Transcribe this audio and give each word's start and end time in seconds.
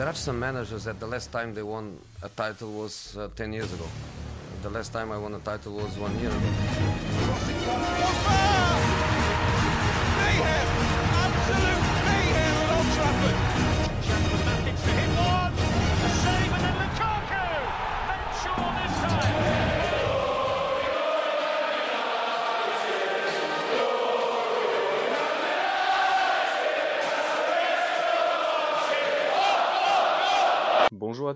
There 0.00 0.08
are 0.08 0.14
some 0.14 0.38
managers 0.38 0.84
that 0.84 0.98
the 0.98 1.06
last 1.06 1.30
time 1.30 1.52
they 1.52 1.62
won 1.62 1.98
a 2.22 2.30
title 2.30 2.72
was 2.72 3.18
uh, 3.18 3.28
10 3.36 3.52
years 3.52 3.70
ago. 3.70 3.84
The 4.62 4.70
last 4.70 4.94
time 4.94 5.12
I 5.12 5.18
won 5.18 5.34
a 5.34 5.40
title 5.40 5.74
was 5.74 5.94
one 5.98 6.18
year 6.18 6.30
ago. 6.30 8.49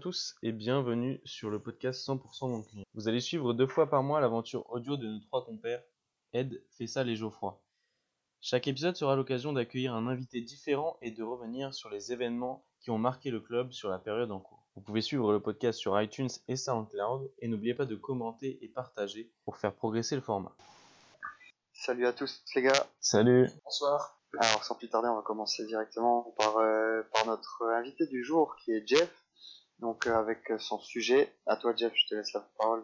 Tous 0.05 0.37
et 0.43 0.53
bienvenue 0.53 1.19
sur 1.25 1.49
le 1.49 1.59
podcast 1.59 2.07
100% 2.07 2.51
mon 2.51 2.63
client. 2.63 2.85
Vous 2.93 3.09
allez 3.09 3.21
suivre 3.23 3.55
deux 3.55 3.67
fois 3.67 3.89
par 3.89 4.03
mois 4.03 4.21
l'aventure 4.21 4.71
audio 4.71 4.99
de 4.99 5.09
nos 5.09 5.21
trois 5.21 5.47
compères, 5.47 5.83
Ed, 6.35 6.63
Fessal 6.77 7.09
et 7.09 7.17
Geoffroy. 7.17 7.59
Chaque 8.43 8.69
épisode 8.69 8.97
sera 8.97 9.17
l'occasion 9.17 9.55
d'accueillir 9.55 9.95
un 9.95 10.07
invité 10.07 10.43
différent 10.43 10.99
et 11.01 11.11
de 11.11 11.23
revenir 11.23 11.73
sur 11.73 11.89
les 11.89 12.13
événements 12.13 12.67
qui 12.80 12.91
ont 12.91 12.99
marqué 12.99 13.30
le 13.30 13.41
club 13.41 13.73
sur 13.73 13.89
la 13.89 13.99
période 13.99 14.30
en 14.30 14.41
cours. 14.41 14.67
Vous 14.75 14.83
pouvez 14.83 15.01
suivre 15.01 15.33
le 15.33 15.41
podcast 15.41 15.79
sur 15.79 15.99
iTunes 15.99 16.29
et 16.49 16.57
SoundCloud 16.57 17.33
et 17.39 17.49
n'oubliez 17.49 17.73
pas 17.73 17.87
de 17.87 17.97
commenter 17.97 18.63
et 18.63 18.69
partager 18.69 19.33
pour 19.47 19.57
faire 19.57 19.75
progresser 19.75 20.16
le 20.16 20.21
format. 20.21 20.55
Salut 21.73 22.07
à 22.07 22.13
tous 22.13 22.45
les 22.55 22.61
gars. 22.61 22.87
Salut 23.01 23.49
Bonsoir. 23.65 24.21
Alors 24.39 24.65
sans 24.65 24.75
plus 24.75 24.91
tarder, 24.91 25.09
on 25.09 25.16
va 25.16 25.23
commencer 25.23 25.65
directement 25.65 26.35
par, 26.37 26.59
euh, 26.59 27.01
par 27.15 27.25
notre 27.25 27.63
invité 27.75 28.07
du 28.07 28.23
jour 28.23 28.55
qui 28.57 28.73
est 28.73 28.87
Jeff. 28.87 29.23
Donc 29.84 30.06
euh, 30.06 30.15
avec 30.15 30.51
son 30.61 30.79
sujet. 30.80 31.30
À 31.45 31.59
toi 31.59 31.77
Jeff, 31.77 31.93
je 31.95 32.07
te 32.07 32.15
laisse 32.15 32.32
la 32.32 32.40
parole. 32.57 32.82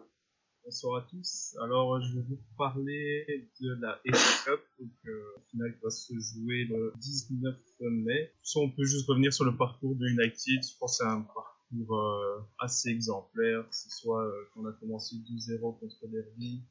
Bonsoir 0.63 1.03
à 1.03 1.07
tous. 1.09 1.57
Alors, 1.63 1.95
euh, 1.95 1.99
je 1.99 2.13
vais 2.13 2.21
vous 2.21 2.37
parler 2.55 3.25
de 3.59 3.73
la 3.81 3.99
FA 4.13 4.51
Cup, 4.51 4.61
donc 4.79 4.91
euh, 5.07 5.23
finale 5.49 5.73
qui 5.73 5.81
va 5.81 5.89
se 5.89 6.13
jouer 6.13 6.65
le 6.65 6.93
19 6.97 7.55
mai. 7.79 8.31
Ça, 8.43 8.59
on 8.59 8.69
peut 8.69 8.83
juste 8.83 9.07
revenir 9.07 9.33
sur 9.33 9.45
le 9.45 9.57
parcours 9.57 9.95
de 9.95 10.07
United. 10.09 10.61
Je 10.63 10.77
pense 10.77 10.99
que 10.99 11.03
c'est 11.03 11.09
un 11.09 11.21
parcours 11.21 11.97
euh, 11.97 12.39
assez 12.59 12.89
exemplaire, 12.89 13.65
ce 13.71 13.89
soit 13.89 14.23
euh, 14.23 14.49
qu'on 14.53 14.67
a 14.67 14.71
commencé 14.73 15.15
2-0 15.15 15.79
contre 15.79 16.07
Derby 16.07 16.61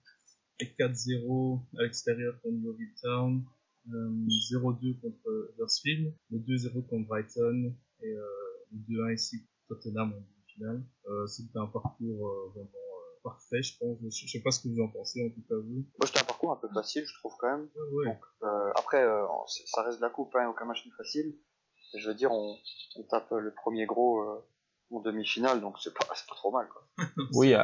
et 0.61 0.67
4-0 0.78 1.61
à 1.77 1.83
l'extérieur 1.83 2.41
contre 2.41 2.56
Yeovil 2.56 2.95
Town, 3.03 3.45
euh, 3.92 4.27
0-2 4.53 5.01
contre 5.01 5.51
Huddersfield, 5.55 6.14
le 6.31 6.39
2-0 6.39 6.86
contre 6.86 7.08
Brighton 7.08 7.75
et 8.05 8.14
euh, 8.14 8.23
le 8.70 8.78
2-1 8.95 9.14
ici 9.14 9.45
Tottenham 9.71 10.13
en 10.13 10.17
demi-finale. 10.17 10.83
Euh, 11.07 11.27
C'était 11.27 11.59
un 11.59 11.67
parcours 11.67 12.29
euh, 12.29 12.49
vraiment 12.55 12.69
euh, 12.69 13.21
parfait, 13.23 13.63
je 13.63 13.79
pense. 13.79 13.99
Je, 14.03 14.27
sais 14.27 14.43
pas 14.43 14.51
ce 14.51 14.61
que 14.61 14.69
vous 14.69 14.83
en 14.83 14.89
pensez, 14.89 15.25
en 15.25 15.31
tout 15.31 15.43
cas 15.49 15.55
vous. 15.55 15.85
Moi 15.99 16.07
c'était 16.07 16.21
un 16.21 16.25
parcours 16.25 16.53
un 16.53 16.57
peu 16.57 16.69
facile, 16.75 17.05
je 17.07 17.15
trouve 17.19 17.33
quand 17.39 17.51
même. 17.57 17.69
Ouais, 17.93 18.07
Donc 18.07 18.21
euh, 18.43 18.71
après, 18.77 19.03
euh, 19.03 19.25
ça 19.47 19.83
reste 19.83 19.98
de 19.98 20.03
la 20.03 20.11
coupe, 20.11 20.35
hein, 20.35 20.48
aucun 20.48 20.65
match 20.65 20.85
n'est 20.85 20.93
facile. 20.97 21.37
Je 21.95 22.09
veux 22.09 22.15
dire, 22.15 22.31
on, 22.33 22.57
on 22.97 23.03
tape 23.05 23.31
le 23.31 23.53
premier 23.55 23.87
gros 23.87 24.21
euh, 24.21 24.47
en 24.93 25.01
demi-finale, 25.01 25.61
donc 25.61 25.77
c'est 25.81 25.95
pas, 25.95 26.05
c'est 26.15 26.29
pas 26.29 26.35
trop 26.35 26.51
mal 26.51 26.69
quoi. 26.69 26.87
Oui, 27.35 27.55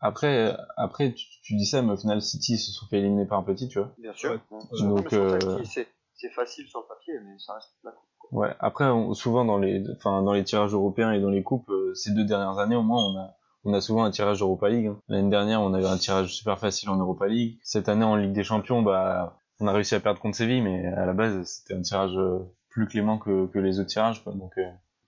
après, 0.00 0.56
après 0.76 1.12
tu, 1.12 1.26
tu 1.42 1.56
dis 1.56 1.66
ça, 1.66 1.82
mais 1.82 1.92
au 1.92 1.96
final 1.96 2.22
City 2.22 2.58
se 2.58 2.70
sont 2.72 2.86
fait 2.86 2.98
éliminer 2.98 3.26
par 3.26 3.38
un 3.38 3.42
petit, 3.42 3.68
tu 3.68 3.78
vois. 3.78 3.92
Bien 3.98 4.12
sûr. 4.12 4.32
Ouais. 4.50 4.80
Donc, 4.80 5.12
euh, 5.12 5.38
c'est 5.64 6.30
facile 6.30 6.66
sur 6.68 6.80
le 6.80 6.86
papier, 6.86 7.14
mais 7.20 7.38
ça 7.38 7.54
reste 7.54 7.74
de 7.82 7.88
la 7.88 7.92
coupe. 7.92 8.08
Ouais, 8.32 8.50
après, 8.58 8.84
on- 8.86 9.14
souvent 9.14 9.44
dans 9.44 9.58
les, 9.58 9.82
enfin, 9.96 10.22
dans 10.22 10.32
les 10.32 10.44
tirages 10.44 10.72
européens 10.74 11.12
et 11.12 11.20
dans 11.20 11.30
les 11.30 11.42
coupes, 11.42 11.68
euh, 11.70 11.94
ces 11.94 12.12
deux 12.12 12.24
dernières 12.24 12.58
années, 12.58 12.76
au 12.76 12.82
moins, 12.82 13.04
on 13.12 13.16
a, 13.18 13.36
on 13.64 13.72
a 13.74 13.80
souvent 13.80 14.04
un 14.04 14.10
tirage 14.10 14.40
Europa 14.42 14.68
League. 14.68 14.86
hein. 14.86 15.00
L'année 15.08 15.30
dernière, 15.30 15.62
on 15.62 15.74
avait 15.74 15.86
un 15.86 15.96
tirage 15.98 16.34
super 16.34 16.58
facile 16.58 16.88
en 16.90 16.96
Europa 16.96 17.26
League. 17.28 17.58
Cette 17.62 17.88
année, 17.88 18.04
en 18.04 18.16
Ligue 18.16 18.32
des 18.32 18.44
Champions, 18.44 18.82
bah, 18.82 19.38
on 19.60 19.66
a 19.66 19.72
réussi 19.72 19.94
à 19.94 20.00
perdre 20.00 20.20
contre 20.20 20.36
Séville, 20.36 20.62
mais 20.62 20.86
à 20.86 21.06
la 21.06 21.12
base, 21.12 21.42
c'était 21.46 21.74
un 21.74 21.82
tirage 21.82 22.16
euh, 22.16 22.38
plus 22.68 22.86
clément 22.86 23.18
que, 23.18 23.46
que 23.46 23.58
les 23.58 23.78
autres 23.80 23.88
tirages, 23.88 24.22
quoi. 24.22 24.32
Donc, 24.34 24.52
euh, 24.58 24.62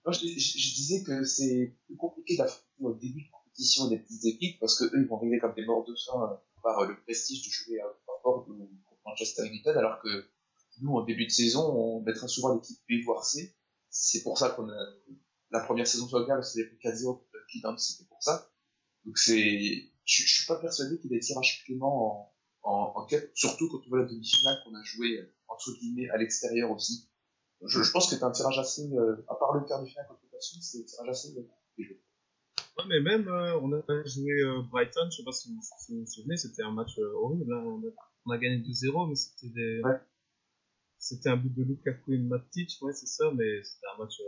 Moi, 0.04 0.12
je, 0.12 0.20
disais 0.20 1.02
que 1.04 1.24
c'est 1.24 1.74
plus 1.86 1.96
compliqué 1.96 2.36
d'affronter 2.36 2.64
au 2.80 2.94
début 2.94 3.22
de 3.22 3.30
compétition 3.30 3.88
des 3.88 3.98
petites 3.98 4.24
équipes 4.24 4.58
parce 4.60 4.78
que 4.78 4.84
eux, 4.84 5.02
ils 5.02 5.06
vont 5.08 5.18
arriver 5.18 5.38
comme 5.38 5.54
des 5.54 5.66
morts 5.66 5.84
de 5.84 5.94
faim 6.06 6.20
euh, 6.22 6.34
par 6.62 6.78
euh, 6.80 6.86
le 6.86 6.96
prestige 7.02 7.44
de 7.46 7.50
jouer 7.50 7.80
à 7.80 7.86
Watford 8.06 8.46
ou 8.48 8.54
contre 8.88 9.00
Manchester 9.04 9.46
United, 9.46 9.76
alors 9.76 10.00
que 10.02 10.08
nous, 10.82 10.94
en 10.96 11.04
début 11.04 11.26
de 11.26 11.30
saison, 11.30 11.62
on 11.72 12.00
mettra 12.02 12.28
souvent 12.28 12.54
l'équipe 12.54 12.78
B 12.88 13.04
voire 13.04 13.24
C. 13.24 13.54
C'est 13.90 14.22
pour 14.22 14.38
ça 14.38 14.50
qu'on 14.50 14.68
a 14.68 14.86
la 15.50 15.60
première 15.60 15.86
saison 15.86 16.06
sur 16.08 16.18
le 16.18 16.26
gars, 16.26 16.42
c'était 16.42 16.68
pris 16.68 16.76
4-0 16.88 17.04
contre 17.04 17.24
Cleveland, 17.50 17.76
c'était 17.78 18.06
pour 18.08 18.22
ça. 18.22 18.50
Donc 19.04 19.16
c'est, 19.16 19.90
je, 20.04 20.22
je 20.22 20.34
suis 20.36 20.46
pas 20.46 20.56
persuadé 20.60 20.98
qu'il 20.98 21.10
y 21.10 21.14
ait 21.14 21.18
des 21.18 21.24
tirages 21.24 21.64
cléments 21.64 22.32
en, 22.62 22.70
en, 22.70 22.92
en 23.00 23.06
cup, 23.06 23.30
surtout 23.34 23.68
quand 23.70 23.78
on 23.86 23.88
voit 23.88 24.00
la 24.00 24.04
demi-finale 24.04 24.58
qu'on 24.64 24.74
a 24.74 24.82
joué 24.82 25.18
euh, 25.18 25.34
entre 25.48 25.72
guillemets 25.78 26.10
à 26.10 26.18
l'extérieur 26.18 26.70
aussi. 26.70 27.08
Je, 27.64 27.82
je 27.82 27.90
pense 27.90 28.10
que 28.10 28.16
c'est 28.16 28.22
un 28.22 28.30
tirage 28.30 28.58
assez, 28.58 28.92
euh, 28.92 29.24
à 29.28 29.34
part 29.36 29.54
le 29.54 29.64
quart 29.66 29.82
de 29.82 29.88
finale 29.88 30.06
contre 30.06 30.20
Passion, 30.30 30.58
c'est 30.60 30.80
un 30.80 30.84
tirage 30.84 31.08
assez 31.08 31.34
euh. 31.38 31.82
Ouais, 32.76 32.84
mais 32.88 33.00
même, 33.00 33.26
euh, 33.26 33.58
on 33.60 33.72
a 33.72 34.04
joué 34.04 34.30
euh, 34.42 34.62
Brighton, 34.70 35.08
je 35.10 35.16
sais 35.16 35.24
pas 35.24 35.32
si 35.32 35.48
vous 35.48 35.54
vous 35.56 36.00
vous 36.00 36.06
souvenez, 36.06 36.36
c'était 36.36 36.62
un 36.62 36.70
match 36.72 36.98
euh, 36.98 37.12
horrible. 37.16 37.52
hein. 37.52 37.62
On, 37.64 37.80
a, 37.80 37.90
on 38.26 38.30
a 38.32 38.38
gagné 38.38 38.58
2-0, 38.58 39.08
mais 39.08 39.14
c'était 39.16 39.48
des... 39.48 39.80
Ouais. 39.82 39.98
C'était 40.98 41.28
un 41.30 41.36
but 41.36 41.54
de 41.54 41.62
Lukaku 41.64 42.12
et 42.14 42.18
Matic, 42.18 42.76
ouais, 42.82 42.92
c'est 42.92 43.06
ça, 43.06 43.24
mais 43.34 43.62
c'était 43.62 43.86
un 43.94 44.02
match, 44.02 44.20
euh, 44.20 44.24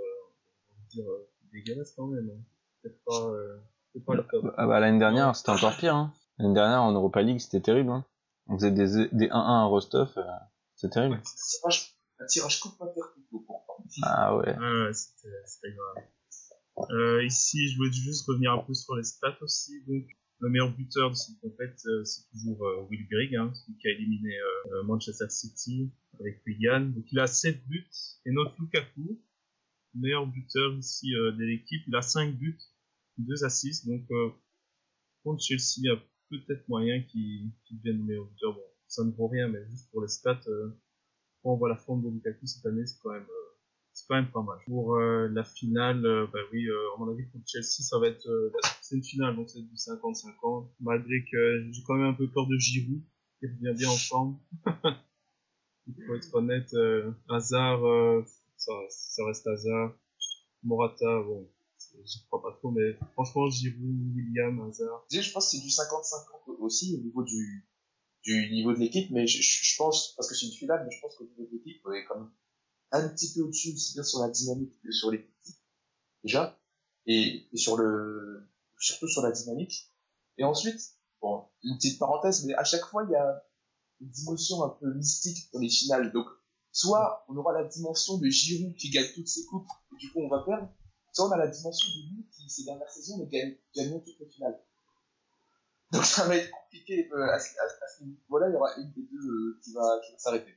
on 0.70 0.74
va 0.74 0.88
dire, 0.88 1.10
euh, 1.10 1.28
dégueulasse 1.52 1.92
quand 1.96 2.06
même. 2.06 2.30
hein. 2.30 2.42
C'était 2.82 2.96
pas, 3.04 3.26
euh, 3.28 3.58
c'était 3.92 4.04
pas 4.04 4.14
le 4.14 4.26
top. 4.30 4.54
ah 4.56 4.66
bah, 4.66 4.80
l'année 4.80 4.98
dernière, 4.98 5.34
c'était 5.34 5.50
encore 5.50 5.76
pire, 5.76 5.94
hein. 5.96 6.14
L'année 6.38 6.54
dernière, 6.54 6.82
en 6.82 6.92
Europa 6.92 7.22
League, 7.22 7.40
c'était 7.40 7.60
terrible, 7.60 7.90
hein. 7.90 8.04
On 8.46 8.56
faisait 8.56 8.70
des, 8.70 9.08
des 9.12 9.28
1-1 9.28 9.32
à 9.32 9.64
Rostov, 9.64 10.12
euh, 10.16 10.22
c'est 10.76 10.90
terrible. 10.90 11.20
C'est 11.24 11.58
un 11.58 11.68
tirage, 11.70 11.96
un 12.20 12.26
tirage 12.26 12.60
coupe 12.60 12.80
intercoupe 12.80 13.28
pour. 13.30 13.66
Ah 14.02 14.36
ouais. 14.36 14.56
Ouais, 14.56 14.82
ouais, 14.86 14.92
c'était 14.92 15.28
c'était 15.46 15.72
grave. 15.74 16.04
Euh, 16.90 17.24
ici, 17.24 17.68
je 17.68 17.76
voulais 17.76 17.92
juste 17.92 18.26
revenir 18.26 18.52
un 18.52 18.58
peu 18.58 18.72
sur 18.74 18.94
les 18.96 19.02
stats 19.04 19.36
aussi. 19.42 19.82
Donc, 19.86 20.04
le 20.40 20.48
meilleur 20.48 20.74
buteur 20.74 21.10
de 21.10 21.14
cette 21.14 21.38
compète, 21.40 21.78
c'est 22.04 22.28
toujours 22.30 22.64
euh, 22.66 22.86
Will 22.90 23.06
Grigg, 23.08 23.36
hein, 23.36 23.52
qui 23.78 23.88
a 23.88 23.90
éliminé 23.90 24.34
euh, 24.38 24.72
euh, 24.72 24.82
Manchester 24.84 25.28
City 25.28 25.90
avec 26.18 26.42
Wigan. 26.46 26.92
Donc, 26.94 27.04
il 27.12 27.18
a 27.18 27.26
7 27.26 27.66
buts. 27.66 27.86
Et 28.24 28.32
notre 28.32 28.54
Lukaku, 28.58 29.20
meilleur 29.94 30.26
buteur 30.26 30.74
ici 30.74 31.10
de 31.10 31.44
l'équipe, 31.44 31.82
il 31.86 31.94
a 31.94 32.02
5 32.02 32.36
buts, 32.36 32.58
2 33.18 33.44
assists. 33.44 33.86
Donc, 33.86 34.08
contre 35.22 35.42
Chelsea, 35.42 35.78
il 35.78 35.84
y 35.84 35.90
a 35.90 35.96
peut-être 36.30 36.66
moyen 36.68 37.02
qu'il 37.02 37.50
qu'il 37.64 37.78
devienne 37.78 37.98
le 37.98 38.04
meilleur 38.04 38.24
buteur. 38.26 38.54
Bon, 38.54 38.62
ça 38.86 39.04
ne 39.04 39.10
vaut 39.10 39.28
rien, 39.28 39.48
mais 39.48 39.64
juste 39.68 39.90
pour 39.90 40.02
les 40.02 40.08
stats, 40.08 40.40
quand 41.42 41.52
on 41.52 41.56
voit 41.56 41.68
la 41.68 41.76
forme 41.76 42.02
de 42.02 42.08
Lukaku 42.08 42.46
cette 42.46 42.64
année, 42.66 42.86
c'est 42.86 42.98
quand 43.02 43.12
même... 43.12 43.26
euh, 44.18 44.22
pas 44.32 44.42
mal. 44.42 44.58
Pour 44.66 44.96
euh, 44.96 45.28
la 45.28 45.44
finale, 45.44 46.04
euh, 46.04 46.26
bah 46.32 46.38
oui, 46.52 46.66
euh, 46.66 46.94
à 46.96 46.98
mon 46.98 47.10
avis, 47.12 47.28
contre 47.30 47.44
Chelsea, 47.46 47.82
ça 47.82 47.98
va 47.98 48.08
être, 48.08 48.26
euh, 48.28 48.52
c'est 48.80 48.96
une 48.96 49.04
finale, 49.04 49.36
donc 49.36 49.48
c'est 49.50 49.60
du 49.60 49.74
50-50. 49.74 50.68
Malgré 50.80 51.24
que 51.30 51.70
j'ai 51.72 51.82
quand 51.86 51.94
même 51.94 52.08
un 52.08 52.14
peu 52.14 52.28
peur 52.28 52.46
de 52.46 52.56
Giroud, 52.56 53.00
qui 53.38 53.46
revient 53.46 53.78
bien 53.78 53.88
en 53.88 53.96
forme. 53.96 54.38
Il 55.86 56.04
faut 56.06 56.14
être 56.14 56.34
honnête, 56.34 56.72
euh, 56.74 57.10
Hazard, 57.28 57.84
euh, 57.84 58.22
ça, 58.56 58.72
ça 58.88 59.24
reste 59.26 59.46
Hazard. 59.46 59.96
Morata, 60.62 61.22
bon, 61.22 61.48
j'y 62.04 62.22
crois 62.26 62.42
pas 62.42 62.52
trop, 62.58 62.70
mais 62.70 62.92
franchement, 63.14 63.48
Giroud, 63.48 64.14
William, 64.14 64.60
Hazard. 64.68 65.04
Je 65.10 65.32
pense 65.32 65.50
que 65.50 65.56
c'est 65.56 65.62
du 65.62 65.68
50-50 65.70 66.58
aussi 66.58 66.96
au 66.96 67.02
niveau 67.02 67.22
du, 67.22 67.66
du 68.24 68.50
niveau 68.52 68.72
de 68.72 68.78
l'équipe, 68.78 69.10
mais 69.10 69.26
je, 69.26 69.40
je 69.40 69.76
pense, 69.78 70.14
parce 70.16 70.28
que 70.28 70.34
c'est 70.34 70.46
une 70.46 70.52
finale, 70.52 70.82
mais 70.84 70.94
je 70.94 71.00
pense 71.00 71.16
qu'au 71.16 71.24
niveau 71.24 71.44
de 71.44 71.50
l'équipe, 71.52 71.80
on 71.86 71.92
est 71.92 72.04
quand 72.04 72.18
même 72.18 72.30
un 72.92 73.08
petit 73.08 73.32
peu 73.32 73.42
au-dessus, 73.42 73.72
aussi 73.72 73.94
bien 73.94 74.02
sur 74.02 74.20
la 74.20 74.28
dynamique 74.28 74.72
que 74.82 74.90
sur 74.92 75.10
les 75.10 75.18
petits, 75.18 75.56
déjà, 76.24 76.58
et, 77.06 77.48
et 77.52 77.56
sur 77.56 77.76
le, 77.76 78.48
surtout 78.78 79.08
sur 79.08 79.22
la 79.22 79.30
dynamique. 79.32 79.92
Et 80.38 80.44
ensuite, 80.44 80.80
bon, 81.20 81.46
une 81.62 81.76
petite 81.76 81.98
parenthèse, 81.98 82.44
mais 82.46 82.54
à 82.54 82.64
chaque 82.64 82.84
fois, 82.86 83.04
il 83.04 83.12
y 83.12 83.16
a 83.16 83.44
une 84.00 84.08
dimension 84.10 84.64
un 84.64 84.70
peu 84.70 84.92
mystique 84.94 85.52
dans 85.52 85.60
les 85.60 85.68
finales. 85.68 86.12
Donc, 86.12 86.26
soit 86.72 87.24
on 87.28 87.36
aura 87.36 87.52
la 87.52 87.64
dimension 87.64 88.18
de 88.18 88.26
Giroud 88.28 88.74
qui 88.76 88.90
gagne 88.90 89.08
toutes 89.14 89.28
ses 89.28 89.44
coupes, 89.46 89.68
et 89.92 89.96
du 89.98 90.10
coup 90.12 90.20
on 90.22 90.28
va 90.28 90.42
perdre, 90.44 90.68
soit 91.12 91.28
on 91.28 91.32
a 91.32 91.36
la 91.36 91.48
dimension 91.48 91.88
de 91.88 92.16
nous 92.16 92.24
qui, 92.32 92.48
ces 92.48 92.64
dernières 92.64 92.90
saisons, 92.90 93.18
ne 93.18 93.26
gagne, 93.26 93.56
gagnons 93.74 94.00
toutes 94.00 94.18
les 94.20 94.28
finales. 94.28 94.58
Donc 95.92 96.04
ça 96.04 96.24
va 96.26 96.36
être 96.36 96.50
compliqué 96.50 97.10
euh, 97.12 97.32
à, 97.32 97.38
ce- 97.40 97.48
ce 97.98 98.04
niveau-là, 98.04 98.48
il 98.48 98.52
y 98.52 98.56
aura 98.56 98.74
une 98.76 98.92
des 98.92 99.02
deux 99.02 99.28
euh, 99.28 99.60
qui 99.62 99.72
va, 99.72 100.00
qui 100.06 100.12
va 100.12 100.18
s'arrêter. 100.18 100.54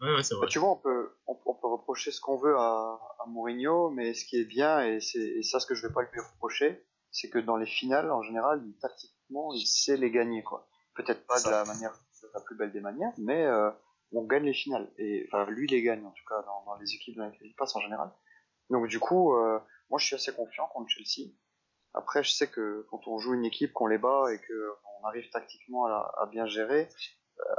Ouais, 0.00 0.14
ouais, 0.14 0.22
c'est 0.22 0.34
vrai. 0.34 0.46
Bah, 0.46 0.50
tu 0.50 0.58
vois, 0.58 0.70
on 0.70 0.76
peut, 0.76 1.14
on, 1.26 1.38
on 1.46 1.54
peut 1.54 1.68
reprocher 1.68 2.10
ce 2.10 2.20
qu'on 2.20 2.36
veut 2.36 2.56
à, 2.56 2.98
à 3.18 3.26
Mourinho, 3.26 3.90
mais 3.90 4.14
ce 4.14 4.24
qui 4.24 4.36
est 4.40 4.44
bien, 4.44 4.80
et 4.80 5.00
c'est 5.00 5.18
et 5.18 5.42
ça 5.42 5.60
ce 5.60 5.66
que 5.66 5.74
je 5.74 5.86
vais 5.86 5.92
pas 5.92 6.02
lui 6.02 6.20
reprocher, 6.20 6.84
c'est 7.10 7.28
que 7.28 7.38
dans 7.38 7.56
les 7.56 7.66
finales, 7.66 8.10
en 8.10 8.22
général, 8.22 8.62
il, 8.66 8.76
tactiquement, 8.78 9.52
il 9.54 9.66
sait 9.66 9.96
les 9.96 10.10
gagner, 10.10 10.42
quoi. 10.42 10.68
Peut-être 10.94 11.26
pas 11.26 11.40
de 11.40 11.50
la 11.50 11.64
manière, 11.64 11.92
de 12.22 12.28
la 12.34 12.40
plus 12.40 12.56
belle 12.56 12.72
des 12.72 12.80
manières, 12.80 13.12
mais 13.18 13.44
euh, 13.44 13.70
on 14.12 14.24
gagne 14.24 14.44
les 14.44 14.54
finales. 14.54 14.90
Et 14.98 15.28
enfin, 15.28 15.50
lui 15.50 15.66
les 15.66 15.82
gagne, 15.82 16.04
en 16.04 16.10
tout 16.10 16.24
cas, 16.28 16.42
dans, 16.42 16.64
dans 16.64 16.76
les 16.76 16.94
équipes 16.94 17.16
dans 17.16 17.26
lesquelles 17.26 17.48
il 17.48 17.54
passe 17.54 17.74
en 17.76 17.80
général. 17.80 18.10
Donc 18.70 18.86
du 18.86 19.00
coup, 19.00 19.34
euh, 19.34 19.58
moi 19.90 19.98
je 19.98 20.06
suis 20.06 20.14
assez 20.14 20.32
confiant 20.32 20.68
contre 20.68 20.88
Chelsea. 20.88 21.30
Après, 21.92 22.22
je 22.22 22.30
sais 22.30 22.46
que 22.48 22.86
quand 22.90 23.06
on 23.08 23.18
joue 23.18 23.34
une 23.34 23.44
équipe, 23.44 23.72
qu'on 23.72 23.86
les 23.86 23.98
bat 23.98 24.32
et 24.32 24.38
qu'on 24.38 25.06
arrive 25.08 25.28
tactiquement 25.30 25.86
à, 25.86 26.14
à 26.18 26.26
bien 26.26 26.46
gérer, 26.46 26.88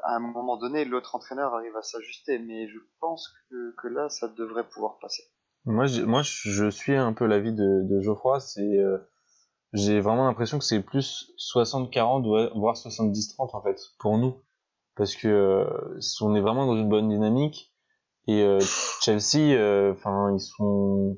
à 0.04 0.16
un 0.16 0.20
moment 0.20 0.58
donné, 0.58 0.86
l'autre 0.86 1.16
entraîneur 1.16 1.54
arrive 1.54 1.76
à 1.76 1.82
s'ajuster. 1.82 2.40
Mais 2.40 2.68
je 2.68 2.80
pense 3.00 3.34
que, 3.50 3.88
là, 3.88 4.10
ça 4.10 4.28
devrait 4.28 4.68
pouvoir 4.68 4.98
passer. 5.00 5.24
Moi, 5.66 5.86
je, 5.86 6.02
moi, 6.02 6.22
je 6.24 6.70
suis 6.70 6.96
un 6.96 7.14
peu 7.14 7.26
l'avis 7.26 7.54
de, 7.54 8.02
Geoffroy. 8.02 8.40
C'est, 8.40 8.62
euh, 8.62 8.98
j'ai 9.74 10.02
vraiment 10.02 10.26
l'impression 10.26 10.60
que 10.60 10.66
c'est 10.66 10.82
plus 10.82 11.32
60-40 11.54 12.58
voire 12.58 12.76
70-30 12.76 13.56
en 13.56 13.62
fait 13.62 13.80
pour 14.00 14.18
nous, 14.18 14.42
parce 14.96 15.16
que 15.16 15.28
euh, 15.28 16.00
on 16.22 16.36
est 16.36 16.42
vraiment 16.42 16.66
dans 16.66 16.76
une 16.76 16.90
bonne 16.90 17.10
dynamique 17.10 17.72
et 18.28 18.44
euh, 18.44 18.60
Chelsea, 19.02 19.56
euh, 19.56 19.94
enfin, 19.94 20.34
ils 20.34 20.40
sont, 20.40 21.18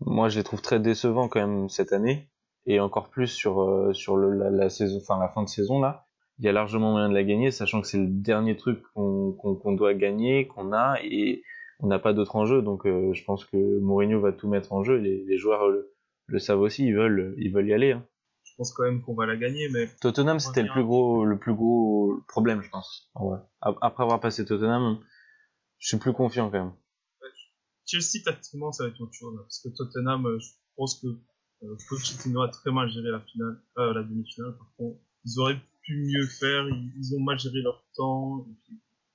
moi, 0.00 0.28
je 0.28 0.38
les 0.38 0.44
trouve 0.44 0.62
très 0.62 0.80
décevants 0.80 1.28
quand 1.28 1.40
même 1.40 1.68
cette 1.68 1.92
année 1.92 2.30
et 2.66 2.80
encore 2.80 3.10
plus 3.10 3.28
sur 3.28 3.62
euh, 3.62 3.92
sur 3.92 4.16
la, 4.16 4.70
saison, 4.70 4.98
enfin 5.00 5.18
la 5.18 5.28
fin 5.28 5.42
de 5.42 5.48
saison 5.48 5.80
là. 5.80 6.03
Il 6.38 6.44
y 6.44 6.48
a 6.48 6.52
largement 6.52 6.90
moyen 6.90 7.08
de 7.08 7.14
la 7.14 7.22
gagner, 7.22 7.50
sachant 7.50 7.80
que 7.80 7.86
c'est 7.86 7.98
le 7.98 8.08
dernier 8.08 8.56
truc 8.56 8.82
qu'on 8.94 9.72
doit 9.76 9.94
gagner, 9.94 10.48
qu'on 10.48 10.72
a 10.72 10.96
et 11.02 11.42
on 11.80 11.86
n'a 11.86 11.98
pas 11.98 12.12
d'autre 12.12 12.36
enjeu. 12.36 12.62
Donc 12.62 12.86
euh, 12.86 13.12
je 13.12 13.24
pense 13.24 13.44
que 13.44 13.78
Mourinho 13.80 14.20
va 14.20 14.32
tout 14.32 14.48
mettre 14.48 14.72
en 14.72 14.82
jeu. 14.82 14.96
Les, 14.96 15.24
les 15.24 15.38
joueurs 15.38 15.68
le, 15.68 15.94
le, 16.26 16.38
savent 16.38 16.60
aussi, 16.60 16.86
ils 16.86 16.94
veulent 16.94 17.34
ils 17.38 17.52
veulent 17.52 17.68
y 17.68 17.72
aller. 17.72 17.92
Hein. 17.92 18.04
Je 18.42 18.52
pense 18.56 18.72
quand 18.72 18.84
même 18.84 19.02
qu'on 19.02 19.14
va 19.14 19.26
la 19.26 19.36
gagner, 19.36 19.68
mais 19.72 19.88
Tottenham 20.00 20.38
c'était 20.38 20.62
le 20.62 20.70
plus 20.70 20.84
gros 20.84 21.24
le 21.24 21.38
plus 21.38 21.54
gros 21.54 22.20
problème, 22.28 22.62
je 22.62 22.70
pense. 22.70 23.10
Ouais. 23.14 23.38
Après 23.60 24.02
avoir 24.02 24.20
passé 24.20 24.44
Tottenham, 24.44 24.98
je 25.78 25.88
suis 25.88 25.98
plus 25.98 26.12
confiant 26.12 26.50
quand 26.50 26.58
même. 26.58 26.72
Chelsea 27.86 28.24
tactiquement 28.24 28.72
ça 28.72 28.84
va 28.84 28.90
être 28.90 29.00
autre 29.00 29.12
chose 29.12 29.36
parce 29.36 29.60
que 29.60 29.68
Tottenham, 29.68 30.38
je 30.40 30.48
pense 30.76 31.00
que 31.00 31.06
euh, 31.64 31.76
Pochettino 31.88 32.42
a 32.42 32.48
très 32.48 32.72
mal 32.72 32.88
géré 32.90 33.10
la 33.10 33.20
finale, 33.20 33.60
euh, 33.78 33.94
la 33.94 34.02
demi-finale. 34.02 34.56
Par 34.56 34.72
contre, 34.76 34.98
ils 35.24 35.40
auraient 35.40 35.60
pu 35.84 35.96
mieux 35.96 36.26
faire. 36.26 36.66
Ils, 36.68 37.14
ont 37.16 37.20
mal 37.20 37.38
géré 37.38 37.60
leur 37.60 37.84
temps. 37.94 38.46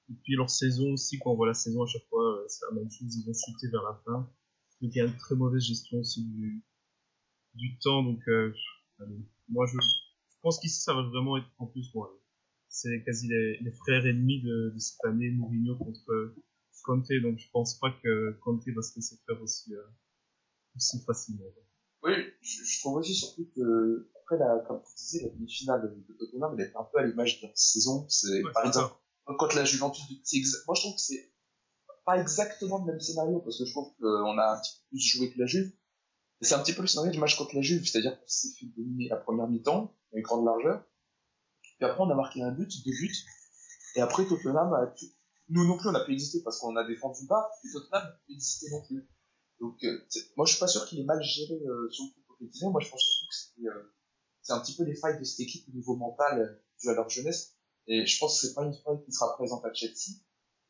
Et 0.09 0.13
puis, 0.23 0.35
leur 0.35 0.49
saison 0.49 0.93
aussi, 0.93 1.19
quand 1.19 1.31
on 1.31 1.35
voit 1.35 1.47
la 1.47 1.53
saison 1.53 1.83
à 1.83 1.87
chaque 1.87 2.07
fois, 2.09 2.39
euh, 2.39 2.45
c'est 2.47 2.65
la 2.69 2.75
même 2.75 2.89
chose. 2.89 3.15
Ils 3.15 3.29
ont 3.29 3.33
chuté 3.33 3.67
vers 3.69 3.83
la 3.83 4.01
fin. 4.05 4.29
Donc 4.81 4.95
il 4.95 4.97
y 4.97 5.01
a 5.01 5.05
une 5.05 5.17
très 5.17 5.35
mauvaise 5.35 5.61
gestion 5.63 5.99
aussi 5.99 6.23
du, 6.23 6.63
du 7.53 7.77
temps. 7.79 8.03
Donc 8.03 8.21
euh, 8.27 8.53
moi 9.49 9.65
je, 9.65 9.77
pense 10.41 10.59
qu'ici 10.59 10.81
ça 10.81 10.93
va 10.93 11.03
vraiment 11.03 11.37
être 11.37 11.47
en 11.57 11.67
plus 11.67 11.93
moi. 11.93 12.15
C'est 12.69 13.03
quasi 13.03 13.27
les, 13.27 13.71
frères 13.71 14.05
ennemis 14.05 14.41
de, 14.41 14.71
de, 14.73 14.79
cette 14.79 15.03
année, 15.05 15.31
Mourinho 15.31 15.75
contre 15.75 16.33
Conte. 16.83 17.11
Donc 17.23 17.39
je 17.39 17.49
pense 17.51 17.77
pas 17.79 17.91
que 18.03 18.37
Conte 18.41 18.67
va 18.69 18.81
se 18.81 18.95
laisser 18.95 19.17
faire 19.25 19.41
aussi, 19.41 19.73
euh, 19.73 19.81
aussi 20.75 21.03
facilement. 21.03 21.45
Oui, 22.03 22.13
je, 22.41 22.63
je, 22.63 22.79
trouve 22.79 22.97
aussi 22.97 23.13
surtout 23.13 23.49
que, 23.53 24.09
après, 24.29 24.37
la, 24.37 24.59
comme 24.59 24.81
tu 24.81 24.95
disais, 24.95 25.23
la 25.23 25.29
demi-finale 25.29 25.81
de 26.07 26.13
Tottenham, 26.13 26.55
elle 26.57 26.65
est 26.65 26.75
un 26.75 26.83
peu 26.83 26.99
à 26.99 27.03
l'image 27.03 27.41
de 27.41 27.47
la 27.47 27.53
saison. 27.55 28.05
C'est, 28.09 28.43
ouais, 28.43 28.51
par 28.53 28.65
exemple, 28.65 28.95
contre 29.25 29.55
la 29.55 29.65
Juventus, 29.65 30.03
c'est 30.23 30.41
moi 30.67 30.75
je 30.75 30.81
trouve 30.81 30.95
que 30.95 31.01
c'est 31.01 31.31
pas 32.05 32.19
exactement 32.19 32.79
le 32.79 32.91
même 32.91 32.99
scénario, 32.99 33.39
parce 33.39 33.57
que 33.57 33.65
je 33.65 33.71
trouve 33.71 33.91
qu'on 33.99 34.37
a 34.37 34.55
un 34.55 34.59
petit 34.59 34.73
peu 34.73 34.87
plus 34.89 34.99
joué 34.99 35.31
que 35.31 35.39
la 35.39 35.45
Juve. 35.45 35.71
C'est 36.41 36.55
un 36.55 36.59
petit 36.59 36.73
peu 36.73 36.81
le 36.81 36.87
scénario 36.87 37.11
du 37.11 37.19
match 37.19 37.37
contre 37.37 37.55
la 37.55 37.61
Juve, 37.61 37.85
c'est-à-dire 37.85 38.19
qu'on 38.19 38.27
s'est 38.27 38.49
fait 38.59 38.65
dominer 38.77 39.09
la 39.09 39.17
première 39.17 39.47
mi-temps, 39.47 39.93
avec 40.13 40.25
grande 40.25 40.45
largeur. 40.45 40.85
Puis 41.61 41.85
après, 41.85 42.01
on 42.01 42.09
a 42.09 42.15
marqué 42.15 42.41
un 42.41 42.51
but, 42.51 42.71
deux 42.85 42.91
buts. 42.91 43.15
Et 43.95 44.01
après, 44.01 44.25
Tottenham 44.25 44.73
a, 44.73 44.93
nous 45.49 45.67
non 45.67 45.77
plus, 45.77 45.89
on 45.89 45.95
a 45.95 46.05
pu 46.05 46.13
exister 46.13 46.41
parce 46.43 46.59
qu'on 46.59 46.75
a 46.75 46.87
défendu 46.87 47.25
bas, 47.27 47.49
et 47.65 47.71
Tottenham 47.71 48.03
n'a 48.03 48.11
pu 48.25 48.33
exister 48.33 48.67
non 48.71 48.81
plus. 48.87 49.07
Donc, 49.59 49.83
euh, 49.83 49.99
moi, 50.37 50.45
je 50.45 50.51
suis 50.53 50.59
pas 50.59 50.67
sûr 50.67 50.85
qu'il 50.85 50.99
ait 50.99 51.03
mal 51.03 51.21
géré 51.21 51.59
euh, 51.67 51.89
son 51.91 52.07
coup 52.07 52.21
compétition. 52.27 52.71
Moi, 52.71 52.81
je 52.81 52.89
pense 52.89 53.01
surtout 53.01 53.27
que 53.27 53.35
c'est, 53.35 53.67
euh, 53.67 53.93
c'est 54.49 54.55
un 54.55 54.61
petit 54.61 54.75
peu 54.75 54.83
les 54.83 54.95
failles 54.95 55.19
de 55.19 55.23
cette 55.23 55.41
équipe 55.41 55.67
au 55.69 55.71
niveau 55.71 55.95
mental 55.95 56.41
euh, 56.41 56.63
dû 56.81 56.89
à 56.89 56.93
leur 56.93 57.07
jeunesse. 57.07 57.55
Et 57.85 58.05
je 58.05 58.19
pense 58.19 58.41
que 58.41 58.47
c'est 58.47 58.53
pas 58.55 58.63
une 58.63 58.73
faille 58.73 58.99
qui 59.05 59.11
sera 59.11 59.35
présente 59.35 59.63
à 59.63 59.71
Chelsea. 59.71 60.17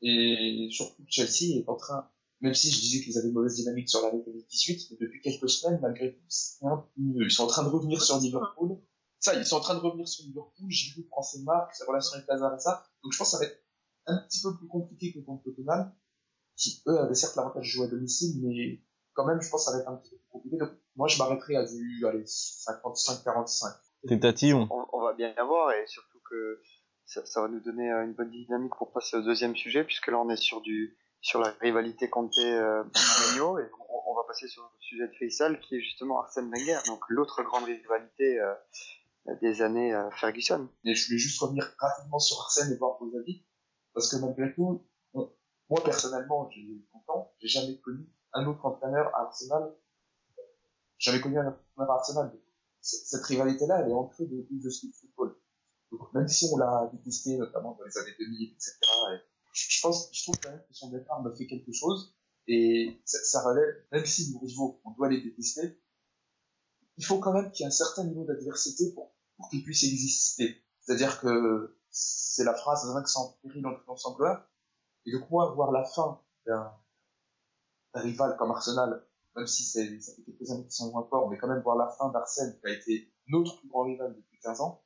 Et 0.01 0.67
surtout, 0.69 1.01
Chelsea 1.07 1.57
est 1.57 1.69
en 1.69 1.75
train, 1.75 2.09
même 2.41 2.53
si 2.53 2.71
je 2.71 2.79
disais 2.79 3.01
qu'ils 3.01 3.17
avaient 3.17 3.29
une 3.29 3.33
mauvaise 3.33 3.55
dynamique 3.55 3.89
sur 3.89 4.01
l'année 4.01 4.21
2018, 4.25 4.87
mais 4.91 4.97
depuis 4.99 5.21
quelques 5.21 5.49
semaines, 5.49 5.79
malgré 5.81 6.13
tout, 6.13 6.25
c'est 6.27 6.65
un 6.65 6.77
peu 6.77 7.01
mieux. 7.01 7.25
Ils 7.25 7.31
sont 7.31 7.43
en 7.43 7.47
train 7.47 7.63
de 7.63 7.69
revenir 7.69 8.01
sur 8.01 8.19
Liverpool. 8.19 8.77
Ça, 9.19 9.33
ils 9.35 9.45
sont 9.45 9.55
en 9.55 9.61
train 9.61 9.75
de 9.75 9.79
revenir 9.79 10.07
sur 10.07 10.25
Liverpool. 10.25 10.69
Giroud 10.69 11.07
prend 11.07 11.23
ses 11.23 11.41
marques, 11.43 11.73
sa 11.75 11.85
relation 11.85 12.15
avec 12.15 12.27
Lazare 12.27 12.55
et 12.55 12.59
ça. 12.59 12.83
Donc, 13.03 13.13
je 13.13 13.17
pense 13.17 13.31
que 13.31 13.37
ça 13.37 13.39
va 13.39 13.49
être 13.49 13.63
un 14.07 14.17
petit 14.27 14.41
peu 14.41 14.57
plus 14.57 14.67
compliqué 14.67 15.13
que 15.13 15.19
contre 15.19 15.43
Tottenham, 15.43 15.93
qui 16.57 16.83
eux 16.87 16.99
avaient 16.99 17.15
certes 17.15 17.37
l'avantage 17.37 17.65
de 17.65 17.69
jouer 17.69 17.85
à 17.85 17.89
domicile, 17.89 18.41
mais 18.41 18.81
quand 19.13 19.25
même, 19.25 19.41
je 19.41 19.49
pense 19.49 19.65
que 19.65 19.71
ça 19.71 19.77
va 19.77 19.83
être 19.83 19.89
un 19.89 19.95
petit 19.95 20.11
peu 20.11 20.17
plus 20.17 20.29
compliqué. 20.29 20.57
Donc, 20.57 20.71
moi, 21.00 21.07
je 21.07 21.18
m'arrêterai 21.18 21.56
à 21.56 21.63
du, 21.63 22.06
allez, 22.06 22.25
55-45. 22.25 23.74
T'es 24.10 24.19
tatillon. 24.19 24.68
On, 24.69 24.86
on, 24.92 25.01
va 25.01 25.13
bien 25.13 25.34
y 25.34 25.40
avoir, 25.40 25.72
et 25.72 25.88
surtout 25.88 26.19
que 26.30 26.62
ça, 27.06 27.25
ça, 27.25 27.42
va 27.42 27.48
nous 27.48 27.62
donner 27.62 27.90
une 27.90 28.13
bonne 28.13 28.30
dynamique 28.30 28.74
pour 28.78 28.92
passer 28.92 29.16
au 29.16 29.22
deuxième 29.22 29.56
sujet, 29.56 29.86
puisque 29.86 30.07
là, 30.07 30.19
on 30.19 30.30
est 30.30 30.36
sur 30.36 30.60
du, 30.60 30.98
sur 31.22 31.40
la 31.40 31.51
rivalité 31.62 32.10
Conte 32.10 32.38
euh, 32.40 32.84
et 32.84 33.40
on, 33.40 33.56
on, 33.56 34.16
va 34.16 34.24
passer 34.28 34.50
sur 34.50 34.62
le 34.62 34.69
sujet 34.81 35.07
de 35.07 35.13
Faisal, 35.13 35.62
qui 35.62 35.78
est 35.78 35.80
justement 35.80 36.19
Arsène 36.19 36.51
Wenger, 36.51 36.80
donc 36.88 37.01
l'autre 37.07 37.44
grande 37.44 37.63
rivalité 37.63 38.38
euh, 38.42 38.54
des 39.42 39.62
années 39.62 39.94
euh, 39.94 40.12
Ferguson. 40.12 40.68
Et 40.84 40.96
je 40.96 41.07
voulais 41.07 41.18
juste 41.18 41.40
revenir 41.40 41.66
rapidement 41.78 42.19
sur 42.19 42.42
Arsène 42.42 42.74
et 42.74 42.78
voir 42.78 42.98
vos 43.00 43.18
avis, 43.18 43.46
parce 43.94 44.12
que 44.12 44.19
malgré 44.19 44.54
tout, 44.54 44.86
moi 45.13 45.81
personnellement, 45.81 46.50
j'ai 46.50 46.68
content, 46.92 47.31
j'ai 47.40 47.48
jamais 47.48 47.78
connu 47.78 48.06
un 48.34 48.46
autre 48.48 48.66
entraîneur 48.66 49.16
à 49.16 49.22
Arsenal. 49.22 49.74
J'avais 51.00 51.22
connu 51.22 51.40
un 51.40 51.57
Arsenal. 51.78 52.31
Cette 52.81 53.24
rivalité-là, 53.24 53.81
elle 53.81 53.90
est 53.90 53.94
ancrée 53.94 54.25
depuis 54.25 54.62
le 54.62 54.69
street 54.69 54.92
football. 55.00 55.36
Donc, 55.92 56.13
même 56.13 56.28
si 56.28 56.48
on 56.54 56.57
l'a 56.57 56.90
détesté, 56.94 57.38
notamment 57.38 57.75
dans 57.75 57.84
les 57.84 57.98
années 57.98 58.16
2000, 58.19 58.51
etc., 58.51 58.75
et 59.16 59.19
je 59.54 59.81
pense, 59.81 60.10
je 60.13 60.24
trouve 60.24 60.40
quand 60.40 60.51
même 60.51 60.63
que 60.68 60.74
son 60.74 60.90
départ 60.92 61.22
me 61.24 61.34
fait 61.34 61.48
quelque 61.48 61.72
chose, 61.72 62.16
et 62.48 63.01
ça, 63.06 63.18
ça 63.24 63.42
relève, 63.44 63.75
même 63.92 64.06
si 64.06 64.31
nos 64.31 64.40
rivaux, 64.40 64.80
on 64.86 64.92
doit 64.92 65.10
les 65.10 65.22
détester, 65.22 65.81
il 66.98 67.06
faut 67.06 67.19
quand 67.19 67.34
même 67.34 67.51
qu'il 67.51 67.63
y 67.63 67.66
ait 67.66 67.68
un 67.68 67.72
certain 67.72 68.04
niveau 68.04 68.25
d'adversité 68.25 68.92
pour, 68.94 69.16
pour 69.38 69.50
qu'ils 69.50 69.63
puissent 69.63 69.84
exister. 69.84 70.63
C'est-à-dire 70.81 71.19
que 71.22 71.78
c'est 71.90 72.44
la 72.44 72.54
phrase 72.54 72.86
sans 73.06 73.40
péril 73.42 73.66
entre 73.66 73.84
l'ensemble 73.88 74.46
et 75.06 75.12
donc 75.12 75.30
moi, 75.30 75.54
voir 75.54 75.72
la 75.72 75.86
fin 75.86 76.22
d'un 76.46 76.72
rival 77.94 78.36
comme 78.38 78.51
Arsenal, 78.51 79.04
même 79.39 79.47
si 79.47 79.63
c'est, 79.63 80.00
ça 80.00 80.13
fait 80.15 80.24
quelques 80.24 80.51
années 80.51 80.63
qu'ils 80.63 80.71
sont 80.71 80.91
moins 80.91 81.07
forts, 81.09 81.30
mais 81.30 81.38
quand 81.38 81.47
même 81.47 81.62
voir 81.62 81.77
la 81.77 81.88
fin 81.88 82.09
d'Arsène, 82.09 82.58
qui 82.60 82.67
a 82.67 82.74
été 82.74 83.12
notre 83.27 83.60
plus 83.60 83.67
grand 83.67 83.84
rival 83.84 84.13
depuis 84.15 84.39
15 84.39 84.62
ans, 84.62 84.84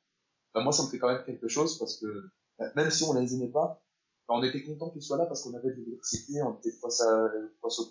ben 0.54 0.62
moi, 0.62 0.72
ça 0.72 0.84
me 0.84 0.88
fait 0.88 0.98
quand 0.98 1.08
même 1.08 1.24
quelque 1.24 1.48
chose, 1.48 1.78
parce 1.78 1.98
que 1.98 2.30
même 2.76 2.90
si 2.90 3.04
on 3.04 3.12
les 3.14 3.34
aimait 3.34 3.50
pas, 3.50 3.82
ben 4.28 4.36
on 4.36 4.42
était 4.42 4.62
content 4.62 4.90
qu'ils 4.90 5.02
soient 5.02 5.18
là 5.18 5.26
parce 5.26 5.42
qu'on 5.42 5.54
avait 5.54 5.70
de 5.70 5.80
l'adversité, 5.80 6.42
on 6.42 6.54
était 6.54 6.72
face 6.72 7.00
à, 7.00 7.28
face 7.60 7.78
au 7.80 7.84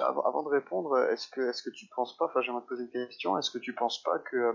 avant 0.00 0.42
de 0.42 0.48
répondre, 0.48 0.98
est-ce 1.10 1.28
que, 1.28 1.40
est-ce 1.48 1.62
que 1.62 1.70
tu 1.70 1.86
penses 1.94 2.16
pas, 2.16 2.26
enfin 2.26 2.40
j'aimerais 2.42 2.62
te 2.62 2.68
poser 2.68 2.84
une 2.84 2.90
question, 2.90 3.38
est-ce 3.38 3.50
que 3.50 3.58
tu 3.58 3.74
penses 3.74 4.02
pas 4.02 4.18
que, 4.18 4.36
euh, 4.36 4.52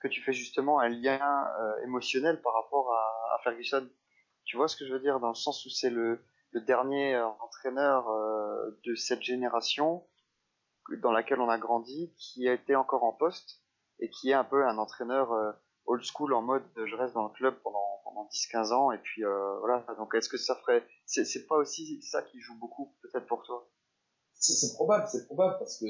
que 0.00 0.08
tu 0.08 0.22
fais 0.22 0.32
justement 0.32 0.80
un 0.80 0.88
lien 0.88 1.20
euh, 1.60 1.84
émotionnel 1.84 2.40
par 2.40 2.54
rapport 2.54 2.92
à, 2.92 3.38
Ferguson? 3.44 3.86
Tu 4.44 4.56
vois 4.56 4.68
ce 4.68 4.76
que 4.76 4.86
je 4.86 4.92
veux 4.92 5.00
dire, 5.00 5.20
dans 5.20 5.28
le 5.28 5.34
sens 5.34 5.64
où 5.66 5.70
c'est 5.70 5.90
le, 5.90 6.20
dernier 6.66 7.14
euh, 7.14 7.26
entraîneur 7.40 8.08
de 8.84 8.94
cette 8.94 9.22
génération 9.22 10.06
dans 10.96 11.12
laquelle 11.12 11.40
on 11.40 11.48
a 11.48 11.58
grandi, 11.58 12.12
qui 12.16 12.48
a 12.48 12.54
été 12.54 12.74
encore 12.74 13.04
en 13.04 13.12
poste 13.12 13.62
et 14.00 14.10
qui 14.10 14.30
est 14.30 14.34
un 14.34 14.44
peu 14.44 14.66
un 14.66 14.78
entraîneur 14.78 15.32
euh, 15.32 15.52
old 15.86 16.02
school 16.02 16.32
en 16.34 16.42
mode 16.42 16.62
je 16.76 16.94
reste 16.96 17.14
dans 17.14 17.24
le 17.24 17.32
club 17.32 17.54
pendant, 17.62 18.00
pendant 18.04 18.28
10-15 18.32 18.72
ans 18.72 18.92
et 18.92 18.98
puis 18.98 19.22
voilà. 19.60 19.84
Donc 19.98 20.14
est-ce 20.14 20.28
que 20.28 20.36
ça 20.36 20.54
ferait, 20.56 20.86
c'est, 21.06 21.24
c'est 21.24 21.46
pas 21.46 21.56
aussi 21.56 22.02
ça 22.02 22.22
qui 22.22 22.40
joue 22.40 22.58
beaucoup 22.58 22.96
peut-être 23.02 23.26
pour 23.26 23.42
toi? 23.42 23.70
C'est 24.34 24.74
probable, 24.74 25.06
c'est 25.10 25.26
probable 25.26 25.56
parce 25.58 25.78
que 25.78 25.86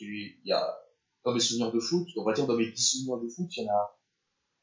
il 0.00 0.40
y 0.44 0.52
a 0.52 0.78
dans 1.24 1.34
mes 1.34 1.40
souvenirs 1.40 1.72
de 1.72 1.80
foot, 1.80 2.08
on 2.16 2.24
va 2.24 2.32
dire 2.32 2.46
dans 2.46 2.56
mes 2.56 2.70
petits 2.70 2.82
souvenirs 2.82 3.22
de 3.22 3.28
foot, 3.28 3.48
il 3.56 3.64
y 3.64 3.68
en 3.68 3.72
a 3.72 3.98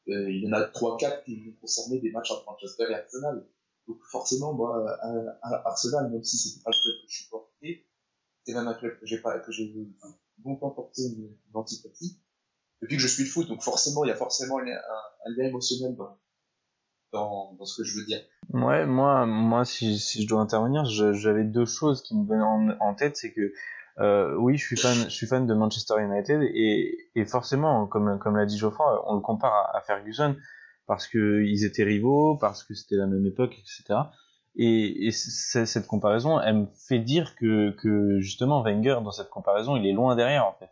euh, 0.08 0.30
il 0.30 0.44
y 0.44 0.48
en 0.48 0.52
a 0.52 0.64
trois 0.64 0.96
quatre 0.96 1.24
qui 1.24 1.44
vont 1.44 1.52
concerner 1.60 2.00
des 2.00 2.10
matchs 2.10 2.30
entre 2.30 2.46
Manchester 2.46 2.86
et 2.90 2.94
Arsenal. 2.94 3.46
Donc 3.86 3.98
forcément 4.10 4.54
moi 4.54 4.90
à, 5.02 5.28
à 5.42 5.68
Arsenal 5.68 6.10
même 6.10 6.24
si 6.24 6.36
c'était 6.36 6.62
pas 6.62 6.70
le 6.70 6.82
club 6.82 7.02
que 7.02 7.12
je 7.12 7.22
supportais, 7.22 7.86
c'est 8.44 8.54
même 8.54 8.68
un 8.68 8.74
club 8.74 8.98
que 8.98 9.06
j'ai 9.06 9.18
pas 9.18 9.38
que 9.38 9.52
j'ai 9.52 9.74
longtemps 10.44 10.70
porté 10.70 11.02
une, 11.02 11.24
une 11.24 11.54
antipathie 11.54 12.20
depuis 12.80 12.96
que 12.96 13.02
je 13.02 13.08
suis 13.08 13.24
le 13.24 13.28
foot. 13.28 13.48
Donc 13.48 13.62
forcément 13.62 14.04
il 14.04 14.08
y 14.08 14.12
a 14.12 14.16
forcément 14.16 14.58
un, 14.58 15.30
lien 15.36 15.44
émotionnel 15.44 15.96
dans 15.96 16.18
dans, 17.12 17.64
ce 17.64 17.80
que 17.80 17.88
je 17.88 17.98
veux 17.98 18.04
dire. 18.04 18.20
Ouais, 18.52 18.84
moi, 18.84 19.24
moi, 19.24 19.64
si, 19.64 19.98
si 19.98 20.22
je 20.22 20.28
dois 20.28 20.40
intervenir, 20.40 20.84
j'avais 20.84 21.44
deux 21.44 21.64
choses 21.64 22.02
qui 22.02 22.14
me 22.14 22.26
venaient 22.26 22.42
en, 22.42 22.68
en 22.80 22.94
tête, 22.94 23.16
c'est 23.16 23.32
que 23.32 23.52
euh, 23.98 24.34
oui, 24.36 24.58
je 24.58 24.64
suis 24.64 24.76
fan, 24.76 24.94
je 24.94 25.08
suis 25.08 25.26
fan 25.26 25.46
de 25.46 25.54
Manchester 25.54 25.94
United 25.98 26.42
et, 26.42 27.10
et 27.14 27.24
forcément, 27.24 27.86
comme 27.86 28.18
comme 28.18 28.36
l'a 28.36 28.46
dit 28.46 28.58
Geoffroy, 28.58 29.04
on 29.06 29.14
le 29.14 29.20
compare 29.20 29.52
à, 29.52 29.78
à 29.78 29.80
Ferguson 29.80 30.36
parce 30.86 31.08
que 31.08 31.42
ils 31.44 31.64
étaient 31.64 31.84
rivaux, 31.84 32.36
parce 32.36 32.62
que 32.62 32.74
c'était 32.74 32.96
la 32.96 33.06
même 33.06 33.26
époque, 33.26 33.54
etc. 33.58 34.00
Et, 34.58 35.06
et 35.06 35.12
cette 35.12 35.86
comparaison, 35.86 36.40
elle 36.40 36.56
me 36.56 36.66
fait 36.88 36.98
dire 36.98 37.36
que 37.36 37.70
que 37.70 38.18
justement 38.20 38.62
Wenger 38.62 38.98
dans 39.04 39.12
cette 39.12 39.30
comparaison, 39.30 39.76
il 39.76 39.86
est 39.86 39.92
loin 39.92 40.16
derrière 40.16 40.46
en 40.46 40.54
fait. 40.58 40.70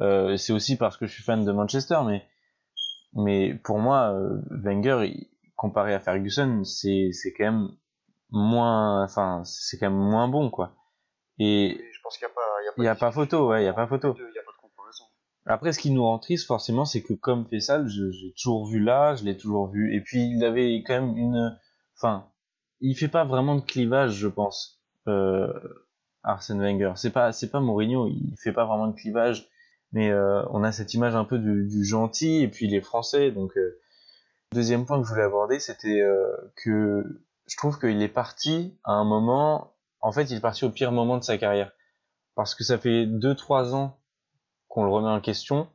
Euh, 0.00 0.36
c'est 0.36 0.52
aussi 0.52 0.76
parce 0.76 0.96
que 0.96 1.06
je 1.06 1.12
suis 1.12 1.24
fan 1.24 1.44
de 1.44 1.52
Manchester, 1.52 1.98
mais 2.06 2.24
mais 3.14 3.54
pour 3.54 3.78
moi, 3.78 4.12
euh, 4.12 4.40
Wenger, 4.50 5.28
comparé 5.56 5.94
à 5.94 6.00
Ferguson, 6.00 6.62
c'est 6.64 7.10
c'est 7.12 7.32
quand 7.32 7.44
même 7.44 7.68
moins, 8.30 9.02
enfin, 9.04 9.42
c'est 9.44 9.78
quand 9.78 9.90
même 9.90 9.98
moins 9.98 10.28
bon, 10.28 10.50
quoi. 10.50 10.76
Et 11.38 11.80
je 11.92 12.00
pense 12.02 12.18
qu'il 12.18 12.26
n'y 12.26 12.32
a 12.32 12.34
pas, 12.34 12.40
il 12.78 12.84
y 12.84 12.88
a 12.88 12.94
y 12.94 12.98
pas 12.98 13.12
photo, 13.12 13.48
ouais, 13.48 13.64
il 13.64 13.68
a 13.68 13.72
pas 13.72 13.86
photo. 13.86 14.14
n'y 14.14 14.38
a 14.38 14.42
pas 14.42 14.52
de 14.52 14.60
comparaison. 14.60 15.04
Après, 15.46 15.72
ce 15.72 15.78
qui 15.78 15.90
nous 15.90 16.04
rend 16.04 16.18
triste, 16.18 16.46
forcément, 16.46 16.84
c'est 16.84 17.02
que 17.02 17.14
comme 17.14 17.46
Fessal, 17.46 17.88
j'ai 17.88 18.32
toujours 18.32 18.66
vu 18.66 18.80
là, 18.80 19.14
je 19.14 19.24
l'ai 19.24 19.36
toujours 19.36 19.68
vu. 19.68 19.94
Et 19.96 20.00
puis, 20.00 20.30
il 20.30 20.44
avait 20.44 20.82
quand 20.86 21.00
même 21.00 21.16
une... 21.16 21.58
Enfin, 21.96 22.28
il 22.80 22.94
fait 22.94 23.08
pas 23.08 23.24
vraiment 23.24 23.56
de 23.56 23.60
clivage, 23.60 24.14
je 24.14 24.28
pense, 24.28 24.80
euh, 25.08 25.52
Arsène 26.22 26.60
Wenger. 26.60 26.92
C'est 26.96 27.10
pas, 27.10 27.32
c'est 27.32 27.50
pas 27.50 27.60
Mourinho, 27.60 28.08
il 28.08 28.34
fait 28.42 28.52
pas 28.52 28.64
vraiment 28.64 28.88
de 28.88 28.96
clivage. 28.96 29.48
Mais 29.92 30.10
euh, 30.10 30.44
on 30.50 30.64
a 30.64 30.72
cette 30.72 30.92
image 30.94 31.14
un 31.14 31.24
peu 31.24 31.38
du, 31.38 31.84
gentil, 31.84 32.42
et 32.42 32.48
puis 32.48 32.66
il 32.66 32.74
est 32.74 32.80
français. 32.80 33.30
Donc, 33.30 33.56
euh, 33.56 33.80
deuxième 34.52 34.84
point 34.84 35.00
que 35.00 35.06
je 35.06 35.10
voulais 35.10 35.24
aborder, 35.24 35.60
c'était 35.60 36.02
euh, 36.02 36.26
que 36.56 37.22
je 37.46 37.56
trouve 37.56 37.78
qu'il 37.78 38.02
est 38.02 38.08
parti 38.08 38.78
à 38.84 38.92
un 38.92 39.04
moment... 39.04 39.74
En 40.00 40.12
fait, 40.12 40.30
il 40.30 40.36
est 40.36 40.40
parti 40.40 40.64
au 40.64 40.70
pire 40.70 40.92
moment 40.92 41.16
de 41.16 41.24
sa 41.24 41.38
carrière. 41.38 41.72
Parce 42.34 42.54
que 42.54 42.62
ça 42.62 42.78
fait 42.78 43.06
2-3 43.06 43.74
ans 43.74 43.98
qu'on 44.68 44.84
le 44.84 44.90
remet 44.90 45.08
en 45.08 45.20
question 45.20 45.68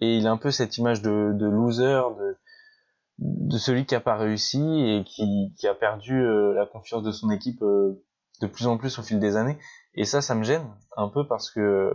et 0.00 0.16
il 0.16 0.26
a 0.26 0.30
un 0.30 0.36
peu 0.36 0.50
cette 0.50 0.76
image 0.78 1.02
de, 1.02 1.32
de 1.34 1.46
loser 1.46 2.02
de 2.18 2.36
de 3.18 3.58
celui 3.58 3.86
qui 3.86 3.94
a 3.94 4.00
pas 4.00 4.16
réussi 4.16 4.60
et 4.60 5.04
qui, 5.04 5.54
qui 5.56 5.68
a 5.68 5.74
perdu 5.74 6.20
euh, 6.20 6.52
la 6.54 6.66
confiance 6.66 7.02
de 7.02 7.12
son 7.12 7.30
équipe 7.30 7.62
euh, 7.62 8.02
de 8.40 8.46
plus 8.46 8.66
en 8.66 8.76
plus 8.76 8.98
au 8.98 9.02
fil 9.02 9.20
des 9.20 9.36
années. 9.36 9.58
Et 9.94 10.04
ça 10.04 10.20
ça 10.20 10.34
me 10.34 10.42
gêne 10.42 10.66
un 10.96 11.08
peu 11.08 11.26
parce 11.26 11.50
que 11.50 11.92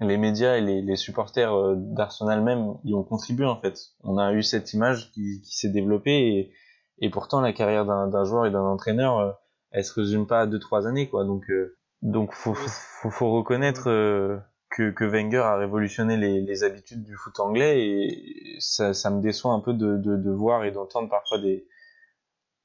les 0.00 0.16
médias 0.16 0.56
et 0.56 0.60
les, 0.60 0.82
les 0.82 0.96
supporters 0.96 1.54
euh, 1.54 1.74
d'Arsenal 1.76 2.42
même 2.42 2.74
y 2.84 2.94
ont 2.94 3.04
contribué 3.04 3.46
en 3.46 3.60
fait. 3.60 3.78
On 4.02 4.18
a 4.18 4.32
eu 4.32 4.42
cette 4.42 4.72
image 4.72 5.10
qui, 5.12 5.40
qui 5.42 5.56
s'est 5.56 5.70
développée 5.70 6.18
et, 6.18 6.52
et 6.98 7.10
pourtant 7.10 7.40
la 7.40 7.52
carrière 7.52 7.84
d'un 7.84 8.24
joueur 8.24 8.46
et 8.46 8.50
d'un 8.50 8.62
entraîneur 8.62 9.18
euh, 9.18 9.30
elle 9.70 9.84
se 9.84 9.92
résume 9.92 10.26
pas 10.26 10.40
à 10.40 10.46
deux 10.46 10.58
trois 10.58 10.86
années 10.86 11.08
quoi. 11.08 11.24
Donc 11.24 11.48
euh, 11.50 11.76
donc 12.02 12.32
faut 12.32 12.54
faut, 12.54 12.68
faut, 12.68 13.10
faut 13.10 13.30
reconnaître 13.30 13.88
euh, 13.88 14.38
que, 14.70 14.90
que 14.90 15.04
Wenger 15.04 15.38
a 15.38 15.56
révolutionné 15.56 16.16
les, 16.16 16.40
les 16.40 16.64
habitudes 16.64 17.02
du 17.04 17.16
foot 17.16 17.38
anglais 17.40 17.86
et 17.88 18.56
ça, 18.60 18.94
ça 18.94 19.10
me 19.10 19.20
déçoit 19.22 19.52
un 19.52 19.60
peu 19.60 19.72
de, 19.74 19.96
de, 19.96 20.16
de 20.16 20.30
voir 20.30 20.64
et 20.64 20.70
d'entendre 20.70 21.08
parfois 21.08 21.38
des, 21.40 21.66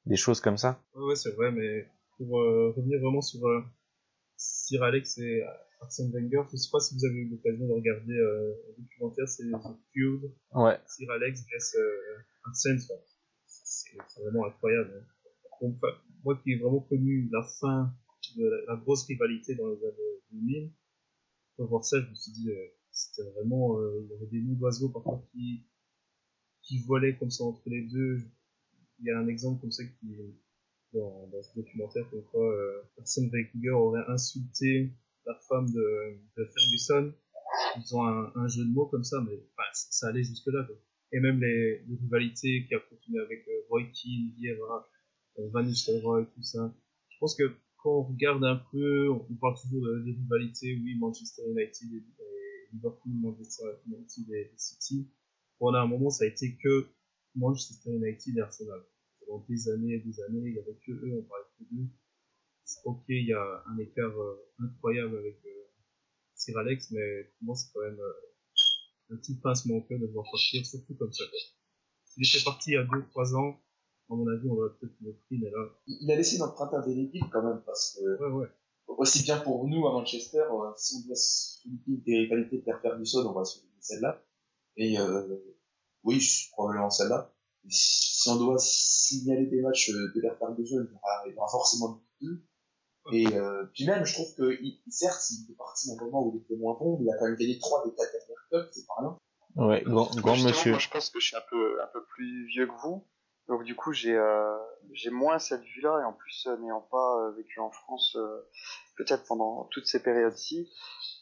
des 0.06 0.16
choses 0.18 0.42
comme 0.42 0.58
ça. 0.58 0.82
Ouais, 0.96 1.04
ouais, 1.06 1.16
c'est 1.16 1.32
vrai, 1.36 1.52
mais 1.52 1.88
pour 2.18 2.40
euh, 2.42 2.74
revenir 2.76 3.00
vraiment 3.00 3.22
sur 3.22 3.46
euh, 3.48 3.62
Sir 4.36 4.84
Alex 4.84 5.18
et 5.20 5.44
Arsène 5.82 6.12
Wenger, 6.12 6.44
je 6.52 6.58
sais 6.58 6.70
pas 6.72 6.80
si 6.80 6.96
vous 6.96 7.06
avez 7.06 7.16
eu 7.16 7.30
l'occasion 7.30 7.68
de 7.68 7.74
regarder 7.74 8.14
euh, 8.14 8.54
un 8.70 8.82
documentaire, 8.82 9.28
c'est 9.28 9.44
The 9.44 9.78
Feud, 9.94 10.32
Ouais, 10.54 10.78
Sir 10.88 11.10
Alex 11.12 11.42
vs 11.42 11.78
euh, 11.78 12.18
Arsène, 12.46 12.78
enfin, 12.78 13.00
c'est 13.48 14.22
vraiment 14.22 14.46
incroyable. 14.48 15.06
hein. 15.62 15.74
Moi 16.26 16.40
qui 16.44 16.52
ai 16.54 16.58
vraiment 16.58 16.82
connu 16.82 17.30
la 17.32 17.44
fin 17.60 17.94
de 18.38 18.46
la, 18.46 18.74
la 18.74 18.80
grosse 18.82 19.06
rivalité 19.08 19.56
dans 19.56 19.68
les 19.68 19.78
années 19.78 20.22
2000, 20.32 20.72
pour 21.56 21.68
voir 21.68 21.86
ça, 21.86 22.00
je 22.02 22.10
me 22.10 22.16
suis 22.16 22.32
dit, 22.32 22.50
euh, 22.50 22.68
c'était 22.92 23.30
vraiment, 23.32 23.80
euh, 23.80 24.02
il 24.04 24.10
y 24.10 24.14
avait 24.14 24.28
des 24.28 24.42
nids 24.42 24.56
d'oiseaux 24.56 24.90
parfois 24.90 25.24
qui, 25.32 25.66
qui 26.62 26.80
volaient 26.80 27.18
comme 27.18 27.32
ça 27.32 27.44
entre 27.44 27.68
les 27.70 27.84
deux. 27.84 28.20
Il 29.00 29.06
y 29.06 29.12
a 29.12 29.20
un 29.20 29.28
exemple 29.28 29.62
comme 29.62 29.72
ça 29.72 29.84
qui 29.84 30.14
est 30.14 30.36
dans, 30.94 31.28
dans 31.28 31.42
ce 31.42 31.56
documentaire, 31.56 32.10
comme 32.10 32.24
quoi 32.26 32.52
euh, 32.54 32.84
Arsène 33.00 33.30
Wenger 33.30 33.72
aurait 33.72 34.06
insulté 34.08 34.92
la 35.26 35.36
femme 35.48 35.72
de, 35.72 36.18
de 36.38 36.46
Ferguson 36.46 37.14
en 37.76 37.82
faisant 37.82 38.06
un, 38.06 38.32
un 38.36 38.48
jeu 38.48 38.66
de 38.66 38.72
mots 38.72 38.88
comme 38.88 39.04
ça, 39.04 39.22
mais 39.22 39.36
enfin, 39.36 39.70
ça, 39.74 40.08
allait 40.08 40.24
jusque 40.24 40.48
là. 40.48 40.64
Quoi. 40.64 40.76
Et 41.12 41.20
même 41.20 41.40
les, 41.40 41.84
les 41.88 41.96
rivalités 41.96 42.66
qui 42.68 42.76
a 42.76 42.80
continué 42.80 43.22
avec 43.22 43.46
Roy 43.70 43.84
Keane, 43.94 44.32
Vieira, 44.38 44.90
Van 45.38 45.64
Nistelrooy, 45.64 46.26
tout 46.34 46.44
ça. 46.44 46.74
Je 47.10 47.18
pense 47.20 47.36
que 47.36 47.56
quand 47.84 48.00
on 48.00 48.04
regarde 48.04 48.44
un 48.46 48.62
peu, 48.72 49.10
on 49.10 49.36
parle 49.36 49.56
toujours 49.62 49.82
de, 49.82 50.00
des 50.06 50.14
rivalités, 50.14 50.80
oui, 50.82 50.96
Manchester 50.98 51.44
United 51.50 51.94
et, 51.94 52.04
Liverpool, 52.72 53.14
Manchester 53.14 53.66
United 53.86 54.30
et, 54.32 54.52
City. 54.56 55.12
Pendant 55.60 55.80
un 55.80 55.88
moment, 55.88 56.10
ça 56.10 56.24
a 56.24 56.28
été 56.28 56.58
que 56.58 56.88
Manchester 57.36 57.92
United 57.92 58.38
et 58.38 58.42
Arsenal. 58.42 58.82
Pendant 59.20 59.46
des 59.48 59.70
années 59.70 59.96
et 59.96 60.00
des 60.00 60.22
années, 60.22 60.42
il 60.46 60.56
y 60.56 60.60
avait 60.60 60.80
que 60.86 60.92
eux, 60.92 61.14
on 61.20 61.24
parlait 61.24 61.46
que 61.60 61.64
d'eux. 61.72 61.88
Ok, 62.86 63.04
il 63.10 63.28
y 63.28 63.34
a 63.34 63.64
un 63.68 63.78
écart 63.78 64.18
euh, 64.18 64.50
incroyable 64.60 65.18
avec 65.18 65.38
euh, 65.46 65.64
Sir 66.34 66.58
Alex, 66.58 66.92
mais 66.92 67.24
pour 67.24 67.48
moi, 67.48 67.56
c'est 67.56 67.72
quand 67.74 67.82
même 67.82 68.00
euh, 68.00 69.14
un 69.14 69.18
petit 69.18 69.36
pincement 69.36 69.76
au 69.76 69.82
cœur 69.82 70.00
de 70.00 70.08
voir 70.08 70.26
partir, 70.32 70.66
surtout 70.66 70.96
comme 70.96 71.12
ça. 71.12 71.26
S'il 72.06 72.26
était 72.26 72.44
parti 72.44 72.72
il 72.72 72.74
y 72.74 72.78
a 72.78 72.86
2-3 72.86 73.36
ans, 73.36 73.62
à 74.14 74.16
mon 74.16 74.28
avis, 74.28 74.50
on 74.50 74.56
peut-être 74.56 74.94
le 75.02 75.14
pris, 75.14 75.40
mais 75.40 75.50
là, 75.50 75.58
Il 75.88 76.12
a 76.12 76.16
laissé 76.16 76.38
une 76.38 76.44
empreinte 76.44 76.74
indélébile 76.74 77.24
quand 77.32 77.44
même, 77.44 77.62
parce 77.66 77.98
que 77.98 78.22
ouais, 78.22 78.32
ouais. 78.32 78.48
aussi 78.88 79.24
bien 79.24 79.40
pour 79.40 79.68
nous 79.68 79.88
à 79.88 79.92
Manchester, 79.92 80.44
euh, 80.52 80.72
si 80.78 80.96
on 80.96 81.08
doit 81.08 81.16
souligner 81.16 82.02
des 82.06 82.20
rivalités 82.20 82.58
de 82.58 82.64
Père 82.64 82.82
Ferguson, 82.82 83.26
on 83.28 83.34
va 83.34 83.46
souligner 83.46 83.74
celle-là. 83.80 84.22
Et 84.78 85.00
euh, 85.00 85.38
oui, 86.04 86.26
probablement 86.52 86.90
celle-là. 86.90 87.34
Si 87.70 88.30
on 88.30 88.36
doit 88.38 88.58
signaler 88.60 89.46
des 89.46 89.62
matchs 89.62 89.90
euh, 89.92 90.12
de 90.16 90.22
Père 90.22 90.38
Ferguson, 90.38 90.86
il 90.90 90.92
y 90.92 90.96
aura, 90.96 91.24
il 91.28 91.34
y 91.34 91.38
aura 91.38 91.48
forcément 91.48 92.02
deux. 92.22 92.44
Et 93.12 93.28
euh, 93.36 93.66
puis 93.74 93.86
même, 93.86 94.06
je 94.06 94.14
trouve 94.14 94.34
que 94.36 94.58
il, 94.62 94.82
certes, 94.90 95.30
il 95.32 95.52
est 95.52 95.56
parti 95.56 95.92
à 95.92 95.94
un 95.94 96.06
moment 96.06 96.26
où 96.26 96.34
il 96.36 96.42
était 96.42 96.56
moins 96.56 96.76
bon, 96.80 96.98
mais 96.98 97.06
il 97.06 97.10
a 97.12 97.18
quand 97.18 97.26
même 97.26 97.36
gagné 97.36 97.60
trois 97.60 97.84
des 97.86 97.94
quatre 97.94 98.12
dernières 98.12 98.48
clubs, 98.50 98.70
c'est 98.72 98.88
pas 98.88 98.94
rien. 99.00 99.18
ouais, 99.68 99.84
grand, 99.84 100.10
grand 100.16 100.38
monsieur. 100.38 100.72
Moi, 100.72 100.80
je 100.80 100.90
pense 100.90 101.10
que 101.10 101.20
je 101.20 101.28
suis 101.28 101.36
un 101.36 101.44
peu, 101.50 101.82
un 101.82 101.88
peu 101.92 102.04
plus 102.06 102.48
vieux 102.48 102.68
que 102.68 102.82
vous. 102.82 103.06
Donc, 103.48 103.64
du 103.64 103.76
coup, 103.76 103.92
j'ai, 103.92 104.16
euh, 104.16 104.58
j'ai 104.92 105.10
moins 105.10 105.40
cette 105.40 105.64
vue-là. 105.64 106.00
Et 106.02 106.06
en 106.06 106.14
plus, 106.14 106.48
euh, 106.48 106.58
n'ayant 106.58 106.82
pas 106.82 107.20
euh, 107.20 107.32
vécu 107.32 107.60
en 107.60 107.72
France, 107.72 108.16
euh, 108.16 108.50
peut-être 108.98 109.26
pendant 109.26 109.66
toutes 109.66 109.86
ces 109.86 110.02
périodes-ci, 110.02 110.72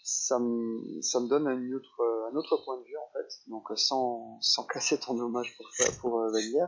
ça 0.03 0.39
me, 0.39 1.01
ça 1.01 1.19
me 1.19 1.27
donne 1.27 1.47
une 1.47 1.75
autre, 1.75 2.29
un 2.31 2.35
autre 2.35 2.57
point 2.63 2.77
de 2.77 2.83
vue, 2.83 2.97
en 2.97 3.09
fait. 3.13 3.27
Donc, 3.47 3.69
sans, 3.75 4.39
sans 4.41 4.65
casser 4.65 4.99
ton 4.99 5.17
hommage 5.19 5.55
pour 5.57 5.67
pour 6.01 6.19
Wenger. 6.19 6.67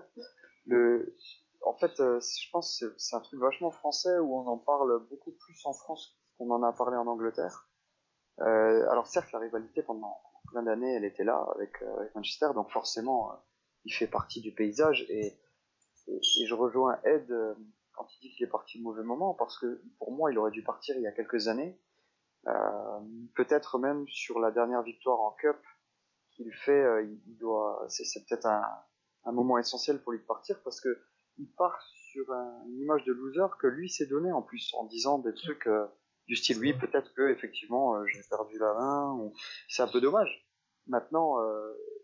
Le, 0.66 1.16
en 1.66 1.76
fait, 1.78 1.98
je 1.98 2.50
pense 2.52 2.84
c'est, 2.98 3.16
un 3.16 3.20
truc 3.20 3.40
vachement 3.40 3.72
français 3.72 4.18
où 4.20 4.36
on 4.36 4.48
en 4.48 4.58
parle 4.58 5.06
beaucoup 5.10 5.32
plus 5.32 5.66
en 5.66 5.74
France 5.74 6.18
qu'on 6.38 6.50
en 6.52 6.64
a 6.64 6.72
parlé 6.74 6.96
en 6.96 7.08
Angleterre. 7.08 7.68
Alors 8.38 9.08
certes, 9.08 9.32
la 9.34 9.40
rivalité 9.40 9.84
pendant 9.84 10.18
plein 10.50 10.64
d'années, 10.64 10.96
elle 10.96 11.06
était 11.06 11.24
là 11.24 11.46
avec, 11.56 11.82
avec 11.82 12.16
Manchester, 12.16 12.50
donc 12.56 12.72
forcément, 12.72 13.32
il 13.84 13.94
fait 13.94 14.08
partie 14.08 14.42
du 14.42 14.54
paysage. 14.54 15.06
Et, 15.10 15.38
et, 16.08 16.20
je 16.46 16.54
rejoins 16.54 17.00
Ed 17.04 17.32
euh, 17.32 17.54
quand 17.94 18.08
il 18.16 18.20
dit 18.22 18.36
qu'il 18.36 18.46
est 18.46 18.50
parti 18.50 18.80
au 18.80 18.84
mauvais 18.84 19.04
moment, 19.04 19.34
parce 19.34 19.58
que 19.60 19.82
pour 20.00 20.12
moi, 20.12 20.32
il 20.32 20.38
aurait 20.38 20.52
dû 20.52 20.64
partir 20.64 20.96
il 20.98 21.04
y 21.04 21.08
a 21.08 21.12
quelques 21.12 21.48
années. 21.48 21.80
Euh, 22.48 23.00
Peut-être 23.36 23.80
même 23.80 24.08
sur 24.08 24.40
la 24.40 24.52
dernière 24.52 24.84
victoire 24.84 25.20
en 25.22 25.32
Cup 25.32 25.58
qu'il 26.32 26.52
fait, 26.54 26.84
euh, 26.84 27.04
il 27.04 27.38
doit, 27.38 27.86
c'est 27.88 28.26
peut-être 28.28 28.48
un, 28.48 29.32
moment 29.32 29.58
essentiel 29.58 30.02
pour 30.02 30.12
lui 30.12 30.20
de 30.20 30.26
partir, 30.26 30.62
parce 30.64 30.82
que 30.82 31.00
il 31.38 31.48
part 31.56 31.82
sur 32.12 32.32
un- 32.32 32.64
une 32.68 32.80
image 32.82 33.04
de 33.06 33.14
loser 33.14 33.46
que 33.60 33.68
lui 33.68 33.90
s'est 33.90 34.06
donné 34.06 34.32
en 34.32 34.42
plus, 34.42 34.74
en 34.78 34.86
disant 34.86 35.20
des 35.20 35.34
trucs 35.34 35.68
euh, 35.68 35.86
du 36.28 36.36
style 36.36 36.60
oui, 36.60 36.74
peut-être 36.74 37.14
que 37.14 37.30
effectivement 37.30 38.06
j'ai 38.08 38.22
perdu 38.30 38.58
la 38.60 38.74
main, 38.74 39.32
c'est 39.68 39.82
un 39.82 39.88
peu 39.88 40.02
dommage. 40.02 40.48
Maintenant, 40.88 41.38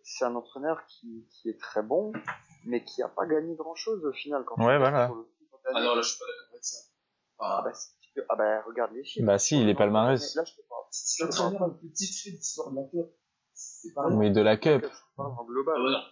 c'est 0.04 0.26
un 0.26 0.36
entraîneur 0.36 0.86
qui, 0.88 1.28
qui 1.32 1.50
est 1.50 1.60
très 1.60 1.82
bon, 1.84 2.12
mais 2.66 2.84
qui 2.84 3.02
a 3.02 3.08
pas 3.10 3.26
gagné 3.26 3.56
grand-chose 3.56 4.04
au 4.06 4.14
final. 4.14 4.44
Quand 4.46 4.56
Ouais, 4.64 4.78
voilà. 4.78 5.08
sur 5.08 5.16
le 5.16 5.24
coup, 5.24 5.30
quand 5.52 5.58
Ah 5.76 5.82
non, 5.84 5.96
là, 5.96 6.02
je 6.02 6.10
suis 6.10 6.20
pas 6.20 6.26
d'accord 6.26 6.50
avec 6.52 6.64
ça. 6.66 6.78
ah 7.40 7.60
Enfin, 7.60 7.70
bah, 7.70 7.74
si 7.74 7.90
peux- 8.16 8.26
ah 8.30 8.36
bah, 8.36 8.62
regarde 8.68 8.92
les 8.94 9.04
chiffres. 9.04 9.26
Bah 9.26 9.38
si, 9.38 9.62
il 9.62 9.70
est 9.70 9.76
palmarès. 9.76 10.36
Là, 10.36 10.44
je 10.46 10.54
te 10.54 10.62
parle. 10.68 10.84
c'est 10.92 11.24
l'entraîneur 11.24 11.68
le 11.68 11.78
plus 11.78 11.92
titré 11.92 12.32
de 12.32 12.36
l'histoire 12.38 12.72
de 12.72 12.76
la. 12.78 12.84
C'est 13.54 13.90
rien. 13.96 14.16
Mais 14.18 14.30
de 14.32 14.42
la 14.42 14.58
cup. 14.58 14.86
En 15.18 15.44
global. 15.46 15.76
Ah, 15.78 15.82
voilà. 15.82 16.04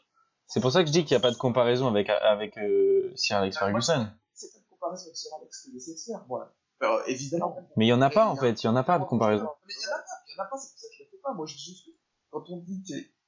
C'est 0.48 0.62
pour 0.62 0.72
ça 0.72 0.82
que 0.82 0.88
je 0.88 0.91
dis 0.94 1.03
qu'il 1.06 1.15
n'y 1.15 1.20
a 1.20 1.22
pas 1.22 1.32
de 1.32 1.38
comparaison 1.38 1.88
avec, 1.88 2.10
avec 2.10 2.58
euh, 2.58 3.12
Sir 3.15 3.38
Alex 3.38 3.58
Ferguson. 3.58 4.08
C'est 4.34 4.51
pas 4.53 4.60
une 4.60 4.65
comparaison 4.70 5.03
avec 5.06 5.17
Sir 5.17 5.32
Alex 5.39 5.65
que 5.65 5.72
de 5.75 5.98
faire, 6.06 6.25
moi. 6.27 6.53
Alors, 6.79 7.01
évidemment. 7.08 7.58
Mais 7.75 7.86
il 7.86 7.89
y 7.89 7.94
en 7.94 8.01
a 8.01 8.10
pas 8.10 8.27
en 8.27 8.36
fait, 8.36 8.63
il 8.63 8.65
y 8.65 8.70
en 8.70 8.75
a 8.75 8.84
pas 8.84 9.00
de 9.00 9.06
comparaison. 9.06 9.50
Mais 9.65 9.74
il 9.74 9.84
y 9.84 9.88
en 9.88 9.96
a 9.96 9.98
pas, 9.98 10.03
il 10.27 10.36
y 10.38 10.39
en 10.39 10.44
a 10.44 10.48
pas, 10.48 10.58
c'est 10.58 10.72
pour 10.72 10.79
ça 10.79 10.88
que 10.89 10.94
je 10.94 11.03
le 11.03 11.10
fais 11.10 11.17
pas. 11.17 11.34
Moi, 11.34 11.46
je 11.48 11.56
dis 11.56 11.63
juste 11.63 11.86
que 11.86 11.91
quand 12.29 12.44
on 12.50 12.58
dit 12.58 12.84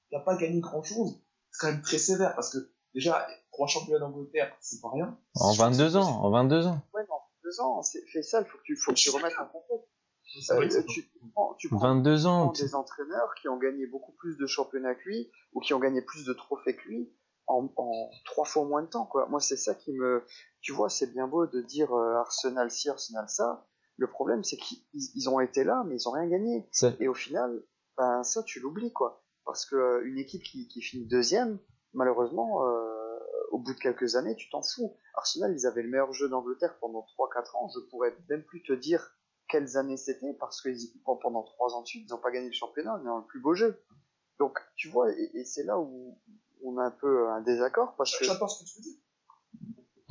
qu'il 0.10 0.18
n'a 0.18 0.24
pas 0.24 0.36
gagné 0.36 0.60
grand 0.60 0.84
chose, 0.84 1.22
c'est 1.52 1.60
quand 1.62 1.72
même 1.72 1.82
très 1.82 1.98
sévère 1.98 2.36
parce 2.36 2.52
que 2.52 2.58
déjà, 2.94 3.26
trois 3.52 3.68
championnats 3.68 4.00
d'Angleterre, 4.00 4.56
c'est 4.60 4.82
pas 4.82 4.90
rien. 4.92 5.18
En 5.36 5.54
22 5.54 5.96
ans, 5.96 6.24
en 6.24 6.30
22 6.32 6.68
ans. 6.68 6.82
Ouais, 6.94 7.04
mais 7.04 7.14
en 7.14 7.22
deux 7.44 7.62
ans, 7.62 7.82
c'est 7.82 8.06
fait 8.08 8.24
ça, 8.24 8.42
il 8.42 8.48
faut 8.48 8.58
que 8.58 8.64
tu, 8.64 8.76
faut 8.76 8.92
que 8.92 8.98
tu 8.98 9.10
remettes 9.10 9.38
en 9.40 9.46
contexte. 9.46 9.88
Euh, 10.52 10.68
tu, 10.88 11.10
tu 11.10 11.20
prends, 11.34 11.56
tu 11.56 11.70
prends 11.70 11.80
22 11.80 12.28
ans. 12.28 12.50
prends 12.50 12.52
des 12.52 12.76
entraîneurs 12.76 13.34
qui 13.42 13.48
ont 13.48 13.58
gagné 13.58 13.88
beaucoup 13.88 14.12
plus 14.12 14.38
de 14.38 14.46
championnats 14.46 14.94
que 14.94 15.10
lui 15.10 15.32
ou 15.54 15.60
qui 15.60 15.74
ont 15.74 15.80
gagné 15.80 16.04
plus 16.04 16.24
de 16.24 16.34
trophées 16.34 16.76
que 16.76 16.88
lui 16.88 17.12
en, 17.48 17.68
en 17.78 18.10
trois 18.26 18.46
fois 18.46 18.64
moins 18.64 18.84
de 18.84 18.88
temps 18.88 19.08
quoi. 19.08 19.28
Moi 19.28 19.40
c'est 19.40 19.58
ça 19.58 19.74
qui 19.74 19.92
me 19.92 20.24
tu 20.62 20.72
vois 20.72 20.88
c'est 20.90 21.12
bien 21.12 21.28
beau 21.28 21.48
de 21.48 21.62
dire 21.62 21.92
euh, 21.94 22.18
Arsenal 22.18 22.70
ci 22.70 22.90
Arsenal 22.90 23.28
ça. 23.28 23.66
Le 23.98 24.08
problème 24.08 24.44
c'est 24.44 24.58
qu'ils 24.58 24.84
ils 24.94 25.30
ont 25.30 25.40
été 25.40 25.64
là 25.64 25.84
mais 25.88 25.96
ils 25.96 26.08
ont 26.08 26.12
rien 26.12 26.28
gagné 26.28 26.70
et 27.00 27.08
au 27.08 27.16
final 27.16 27.64
ben 27.98 28.24
ça 28.24 28.44
tu 28.44 28.60
l'oublies 28.60 28.94
quoi. 28.94 29.24
Parce 29.50 29.66
que 29.66 29.76
euh, 29.76 30.02
une 30.06 30.18
équipe 30.20 30.44
qui, 30.44 30.68
qui 30.68 30.82
finit 30.82 31.06
deuxième, 31.08 31.58
malheureusement, 31.94 32.68
euh, 32.68 33.20
au 33.52 33.58
bout 33.58 33.74
de 33.74 33.80
quelques 33.80 34.16
années, 34.16 34.36
tu 34.36 34.50
t'en 34.50 34.62
fous. 34.62 34.96
Arsenal, 35.16 35.52
ils 35.54 35.66
avaient 35.66 35.82
le 35.82 35.90
meilleur 35.90 36.14
jeu 36.14 36.30
d'Angleterre 36.30 36.78
pendant 36.80 37.06
3-4 37.18 37.58
ans. 37.58 37.68
Je 37.74 37.80
pourrais 37.90 38.16
même 38.30 38.44
plus 38.44 38.62
te 38.62 38.74
dire 38.74 39.16
quelles 39.48 39.76
années 39.78 39.98
c'était 39.98 40.34
parce 40.34 40.62
que 40.62 40.70
pendant 41.22 41.42
3 41.42 41.74
ans 41.74 41.82
de 41.82 41.88
suite, 41.88 42.06
ils 42.08 42.12
n'ont 42.12 42.22
pas 42.22 42.30
gagné 42.32 42.48
le 42.48 42.54
championnat, 42.54 43.02
mais 43.04 43.10
ont 43.10 43.18
le 43.18 43.26
plus 43.26 43.42
beau 43.42 43.56
jeu. 43.56 43.82
Donc 44.38 44.60
tu 44.76 44.88
vois, 44.90 45.12
et, 45.12 45.32
et 45.34 45.44
c'est 45.46 45.64
là 45.64 45.80
où 45.80 46.20
on 46.64 46.78
a 46.78 46.84
un 46.84 46.92
peu 46.92 47.28
un 47.30 47.42
désaccord 47.42 47.96
parce 47.98 48.16
que 48.16 48.26
J'entends 48.26 48.48
ce 48.48 48.64
que 48.64 48.70
tu 48.70 48.78
veux 48.78 48.84
dire. 48.84 49.00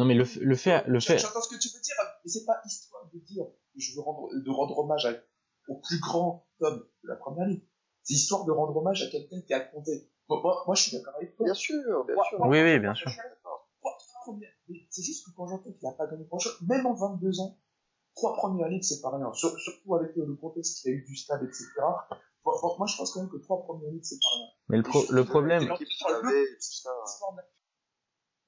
Non, 0.01 0.05
mais 0.05 0.15
le, 0.15 0.25
le 0.41 0.57
fait, 0.57 0.85
le 0.89 0.99
fait, 1.01 1.19
J'entends 1.19 1.41
ce 1.43 1.49
que 1.55 1.61
tu 1.61 1.69
veux 1.69 1.81
dire, 1.81 1.95
mais 2.25 2.29
c'est 2.31 2.45
pas 2.45 2.61
histoire 2.67 3.09
de 3.13 3.19
dire 3.21 3.45
que 3.47 3.81
je 3.81 3.95
veux 3.95 4.01
rendre, 4.01 4.31
de 4.35 4.51
rendre 4.51 4.77
hommage 4.79 5.07
à- 5.07 5.15
au 5.69 5.77
plus 5.77 6.01
grand 6.01 6.47
homme 6.61 6.85
de 7.05 7.09
la 7.09 7.17
première 7.17 7.47
ligue. 7.47 7.68
C'est 8.09 8.15
histoire 8.15 8.47
de 8.47 8.53
rendre 8.53 8.75
hommage 8.75 9.03
à 9.03 9.11
quelqu'un 9.11 9.41
qui 9.43 9.53
a 9.53 9.61
compté. 9.61 10.09
Moi, 10.31 10.41
moi, 10.43 10.63
moi, 10.67 10.75
je 10.75 10.83
suis 10.83 10.97
d'accord 10.97 11.15
avec 11.17 11.37
toi. 11.37 11.45
bien 11.45 11.53
sûr, 11.55 12.05
bien 12.07 12.15
sûr. 12.25 12.39
oui, 12.41 12.63
oui, 12.63 12.79
bien 12.79 12.95
sûr. 12.95 13.11
C'est 14.91 15.03
juste 15.03 15.27
que 15.27 15.31
quand 15.37 15.47
j'entends 15.47 15.71
qu'il 15.73 15.83
n'a 15.87 15.93
pas 15.93 16.07
gagné 16.07 16.25
grand 16.25 16.39
chose, 16.39 16.57
même 16.67 16.87
en 16.87 16.95
22 16.95 17.41
ans, 17.41 17.59
trois 18.15 18.35
premières 18.35 18.69
ligues, 18.69 18.83
c'est 18.83 19.03
pas 19.03 19.11
rien. 19.15 19.31
Sur- 19.35 19.59
surtout 19.59 19.95
avec 19.95 20.17
le 20.17 20.35
contexte 20.37 20.81
qu'il 20.81 20.91
y 20.91 20.95
a 20.95 20.97
eu 20.99 21.05
du 21.05 21.17
stade, 21.17 21.43
etc. 21.43 21.65
Moi, 22.45 22.87
je 22.87 22.97
pense 22.97 23.13
quand 23.13 23.21
même 23.21 23.29
que 23.31 23.37
trois 23.37 23.63
premières 23.63 23.91
ligues, 23.91 24.05
c'est 24.05 24.17
pas 24.21 24.29
rien. 24.37 24.47
Mais 24.69 24.77
le, 24.79 24.83
pro- 24.85 25.05
le 25.11 25.25
problème, 25.25 25.69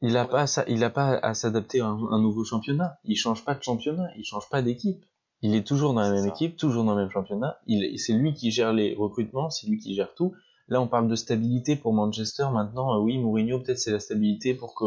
il 0.02 0.16
a 0.16 0.24
pas 0.24 0.40
à, 0.42 0.46
s'a- 0.46 0.64
il 0.68 0.82
a 0.84 0.90
pas 0.90 1.18
à 1.18 1.34
s'adapter 1.34 1.80
à 1.80 1.86
un, 1.86 1.98
un 2.12 2.18
nouveau 2.20 2.44
championnat. 2.44 2.98
Il 3.04 3.16
change 3.16 3.44
pas 3.44 3.54
de 3.54 3.62
championnat, 3.62 4.08
il 4.16 4.24
change 4.24 4.48
pas 4.48 4.62
d'équipe. 4.62 5.04
Il 5.42 5.54
est 5.54 5.66
toujours 5.66 5.94
dans 5.94 6.00
la 6.00 6.10
même 6.10 6.24
ça. 6.24 6.28
équipe, 6.28 6.56
toujours 6.56 6.84
dans 6.84 6.94
le 6.94 7.02
même 7.02 7.10
championnat. 7.10 7.58
Il, 7.66 7.98
c'est 7.98 8.12
lui 8.12 8.34
qui 8.34 8.50
gère 8.50 8.72
les 8.72 8.94
recrutements, 8.94 9.50
c'est 9.50 9.66
lui 9.66 9.78
qui 9.78 9.94
gère 9.94 10.14
tout. 10.14 10.34
Là, 10.68 10.80
on 10.80 10.86
parle 10.86 11.08
de 11.08 11.16
stabilité 11.16 11.76
pour 11.76 11.92
Manchester. 11.94 12.46
Maintenant, 12.52 12.94
euh, 12.94 13.00
oui, 13.00 13.18
Mourinho, 13.18 13.58
peut-être 13.60 13.78
c'est 13.78 13.92
la 13.92 14.00
stabilité 14.00 14.54
pour 14.54 14.74
que 14.74 14.84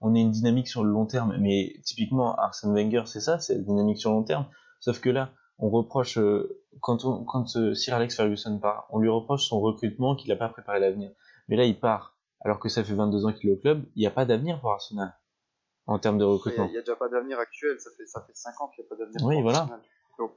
on 0.00 0.14
ait 0.14 0.20
une 0.20 0.30
dynamique 0.30 0.68
sur 0.68 0.82
le 0.82 0.90
long 0.90 1.06
terme. 1.06 1.36
Mais 1.38 1.74
typiquement, 1.84 2.34
Arsène 2.36 2.72
Wenger, 2.72 3.02
c'est 3.06 3.20
ça, 3.20 3.38
c'est 3.38 3.54
la 3.54 3.60
dynamique 3.60 3.98
sur 3.98 4.10
le 4.10 4.16
long 4.16 4.22
terme. 4.22 4.46
Sauf 4.80 5.00
que 5.00 5.10
là, 5.10 5.30
on 5.58 5.68
reproche 5.68 6.16
euh, 6.18 6.62
quand 6.80 7.04
on, 7.04 7.22
quand 7.24 7.56
euh, 7.56 7.74
Sir 7.74 7.94
Alex 7.94 8.16
Ferguson 8.16 8.58
part, 8.58 8.86
on 8.90 8.98
lui 8.98 9.10
reproche 9.10 9.46
son 9.46 9.60
recrutement 9.60 10.16
qu'il 10.16 10.30
n'a 10.30 10.36
pas 10.36 10.48
préparé 10.48 10.80
l'avenir. 10.80 11.10
Mais 11.48 11.56
là, 11.56 11.64
il 11.64 11.78
part 11.78 12.16
alors 12.40 12.58
que 12.58 12.70
ça 12.70 12.82
fait 12.82 12.94
22 12.94 13.26
ans 13.26 13.32
qu'il 13.32 13.50
est 13.50 13.52
au 13.52 13.56
club. 13.56 13.84
Il 13.94 14.00
n'y 14.00 14.06
a 14.06 14.10
pas 14.10 14.24
d'avenir 14.24 14.60
pour 14.60 14.72
Arsenal 14.72 15.12
en 15.86 15.98
termes 15.98 16.18
de 16.18 16.24
Il 16.24 16.28
recrutement. 16.28 16.68
n'y 16.68 16.76
a, 16.76 16.80
déjà 16.80 16.96
pas 16.96 17.08
d'avenir 17.08 17.38
actuel, 17.38 17.80
ça 17.80 17.90
fait, 17.96 18.06
ça 18.06 18.22
fait 18.22 18.34
5 18.34 18.60
ans 18.60 18.68
qu'il 18.68 18.84
n'y 18.84 18.86
a 18.86 18.90
pas 18.90 18.96
d'avenir. 18.96 19.24
Oui, 19.24 19.42
voilà. 19.42 19.68
Donc, 20.18 20.32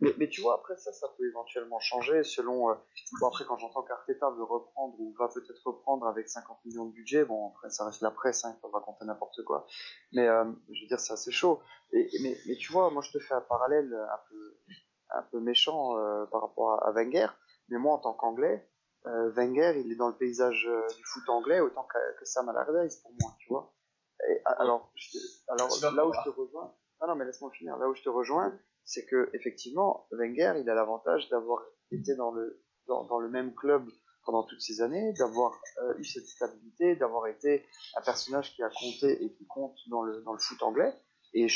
mais, 0.00 0.14
mais 0.18 0.28
tu 0.28 0.40
vois, 0.42 0.54
après 0.54 0.76
ça, 0.76 0.92
ça 0.92 1.08
peut 1.16 1.26
éventuellement 1.26 1.80
changer 1.80 2.22
selon. 2.22 2.70
euh, 2.70 2.74
bon, 3.20 3.26
après, 3.28 3.44
quand 3.44 3.56
j'entends 3.58 3.82
qu'Arteta 3.82 4.30
veut 4.30 4.44
reprendre 4.44 4.94
ou 5.00 5.12
va 5.18 5.28
peut-être 5.28 5.60
reprendre 5.66 6.06
avec 6.06 6.28
50 6.28 6.64
millions 6.64 6.86
de 6.86 6.92
budget, 6.92 7.24
bon, 7.24 7.48
après, 7.48 7.70
ça 7.70 7.84
reste 7.84 8.02
la 8.02 8.10
presse, 8.12 8.44
hein, 8.44 8.54
ils 8.56 8.60
peuvent 8.60 8.72
raconter 8.72 9.04
n'importe 9.06 9.42
quoi. 9.44 9.66
Mais 10.12 10.28
euh, 10.28 10.44
je 10.70 10.82
veux 10.82 10.88
dire, 10.88 11.00
c'est 11.00 11.12
assez 11.14 11.32
chaud. 11.32 11.60
Et, 11.92 12.08
mais, 12.22 12.36
mais 12.46 12.56
tu 12.56 12.72
vois, 12.72 12.90
moi, 12.90 13.02
je 13.02 13.10
te 13.10 13.18
fais 13.18 13.34
un 13.34 13.40
parallèle 13.40 13.92
un 13.92 14.20
peu, 14.28 14.56
un 15.10 15.22
peu 15.32 15.40
méchant 15.40 15.98
euh, 15.98 16.26
par 16.26 16.42
rapport 16.42 16.80
à, 16.84 16.92
Wenger. 16.92 17.28
Mais 17.68 17.78
moi, 17.78 17.94
en 17.94 17.98
tant 17.98 18.12
qu'anglais, 18.14 18.68
Wenger, 19.04 19.80
il 19.84 19.90
est 19.92 19.96
dans 19.96 20.08
le 20.08 20.16
paysage 20.16 20.68
du 20.96 21.04
foot 21.04 21.28
anglais 21.28 21.60
autant 21.60 21.84
que, 21.84 22.18
que 22.18 22.24
Sam 22.24 22.48
Allardyce 22.48 22.96
pour 22.98 23.12
moi, 23.20 23.32
tu 23.38 23.48
vois. 23.48 23.72
Et, 24.28 24.40
a- 24.44 24.62
alors, 24.62 24.90
je 24.94 25.18
alors 25.48 25.68
là 25.94 26.06
où 26.06 26.12
je 26.12 26.30
te 26.30 26.30
rejoins, 26.30 26.74
ah 27.00 27.06
non 27.06 27.14
mais 27.14 27.24
laisse-moi 27.24 27.50
finir. 27.52 27.76
Là 27.78 27.88
où 27.88 27.94
je 27.94 28.02
te 28.02 28.08
rejoins, 28.08 28.52
c'est 28.84 29.06
que 29.06 29.30
effectivement, 29.34 30.06
Wenger, 30.12 30.54
il 30.60 30.68
a 30.70 30.74
l'avantage 30.74 31.28
d'avoir 31.28 31.62
été 31.90 32.14
dans 32.16 32.30
le 32.32 32.62
dans, 32.86 33.04
dans 33.04 33.18
le 33.20 33.28
même 33.28 33.54
club 33.54 33.88
pendant 34.24 34.42
toutes 34.42 34.60
ces 34.60 34.82
années, 34.82 35.12
d'avoir 35.14 35.60
euh, 35.82 35.94
eu 35.98 36.04
cette 36.04 36.26
stabilité, 36.26 36.96
d'avoir 36.96 37.26
été 37.28 37.64
un 37.96 38.02
personnage 38.02 38.54
qui 38.54 38.62
a 38.62 38.68
compté 38.70 39.24
et 39.24 39.32
qui 39.32 39.46
compte 39.46 39.76
dans 39.88 40.02
le 40.02 40.20
dans 40.22 40.32
le 40.32 40.38
foot 40.38 40.62
anglais. 40.62 40.92
Et, 41.34 41.46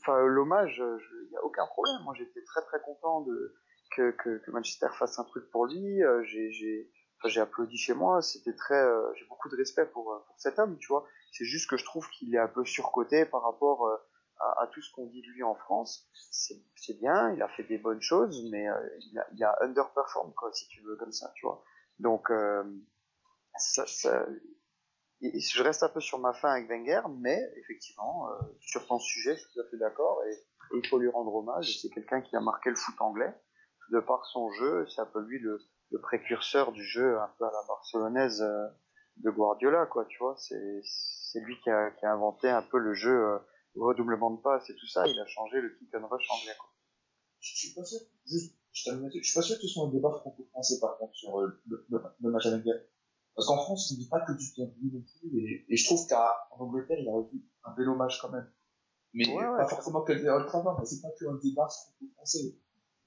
enfin 0.00 0.20
l'hommage, 0.26 0.78
il 0.78 1.28
n'y 1.30 1.36
a 1.36 1.44
aucun 1.44 1.66
problème. 1.66 2.02
Moi, 2.04 2.14
j'étais 2.18 2.42
très 2.44 2.62
très 2.62 2.80
content 2.82 3.20
de 3.22 3.54
que, 3.96 4.10
que, 4.12 4.38
que 4.38 4.50
Manchester 4.50 4.88
fasse 4.98 5.18
un 5.18 5.24
truc 5.24 5.48
pour 5.50 5.66
lui. 5.66 6.02
Euh, 6.02 6.22
j'ai 6.24 6.50
j'ai 6.50 6.90
enfin, 7.24 7.40
applaudi 7.40 7.76
chez 7.76 7.94
moi. 7.94 8.22
C'était 8.22 8.54
très, 8.54 8.74
euh, 8.82 9.12
j'ai 9.14 9.24
beaucoup 9.26 9.48
de 9.48 9.56
respect 9.56 9.86
pour 9.86 10.22
pour 10.26 10.34
cet 10.38 10.58
homme, 10.58 10.76
tu 10.78 10.88
vois. 10.88 11.06
C'est 11.32 11.44
juste 11.44 11.68
que 11.68 11.76
je 11.76 11.84
trouve 11.84 12.08
qu'il 12.10 12.34
est 12.34 12.38
un 12.38 12.48
peu 12.48 12.64
surcoté 12.64 13.24
par 13.26 13.42
rapport 13.42 13.86
euh, 13.86 13.96
à, 14.42 14.66
tout 14.72 14.82
ce 14.82 14.92
qu'on 14.92 15.06
dit 15.06 15.22
de 15.22 15.28
lui 15.28 15.42
en 15.42 15.54
France. 15.54 16.08
C'est 16.30 16.98
bien, 16.98 17.32
il 17.34 17.42
a 17.42 17.48
fait 17.48 17.64
des 17.64 17.78
bonnes 17.78 18.02
choses, 18.02 18.48
mais 18.50 18.68
euh, 18.68 18.98
il, 19.00 19.18
a, 19.18 19.26
il 19.32 19.44
a 19.44 19.56
underperform, 19.60 20.32
quoi, 20.34 20.52
si 20.52 20.66
tu 20.68 20.82
veux, 20.82 20.96
comme 20.96 21.12
ça, 21.12 21.30
tu 21.34 21.46
vois. 21.46 21.62
Donc, 21.98 22.30
euh, 22.30 22.64
ça, 23.56 23.86
ça, 23.86 24.26
je 25.20 25.62
reste 25.62 25.82
un 25.82 25.88
peu 25.88 26.00
sur 26.00 26.18
ma 26.18 26.32
fin 26.32 26.50
avec 26.50 26.68
Wenger, 26.68 27.02
mais 27.20 27.40
effectivement, 27.56 28.28
euh, 28.30 28.34
sur 28.60 28.86
ton 28.86 28.98
sujet, 28.98 29.36
je 29.36 29.40
suis 29.40 29.52
tout 29.54 29.60
à 29.60 29.70
fait 29.70 29.76
d'accord, 29.76 30.22
et, 30.24 30.36
il 30.74 30.88
faut 30.88 30.98
lui 30.98 31.10
rendre 31.10 31.34
hommage. 31.34 31.80
C'est 31.82 31.90
quelqu'un 31.90 32.22
qui 32.22 32.34
a 32.34 32.40
marqué 32.40 32.70
le 32.70 32.76
foot 32.76 32.94
anglais, 33.00 33.32
de 33.90 34.00
par 34.00 34.24
son 34.24 34.50
jeu, 34.52 34.86
c'est 34.88 35.02
un 35.02 35.06
peu 35.06 35.20
lui 35.20 35.38
le, 35.38 35.60
précurseur 36.00 36.72
du 36.72 36.82
jeu 36.82 37.20
un 37.20 37.30
peu 37.38 37.44
à 37.44 37.50
la 37.52 37.62
barcelonaise 37.68 38.42
de 39.16 39.30
Guardiola, 39.30 39.86
quoi, 39.86 40.04
tu 40.06 40.18
vois. 40.18 40.34
C'est 40.38 40.80
c'est 40.84 41.40
lui 41.40 41.58
qui 41.62 41.70
a, 41.70 41.90
qui 41.92 42.04
a 42.04 42.12
inventé 42.12 42.48
un 42.48 42.62
peu 42.62 42.78
le 42.78 42.94
jeu 42.94 43.10
euh, 43.10 43.38
redoublement 43.76 44.30
de 44.30 44.40
passes 44.40 44.68
et 44.70 44.76
tout 44.76 44.86
ça. 44.86 45.06
Il 45.06 45.18
a 45.18 45.26
changé 45.26 45.60
le 45.60 45.70
kick 45.78 45.94
and 45.94 46.06
rush 46.06 46.30
anglais, 46.30 46.54
quoi. 46.58 46.68
Je 47.40 47.56
suis 47.56 47.74
pas 47.74 47.84
sûr, 47.84 47.98
juste, 48.26 48.54
je 48.72 48.90
je 48.90 49.22
suis 49.22 49.34
pas 49.34 49.42
sûr 49.42 49.56
que 49.56 49.62
ce 49.62 49.68
soit 49.68 49.86
un 49.86 49.90
débat 49.90 50.10
franco-français 50.12 50.78
par 50.80 50.96
contre 50.98 51.14
sur 51.14 51.40
euh, 51.40 51.60
le, 51.66 51.84
le, 51.88 52.02
le 52.20 52.30
match 52.30 52.46
Wenger. 52.46 52.78
Parce 53.34 53.48
qu'en 53.48 53.56
France, 53.56 53.90
on 53.90 53.94
ne 53.94 54.00
dit 54.00 54.08
pas 54.08 54.20
que 54.20 54.32
du 54.32 54.44
bien 54.54 54.66
non 54.66 55.00
plus, 55.00 55.38
et, 55.38 55.64
et 55.68 55.76
je 55.76 55.84
trouve 55.86 56.06
qu'en 56.06 56.64
Angleterre, 56.64 56.98
il 57.00 57.08
a 57.08 57.12
reçu 57.12 57.42
un 57.64 57.72
bel 57.72 57.88
hommage 57.88 58.20
quand 58.20 58.28
même. 58.28 58.48
Mais 59.14 59.26
Ouais, 59.28 59.46
ouais, 59.46 59.58
pas 59.58 59.68
forcément 59.68 60.02
que 60.02 60.12
le 60.12 60.46
Trafford, 60.46 60.78
mais 60.78 60.86
c'est 60.86 61.00
pas 61.00 61.10
que 61.18 61.24
un 61.26 61.34
débat 61.42 61.66
franco-français. 61.68 62.56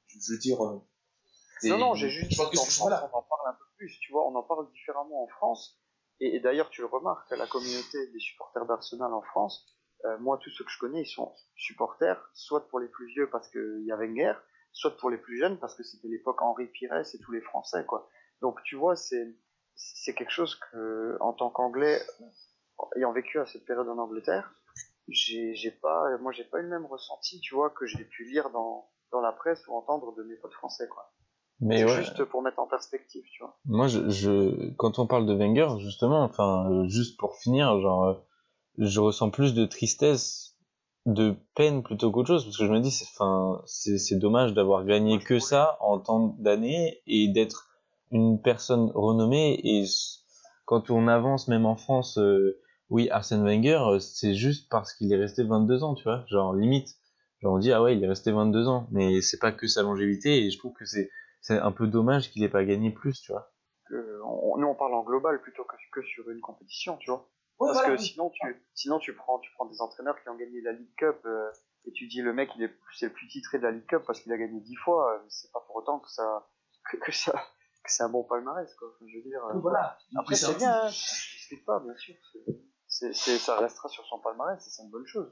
Je, 0.08 0.20
je 0.20 0.32
veux 0.34 0.40
dire, 0.40 0.62
euh, 0.66 0.80
Non, 1.64 1.78
non, 1.78 1.94
j'ai 1.96 2.10
juste 2.10 2.32
je 2.32 2.38
pense 2.38 2.50
que 2.50 2.58
France, 2.58 2.80
voilà. 2.82 3.10
on 3.14 3.18
en 3.18 3.22
parle 3.24 3.50
un 3.50 3.54
peu 3.54 3.66
plus, 3.78 3.98
tu 4.02 4.12
vois, 4.12 4.28
on 4.28 4.36
en 4.36 4.44
parle 4.44 4.70
différemment 4.72 5.24
en 5.24 5.28
France. 5.28 5.80
Et, 6.20 6.40
d'ailleurs, 6.40 6.70
tu 6.70 6.82
le 6.82 6.88
remarques, 6.88 7.30
la 7.32 7.48
communauté 7.48 8.08
des 8.08 8.20
supporters 8.20 8.66
d'Arsenal 8.66 9.14
en 9.14 9.22
France, 9.22 9.66
euh, 10.06 10.18
moi, 10.20 10.38
tous 10.38 10.50
ceux 10.52 10.64
que 10.64 10.72
je 10.72 10.80
connais, 10.80 11.02
ils 11.02 11.08
sont 11.08 11.34
supporters, 11.56 12.30
soit 12.34 12.68
pour 12.68 12.80
les 12.80 12.88
plus 12.88 13.08
vieux 13.08 13.30
parce 13.30 13.50
qu'il 13.50 13.84
y 13.86 13.92
a 13.92 13.98
Wenger, 13.98 14.34
soit 14.72 14.96
pour 14.98 15.10
les 15.10 15.18
plus 15.18 15.38
jeunes 15.38 15.60
parce 15.60 15.76
que 15.76 15.84
c'était 15.84 16.08
l'époque 16.08 16.42
Henri 16.42 16.68
Pires 16.68 16.96
et 16.96 17.20
tous 17.20 17.32
les 17.32 17.42
Français, 17.42 17.86
quoi. 17.86 18.10
Donc, 18.42 18.62
tu 18.64 18.76
vois, 18.76 18.96
c'est 18.96 19.36
c'est 19.76 20.14
quelque 20.14 20.32
chose 20.32 20.56
que, 20.56 21.18
en 21.20 21.34
tant 21.34 21.50
qu'anglais, 21.50 22.02
ayant 22.96 23.12
vécu 23.12 23.40
à 23.40 23.46
cette 23.46 23.66
période 23.66 23.90
en 23.90 23.98
Angleterre, 23.98 24.54
j'ai 25.10 25.72
pas, 25.82 26.18
moi, 26.20 26.32
j'ai 26.32 26.46
pas 26.46 26.60
eu 26.60 26.64
le 26.64 26.70
même 26.70 26.86
ressenti, 26.86 27.40
tu 27.42 27.56
vois, 27.56 27.70
que 27.70 27.86
j'ai 27.86 28.06
pu 28.06 28.24
lire 28.26 28.50
dans, 28.52 28.90
dans 29.12 29.22
la 29.22 29.32
presse 29.32 29.68
ou 29.68 29.74
entendre 29.74 30.16
de 30.16 30.24
mes 30.24 30.36
potes 30.38 30.54
français, 30.54 30.88
quoi. 30.88 31.14
Mais 31.62 31.84
ouais, 31.84 31.98
juste 31.98 32.24
pour 32.26 32.42
mettre 32.42 32.60
en 32.60 32.68
perspective, 32.68 33.24
tu 33.32 33.42
vois. 33.42 33.58
moi, 33.66 33.88
je, 33.88 34.10
je, 34.10 34.72
quand 34.74 35.00
on 35.00 35.08
parle 35.08 35.26
de 35.26 35.34
Wenger, 35.34 35.80
justement, 35.80 36.24
enfin, 36.24 36.70
euh, 36.70 36.88
juste 36.88 37.18
pour 37.18 37.36
finir, 37.38 37.80
genre, 37.80 38.04
euh, 38.04 38.14
je 38.78 39.00
ressens 39.00 39.30
plus 39.30 39.54
de 39.54 39.66
tristesse, 39.66 40.58
de 41.06 41.36
peine 41.56 41.84
plutôt 41.84 42.12
qu'autre 42.12 42.28
chose, 42.28 42.44
parce 42.44 42.58
que 42.58 42.66
je 42.66 42.72
me 42.72 42.80
dis, 42.80 42.92
c'est, 42.92 43.06
enfin, 43.16 43.62
c'est, 43.66 44.20
dommage 44.20 44.54
d'avoir 44.54 44.84
gagné 44.86 45.20
que 45.20 45.40
ça 45.40 45.78
en 45.80 46.00
tant 46.00 46.36
d'années 46.40 47.02
et 47.08 47.28
d'être 47.28 47.70
une 48.12 48.42
personne 48.42 48.92
renommée. 48.94 49.60
Et 49.64 49.86
quand 50.66 50.90
on 50.90 51.08
avance, 51.08 51.48
même 51.48 51.66
en 51.66 51.76
France, 51.78 52.18
euh, 52.18 52.60
oui, 52.90 53.10
Arsène 53.10 53.44
Wenger, 53.44 53.82
euh, 53.88 54.00
c'est 54.00 54.34
juste 54.34 54.70
parce 54.70 54.94
qu'il 54.94 55.12
est 55.14 55.18
resté 55.18 55.44
22 55.44 55.84
ans, 55.84 55.96
tu 55.96 56.04
vois, 56.04 56.26
genre 56.28 56.54
limite. 56.54 56.96
Genre 57.42 57.54
on 57.54 57.60
dit 57.60 57.72
ah 57.72 57.82
ouais, 57.82 57.96
il 57.96 58.04
est 58.04 58.08
resté 58.08 58.32
22 58.32 58.68
ans, 58.68 58.88
mais 58.92 59.22
c'est 59.22 59.40
pas 59.40 59.52
que 59.52 59.68
sa 59.68 59.84
longévité 59.84 60.46
et 60.46 60.52
je 60.52 60.58
trouve 60.58 60.74
que 60.74 60.86
c'est 60.86 61.10
c'est 61.46 61.60
un 61.60 61.72
peu 61.72 61.86
dommage 61.86 62.32
qu'il 62.32 62.44
ait 62.44 62.50
pas 62.50 62.64
gagné 62.66 62.90
plus, 62.92 63.22
tu 63.22 63.32
vois. 63.32 63.52
Que 63.88 64.20
on- 64.24 64.58
nous, 64.58 64.66
on 64.68 64.74
parle 64.74 64.96
en 64.96 65.04
global 65.04 65.40
plutôt 65.42 65.64
que, 65.64 65.76
que 65.94 66.02
sur 66.02 66.28
une 66.32 66.42
compétition, 66.42 66.98
tu 66.98 67.12
vois. 67.12 67.30
Ouais, 67.60 67.68
Parce 67.70 67.82
voilà, 67.82 67.96
que 67.96 68.02
oui. 68.02 68.08
sinon, 68.08 68.32
tu, 68.32 68.66
sinon 68.74 68.98
tu 68.98 69.14
prends, 69.16 69.38
tu 69.40 69.52
prends 69.54 69.66
des 69.66 69.80
entraîneurs 69.80 70.20
qui 70.24 70.28
ont 70.30 70.36
gagné 70.36 70.60
la 70.62 70.72
League 70.72 70.94
Cup 70.98 71.20
euh, 71.26 71.52
et 71.86 71.92
tu 71.92 72.08
dis 72.08 72.22
le 72.24 72.34
mec, 72.34 72.50
il 72.56 72.64
est, 72.64 72.74
c'est 72.98 73.06
le 73.06 73.14
plus 73.14 73.28
titré 73.28 73.60
de 73.60 73.64
la 73.64 73.72
League 73.72 73.86
Cup 73.86 74.04
parce 74.08 74.20
qu'il 74.22 74.34
a 74.34 74.38
gagné 74.38 74.60
dix 74.62 74.76
fois. 74.78 75.14
euh, 75.14 75.20
c'est 75.30 75.52
pas 75.52 75.60
pour 75.68 75.76
autant 75.76 76.00
que 76.00 76.10
ça, 76.10 76.50
que, 76.92 76.98
que 76.98 77.12
ça, 77.12 77.32
que 77.32 77.92
c'est 77.92 78.02
un 78.02 78.10
bon 78.10 78.24
palmarès, 78.24 78.74
quoi. 78.76 78.88
Enfin, 78.96 79.06
je 79.08 79.18
veux 79.18 79.24
dire. 79.24 79.46
euh, 79.46 79.60
voilà. 79.60 80.00
Après, 80.18 80.34
c'est 80.36 80.58
bien, 80.58 80.72
hein, 80.74 80.88
je 80.90 81.38
discute 81.38 81.64
pas, 81.64 81.80
bien 81.80 81.96
sûr. 81.96 82.16
c'est- 82.88 83.14
ça 83.14 83.58
restera 83.60 83.88
sur 83.90 84.04
son 84.08 84.20
palmarès, 84.20 84.60
c'est 84.68 84.82
une 84.84 84.90
bonne 84.90 85.06
chose. 85.06 85.32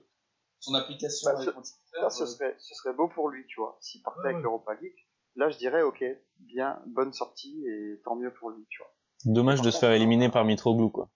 Son 0.60 0.76
application 0.76 1.32
Bah, 1.34 1.41
ce- 1.41 1.99
Ça, 1.99 2.10
ce 2.10 2.26
serait, 2.26 2.56
ce 2.60 2.73
serait 2.76 2.93
beau 2.93 3.08
pour 3.10 3.30
lui, 3.30 3.45
tu 3.47 3.60
vois. 3.60 3.78
S'il 3.82 4.02
partait 4.04 4.19
Ouais, 4.19 4.26
avec 4.28 4.38
ouais. 4.38 4.43
l'Europa 4.43 4.73
League, 4.76 4.95
là, 5.36 5.50
je 5.50 5.58
dirais, 5.58 5.82
ok, 5.82 6.04
bien, 6.39 6.82
bonne 6.88 7.13
sortie 7.13 7.65
et 7.67 8.02
tant 8.04 8.15
mieux 8.15 8.32
pour 8.34 8.50
lui, 8.52 8.65
tu 8.69 8.82
vois. 8.82 8.93
Dommage 9.26 9.62
de 9.62 9.72
se 9.72 9.80
faire 9.80 9.91
éliminer 9.91 10.30
par 10.30 10.43
Mitroglou, 10.46 10.89
quoi. 10.89 11.10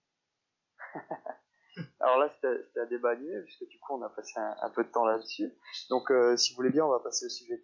Alors 2.00 2.18
là, 2.18 2.30
c'était 2.34 2.80
à 2.80 2.86
débat 2.86 3.10
animé, 3.10 3.32
puisque 3.44 3.68
du 3.68 3.78
coup, 3.78 3.94
on 3.94 4.02
a 4.02 4.08
passé 4.08 4.38
un, 4.38 4.54
un 4.62 4.70
peu 4.70 4.84
de 4.84 4.88
temps 4.88 5.04
là-dessus. 5.04 5.52
Donc, 5.90 6.10
euh, 6.10 6.36
si 6.36 6.52
vous 6.52 6.56
voulez 6.56 6.70
bien, 6.70 6.84
on 6.84 6.90
va 6.90 7.00
passer 7.00 7.26
au 7.26 7.28
sujet 7.28 7.56
de. 7.56 7.62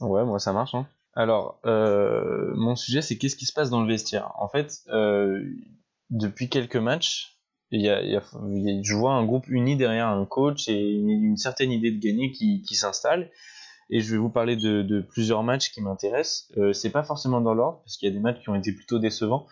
Ouais, 0.00 0.24
moi 0.24 0.38
ça 0.40 0.52
marche, 0.52 0.74
hein. 0.74 0.86
Alors, 1.14 1.60
euh, 1.64 2.52
mon 2.56 2.74
sujet, 2.74 3.00
c'est 3.02 3.16
qu'est-ce 3.16 3.36
qui 3.36 3.46
se 3.46 3.52
passe 3.52 3.70
dans 3.70 3.80
le 3.82 3.86
vestiaire? 3.88 4.32
En 4.40 4.48
fait, 4.48 4.80
euh, 4.88 5.40
depuis 6.10 6.48
quelques 6.48 6.76
matchs, 6.76 7.38
y 7.70 7.88
a, 7.88 8.02
y 8.02 8.16
a- 8.16 8.22
il 8.48 8.68
y 8.68 8.78
a- 8.78 8.82
je 8.82 8.94
vois 8.94 9.12
un 9.12 9.24
groupe 9.24 9.46
uni 9.48 9.76
derrière 9.76 10.08
un 10.08 10.26
coach 10.26 10.68
et 10.68 10.92
une, 10.92 11.10
une 11.10 11.36
certaine 11.36 11.70
idée 11.70 11.92
de 11.92 12.00
gagner 12.00 12.32
qui, 12.32 12.62
qui 12.62 12.74
s'installe. 12.74 13.30
Et 13.90 14.00
je 14.00 14.12
vais 14.12 14.18
vous 14.18 14.30
parler 14.30 14.56
de, 14.56 15.00
plusieurs 15.00 15.42
matchs 15.42 15.70
qui 15.70 15.80
m'intéressent. 15.80 16.50
Euh, 16.56 16.72
c'est 16.72 16.90
pas 16.90 17.02
forcément 17.02 17.40
dans 17.40 17.54
l'ordre, 17.54 17.80
parce 17.84 17.96
qu'il 17.96 18.08
y 18.08 18.12
a 18.12 18.14
des 18.14 18.20
matchs 18.20 18.40
qui 18.42 18.48
ont 18.48 18.54
été 18.54 18.72
plutôt 18.72 18.98
décevants 18.98 19.46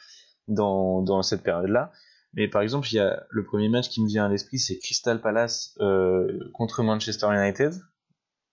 dans, 0.48 1.22
cette 1.22 1.42
période-là. 1.42 1.92
Mais 2.34 2.48
par 2.48 2.62
exemple, 2.62 2.88
il 2.90 2.96
y 2.96 2.98
a 2.98 3.22
le 3.28 3.44
premier 3.44 3.68
match 3.68 3.88
qui 3.88 4.02
me 4.02 4.08
vient 4.08 4.24
à 4.24 4.28
l'esprit, 4.28 4.58
c'est 4.58 4.78
Crystal 4.78 5.20
Palace 5.20 5.76
euh, 5.80 6.26
contre 6.54 6.82
Manchester 6.82 7.26
United 7.30 7.74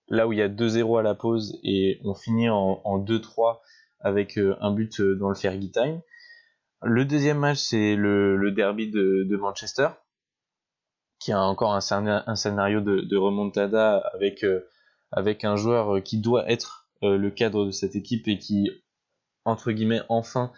là 0.09 0.27
où 0.27 0.33
il 0.33 0.39
y 0.39 0.41
a 0.41 0.49
2-0 0.49 0.99
à 0.99 1.03
la 1.03 1.15
pause 1.15 1.57
et 1.63 2.01
on 2.03 2.15
finit 2.15 2.49
en, 2.49 2.81
en 2.83 2.99
2-3 2.99 3.59
avec 3.99 4.37
euh, 4.37 4.55
un 4.59 4.71
but 4.71 4.99
euh, 4.99 5.15
dans 5.15 5.29
le 5.29 5.35
Fergie 5.35 5.71
Time. 5.71 6.01
Le 6.81 7.05
deuxième 7.05 7.39
match, 7.39 7.57
c'est 7.57 7.95
le, 7.95 8.51
derby 8.51 8.89
de, 8.89 9.37
Manchester, 9.37 9.89
qui 11.19 11.33
a 11.33 11.41
encore 11.41 11.73
un, 11.73 11.79
scéna- 11.79 12.23
un 12.25 12.35
scénario 12.35 12.79
de, 12.79 13.17
remontada 13.17 13.97
avec, 14.13 14.45
avec 15.11 15.43
un 15.43 15.55
joueur 15.55 15.95
euh, 15.97 16.01
qui 16.01 16.19
doit 16.19 16.49
être 16.49 16.87
euh, 17.03 17.17
le 17.17 17.31
cadre 17.31 17.65
de 17.65 17.71
cette 17.71 17.95
équipe 17.95 18.27
et 18.27 18.37
qui, 18.39 18.69
entre 19.45 19.71
guillemets, 19.71 20.01
enfin 20.09 20.51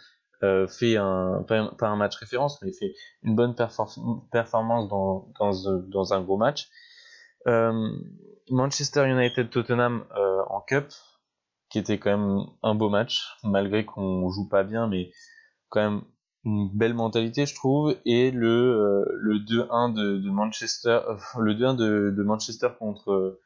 euh, 0.43 0.67
fait 0.67 0.97
un, 0.97 1.43
pas, 1.47 1.71
un- 1.87 1.95
match 1.97 2.15
référence, 2.17 2.61
mais 2.61 2.71
fait 2.73 2.93
une 3.23 3.35
bonne 3.35 3.53
perfor- 3.53 4.27
performance 4.31 4.89
dans, 4.89 5.31
dans, 5.39 5.67
un- 6.13 6.21
gros 6.23 6.37
match. 6.37 6.69
Manchester 8.49 9.07
United 9.07 9.49
Tottenham 9.49 10.05
en 10.49 10.61
Cup, 10.61 10.87
qui 11.69 11.79
était 11.79 11.97
quand 11.99 12.17
même 12.17 12.45
un 12.63 12.75
beau 12.75 12.89
match, 12.89 13.23
malgré 13.43 13.85
qu'on 13.85 14.29
joue 14.29 14.47
pas 14.49 14.63
bien, 14.63 14.87
mais 14.87 15.11
quand 15.69 15.81
même 15.81 16.01
une 16.45 16.69
belle 16.73 16.93
mentalité, 16.95 17.45
je 17.45 17.55
trouve. 17.55 17.95
Et 18.05 18.31
le, 18.31 19.05
le 19.19 19.39
2-1 19.39 19.89
de, 19.93 20.29
Manchester, 20.29 21.01
le 21.39 21.55
2-1 21.55 21.75
de, 21.75 22.13
de 22.15 22.23
Manchester 22.23 22.69
contre, 22.79 23.39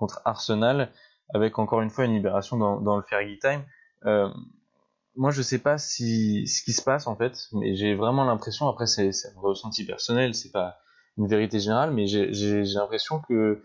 contre 0.00 0.20
Arsenal, 0.24 0.90
avec 1.32 1.58
encore 1.58 1.82
une 1.82 1.90
fois 1.90 2.06
une 2.06 2.14
libération 2.14 2.56
dans, 2.56 2.80
dans 2.80 2.96
le 2.96 3.04
Fergie 3.04 3.38
Time. 3.38 3.62
Euh, 4.06 4.28
moi, 5.14 5.30
je 5.30 5.42
sais 5.42 5.58
pas 5.58 5.78
si 5.78 6.46
ce 6.48 6.62
qui 6.62 6.72
se 6.72 6.82
passe 6.82 7.06
en 7.06 7.16
fait, 7.16 7.48
mais 7.52 7.76
j'ai 7.76 7.94
vraiment 7.94 8.24
l'impression. 8.24 8.68
Après, 8.68 8.86
c'est 8.86 9.10
un 9.10 9.40
ressenti 9.40 9.84
personnel, 9.84 10.34
c'est 10.34 10.50
pas 10.50 10.78
une 11.18 11.28
vérité 11.28 11.60
générale, 11.60 11.92
mais 11.92 12.06
j'ai 12.06 12.62
l'impression 12.74 13.20
que 13.20 13.62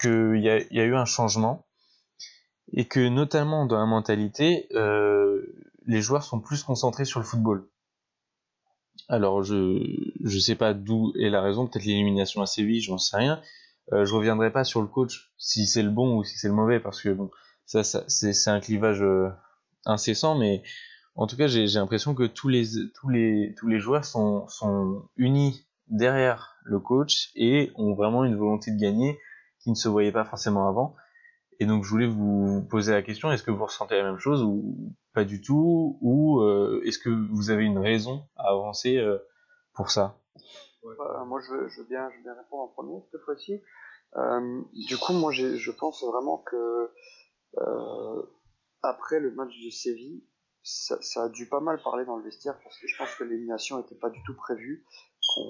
qu'il 0.00 0.40
y 0.42 0.48
a, 0.48 0.58
il 0.58 0.76
y 0.76 0.80
a 0.80 0.84
eu 0.84 0.94
un 0.94 1.04
changement 1.04 1.66
et 2.72 2.86
que 2.86 3.08
notamment 3.08 3.66
dans 3.66 3.78
la 3.78 3.86
mentalité, 3.86 4.68
euh, 4.74 5.42
les 5.86 6.00
joueurs 6.00 6.22
sont 6.22 6.40
plus 6.40 6.62
concentrés 6.62 7.04
sur 7.04 7.20
le 7.20 7.26
football. 7.26 7.68
Alors 9.08 9.42
je 9.42 9.82
je 10.24 10.38
sais 10.38 10.56
pas 10.56 10.74
d'où 10.74 11.12
est 11.18 11.30
la 11.30 11.42
raison, 11.42 11.66
peut-être 11.66 11.84
l'élimination 11.84 12.42
à 12.42 12.46
Séville, 12.46 12.80
j'en 12.80 12.98
sais 12.98 13.16
rien. 13.16 13.40
Euh, 13.92 14.04
je 14.04 14.14
reviendrai 14.14 14.50
pas 14.50 14.64
sur 14.64 14.80
le 14.80 14.88
coach 14.88 15.32
si 15.38 15.66
c'est 15.66 15.82
le 15.82 15.90
bon 15.90 16.18
ou 16.18 16.24
si 16.24 16.38
c'est 16.38 16.48
le 16.48 16.54
mauvais 16.54 16.80
parce 16.80 17.00
que 17.00 17.10
bon 17.10 17.30
ça, 17.66 17.84
ça 17.84 18.04
c'est 18.08 18.50
un 18.50 18.60
clivage 18.60 19.02
euh, 19.02 19.28
incessant, 19.84 20.36
mais 20.36 20.62
en 21.14 21.26
tout 21.26 21.36
cas 21.36 21.46
j'ai 21.46 21.66
j'ai 21.68 21.78
l'impression 21.78 22.14
que 22.14 22.24
tous 22.24 22.48
les 22.48 22.64
tous 22.94 23.08
les 23.08 23.54
tous 23.56 23.68
les 23.68 23.78
joueurs 23.78 24.04
sont 24.04 24.48
sont 24.48 25.08
unis 25.16 25.66
derrière 25.88 26.56
le 26.64 26.80
coach 26.80 27.30
et 27.36 27.70
ont 27.76 27.94
vraiment 27.94 28.24
une 28.24 28.36
volonté 28.36 28.72
de 28.72 28.80
gagner 28.80 29.18
qui 29.60 29.70
ne 29.70 29.76
se 29.76 29.88
voyait 29.88 30.12
pas 30.12 30.24
forcément 30.24 30.68
avant. 30.68 30.96
Et 31.58 31.66
donc 31.66 31.84
je 31.84 31.90
voulais 31.90 32.06
vous 32.06 32.62
poser 32.68 32.92
la 32.92 33.02
question, 33.02 33.32
est-ce 33.32 33.42
que 33.42 33.50
vous 33.50 33.64
ressentez 33.64 33.96
la 33.96 34.02
même 34.02 34.18
chose 34.18 34.42
ou 34.42 34.94
pas 35.14 35.24
du 35.24 35.40
tout 35.40 35.98
Ou 36.02 36.40
euh, 36.40 36.82
est-ce 36.84 36.98
que 36.98 37.08
vous 37.08 37.50
avez 37.50 37.64
une 37.64 37.78
raison 37.78 38.26
à 38.36 38.50
avancer 38.50 38.98
euh, 38.98 39.18
pour 39.74 39.90
ça? 39.90 40.18
Euh, 40.86 41.24
moi, 41.24 41.40
je 41.40 41.52
veux, 41.52 41.84
bien, 41.84 42.08
répondre 42.08 42.62
en 42.62 42.68
premier 42.68 43.02
cette 43.10 43.20
fois-ci. 43.22 43.60
Euh, 44.16 44.62
du 44.72 44.96
coup, 44.96 45.12
moi, 45.12 45.32
je 45.32 45.70
pense 45.70 46.02
vraiment 46.04 46.38
que 46.38 46.90
euh, 47.58 48.22
après 48.82 49.20
le 49.20 49.32
match 49.32 49.52
de 49.64 49.70
Séville, 49.70 50.24
ça, 50.62 50.98
a 51.22 51.28
dû 51.28 51.48
pas 51.48 51.60
mal 51.60 51.80
parler 51.82 52.04
dans 52.04 52.16
le 52.16 52.24
vestiaire 52.24 52.58
parce 52.62 52.78
que 52.78 52.86
je 52.88 52.96
pense 52.96 53.14
que 53.14 53.24
l'élimination 53.24 53.78
n'était 53.78 53.94
pas 53.94 54.10
du 54.10 54.20
tout 54.24 54.34
prévue, 54.34 54.84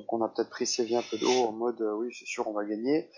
qu'on 0.08 0.22
a 0.22 0.28
peut-être 0.28 0.50
pris 0.50 0.66
Séville 0.66 0.96
un 0.96 1.02
peu 1.10 1.16
de 1.16 1.24
haut 1.24 1.48
en 1.48 1.52
mode 1.52 1.80
oui, 1.80 2.12
c'est 2.12 2.26
sûr, 2.26 2.46
on 2.48 2.52
va 2.52 2.64
gagner, 2.64 3.10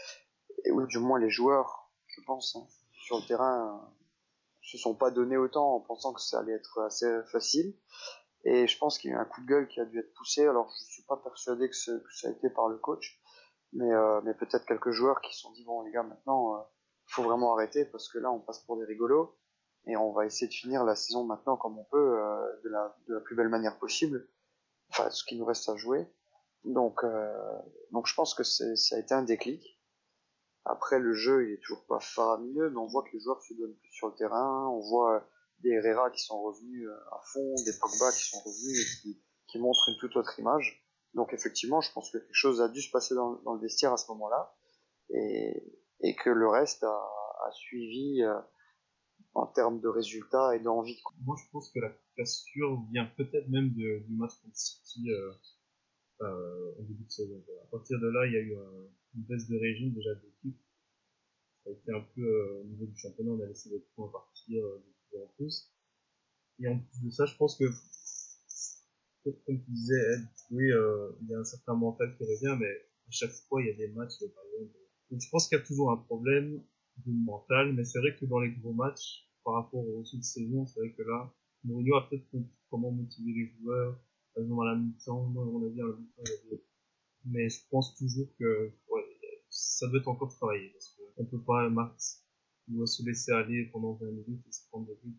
ou 0.71 0.87
du 0.87 0.99
moins 0.99 1.19
les 1.19 1.31
joueurs, 1.31 1.91
je 2.07 2.21
pense, 2.23 2.57
hein, 2.57 2.67
sur 2.93 3.17
le 3.17 3.27
terrain, 3.27 3.93
se 4.63 4.77
sont 4.79 4.95
pas 4.95 5.11
donné 5.11 5.37
autant 5.37 5.75
en 5.75 5.81
pensant 5.81 6.13
que 6.13 6.21
ça 6.21 6.41
allait 6.41 6.53
être 6.53 6.81
assez 6.83 7.11
facile. 7.33 7.75
Et 8.44 8.66
je 8.66 8.79
pense 8.79 8.98
qu'il 8.98 9.11
y 9.11 9.14
a 9.14 9.16
eu 9.16 9.20
un 9.20 9.24
coup 9.24 9.40
de 9.42 9.46
gueule 9.46 9.68
qui 9.68 9.81
a 9.81 9.85
dû 9.85 9.98
être 9.98 10.12
poussé. 10.14 10.46
Alors, 10.46 10.70
je 10.70 10.92
suis 10.92 11.03
pas 11.03 11.16
persuadé 11.16 11.68
que, 11.68 11.77
ça 11.77 11.92
a 12.24 12.31
été 12.31 12.51
par 12.51 12.68
le 12.68 12.79
coach, 12.79 13.20
mais, 13.72 13.92
euh, 13.92 14.20
mais 14.24 14.35
peut-être 14.35 14.64
quelques 14.64 14.90
joueurs 14.90 15.20
qui 15.20 15.35
se 15.35 15.40
sont 15.40 15.53
dit 15.53 15.64
bon 15.64 15.83
les 15.83 15.90
gars, 15.90 16.03
maintenant, 16.03 16.55
euh, 16.55 16.61
faut 17.07 17.22
vraiment 17.22 17.55
arrêter 17.55 17.85
parce 17.85 18.09
que 18.09 18.18
là, 18.18 18.31
on 18.31 18.40
passe 18.40 18.61
pour 18.61 18.77
des 18.79 18.85
rigolos 18.85 19.37
et 19.87 19.96
on 19.96 20.12
va 20.12 20.27
essayer 20.27 20.46
de 20.46 20.55
finir 20.55 20.85
la 20.85 20.94
saison 20.94 21.24
maintenant 21.24 21.57
comme 21.57 21.79
on 21.79 21.85
peut, 21.85 22.18
euh, 22.18 22.61
de, 22.64 22.68
la, 22.68 22.96
de 23.09 23.14
la 23.14 23.20
plus 23.20 23.35
belle 23.35 23.48
manière 23.48 23.79
possible. 23.79 24.29
Enfin, 24.90 25.11
ce 25.11 25.24
qui 25.24 25.38
nous 25.38 25.44
reste 25.44 25.68
à 25.68 25.77
jouer. 25.77 26.07
Donc, 26.64 27.05
euh, 27.05 27.59
donc 27.92 28.07
je 28.07 28.14
pense 28.14 28.35
que 28.35 28.42
ça 28.42 28.96
a 28.96 28.98
été 28.98 29.14
un 29.14 29.22
déclic. 29.22 29.81
Après, 30.64 30.98
le 30.98 31.14
jeu, 31.14 31.48
il 31.48 31.55
est 31.55 31.62
toujours 31.62 31.85
pas 31.87 32.01
faramineux, 32.01 32.70
mais 32.70 32.79
on 32.79 32.87
voit 32.87 33.03
que 33.03 33.11
les 33.12 33.20
joueurs 33.20 33.42
se 33.42 33.55
donnent 33.55 33.77
plus 33.77 33.90
sur 33.90 34.09
le 34.09 34.14
terrain. 34.14 34.68
On 34.68 34.81
voit 34.81 35.27
des 35.61 35.71
Herrera 35.71 36.11
qui 36.11 36.23
sont 36.23 36.40
revenus 36.42 36.87
euh, 36.87 36.97
à 37.12 37.21
fond, 37.33 37.55
des 37.64 37.73
Pogba 37.81 38.12
qui 38.12 38.25
sont 38.25 38.38
revenus 38.40 39.07
et 39.07 39.16
qui, 39.47 39.59
montrent 39.59 39.88
une 39.88 39.99
toute 39.99 40.16
autre 40.16 40.38
image. 40.38 40.85
Donc 41.14 41.33
effectivement, 41.33 41.81
je 41.81 41.90
pense 41.92 42.11
que 42.11 42.18
quelque 42.18 42.35
chose 42.35 42.61
a 42.61 42.68
dû 42.68 42.81
se 42.81 42.90
passer 42.90 43.14
dans, 43.14 43.40
dans 43.42 43.55
le 43.55 43.61
vestiaire 43.61 43.92
à 43.92 43.97
ce 43.97 44.11
moment-là, 44.12 44.55
et, 45.11 46.14
que 46.23 46.31
le 46.31 46.49
reste 46.49 46.85
a, 46.85 47.51
suivi 47.53 48.23
euh, 48.23 48.38
en 49.33 49.47
termes 49.47 49.81
de 49.81 49.88
résultats 49.88 50.55
et 50.55 50.61
d'envie. 50.61 51.01
Moi, 51.25 51.35
je 51.42 51.51
pense 51.51 51.71
que 51.71 51.81
la 51.81 51.90
cassure 52.16 52.83
vient 52.92 53.07
peut-être 53.16 53.49
même 53.49 53.71
du 53.71 54.05
match 54.11 54.33
contre 54.42 54.57
City 54.57 55.11
euh, 55.11 55.33
euh, 56.21 56.75
début 56.81 57.05
de 57.05 57.11
saison. 57.11 57.42
À 57.64 57.66
partir 57.71 57.99
de 58.01 58.09
là, 58.09 58.27
il 58.27 58.33
y 58.33 58.37
a 58.37 58.40
eu 58.40 58.57
un- 58.57 58.88
une 59.14 59.23
baisse 59.23 59.49
de 59.49 59.59
régime 59.59 59.94
déjà 59.94 60.14
de 60.14 60.21
l'équipe. 60.23 60.61
Ça 61.64 61.71
a 61.71 61.73
été 61.73 61.92
un 61.92 62.05
peu 62.14 62.23
euh, 62.23 62.61
au 62.61 62.64
niveau 62.64 62.87
du 62.87 62.97
championnat, 62.97 63.33
on 63.33 63.40
a 63.40 63.47
laissé 63.47 63.71
les 63.71 63.81
points 63.94 64.09
partir 64.09 64.64
euh, 64.64 64.85
Et 65.12 65.18
en 65.21 66.79
plus 66.79 67.05
de 67.05 67.11
ça, 67.11 67.27
je 67.27 67.37
pense 67.37 67.57
que, 67.57 67.64
comme 69.25 69.62
tu 69.62 69.71
disais, 69.71 70.18
oui, 70.51 70.71
euh, 70.73 71.11
il 71.23 71.29
y 71.29 71.35
a 71.35 71.38
un 71.38 71.44
certain 71.44 71.75
mental 71.75 72.16
qui 72.16 72.25
revient, 72.25 72.57
mais 72.59 72.71
à 72.71 73.11
chaque 73.11 73.33
fois, 73.49 73.62
il 73.62 73.68
y 73.68 73.71
a 73.71 73.75
des 73.75 73.88
matchs. 73.88 74.21
Donc, 75.11 75.21
je 75.21 75.29
pense 75.31 75.49
qu'il 75.49 75.59
y 75.59 75.61
a 75.61 75.64
toujours 75.64 75.90
un 75.90 75.97
problème 75.97 76.62
de 77.07 77.12
mental, 77.12 77.73
mais 77.75 77.85
c'est 77.85 77.99
vrai 78.01 78.16
que 78.16 78.27
dans 78.27 78.40
les 78.40 78.51
gros 78.53 78.73
matchs, 78.73 79.29
par 79.44 79.55
rapport 79.55 79.87
au 79.87 80.05
sud 80.05 80.21
de 80.21 80.25
saison, 80.25 80.66
c'est 80.66 80.81
vrai 80.81 80.92
que 80.92 81.03
là, 81.03 81.33
Mourinho 81.64 81.97
a 81.97 82.09
peut-être 82.09 82.29
compris 82.31 82.53
comment 82.71 82.90
motiver 82.90 83.33
les 83.33 83.47
joueurs. 83.47 83.99
Par 84.35 84.42
exemple, 84.42 84.66
à 84.66 84.73
la 84.73 84.79
mi-temps, 84.79 85.23
moi, 85.25 85.44
on 85.44 85.62
a 85.62 85.66
à 85.66 85.87
la 85.87 85.97
mi-temps. 85.97 86.59
Mais 87.25 87.49
je 87.49 87.61
pense 87.71 87.97
toujours 87.97 88.29
que, 88.38 88.73
ouais, 88.90 89.05
ça 89.49 89.87
doit 89.88 90.01
être 90.01 90.09
encore 90.09 90.35
travaillé, 90.35 90.71
parce 90.71 90.97
qu'on 91.16 91.25
peut 91.25 91.42
pas, 91.42 91.66
il 91.68 91.75
doit 92.77 92.87
se 92.87 93.03
laisser 93.05 93.33
aller 93.33 93.67
pendant 93.73 93.95
20 93.95 94.07
minutes 94.07 94.45
et 94.49 94.53
se 94.53 94.67
prendre 94.69 94.87
des 94.87 94.99
buts. 95.03 95.17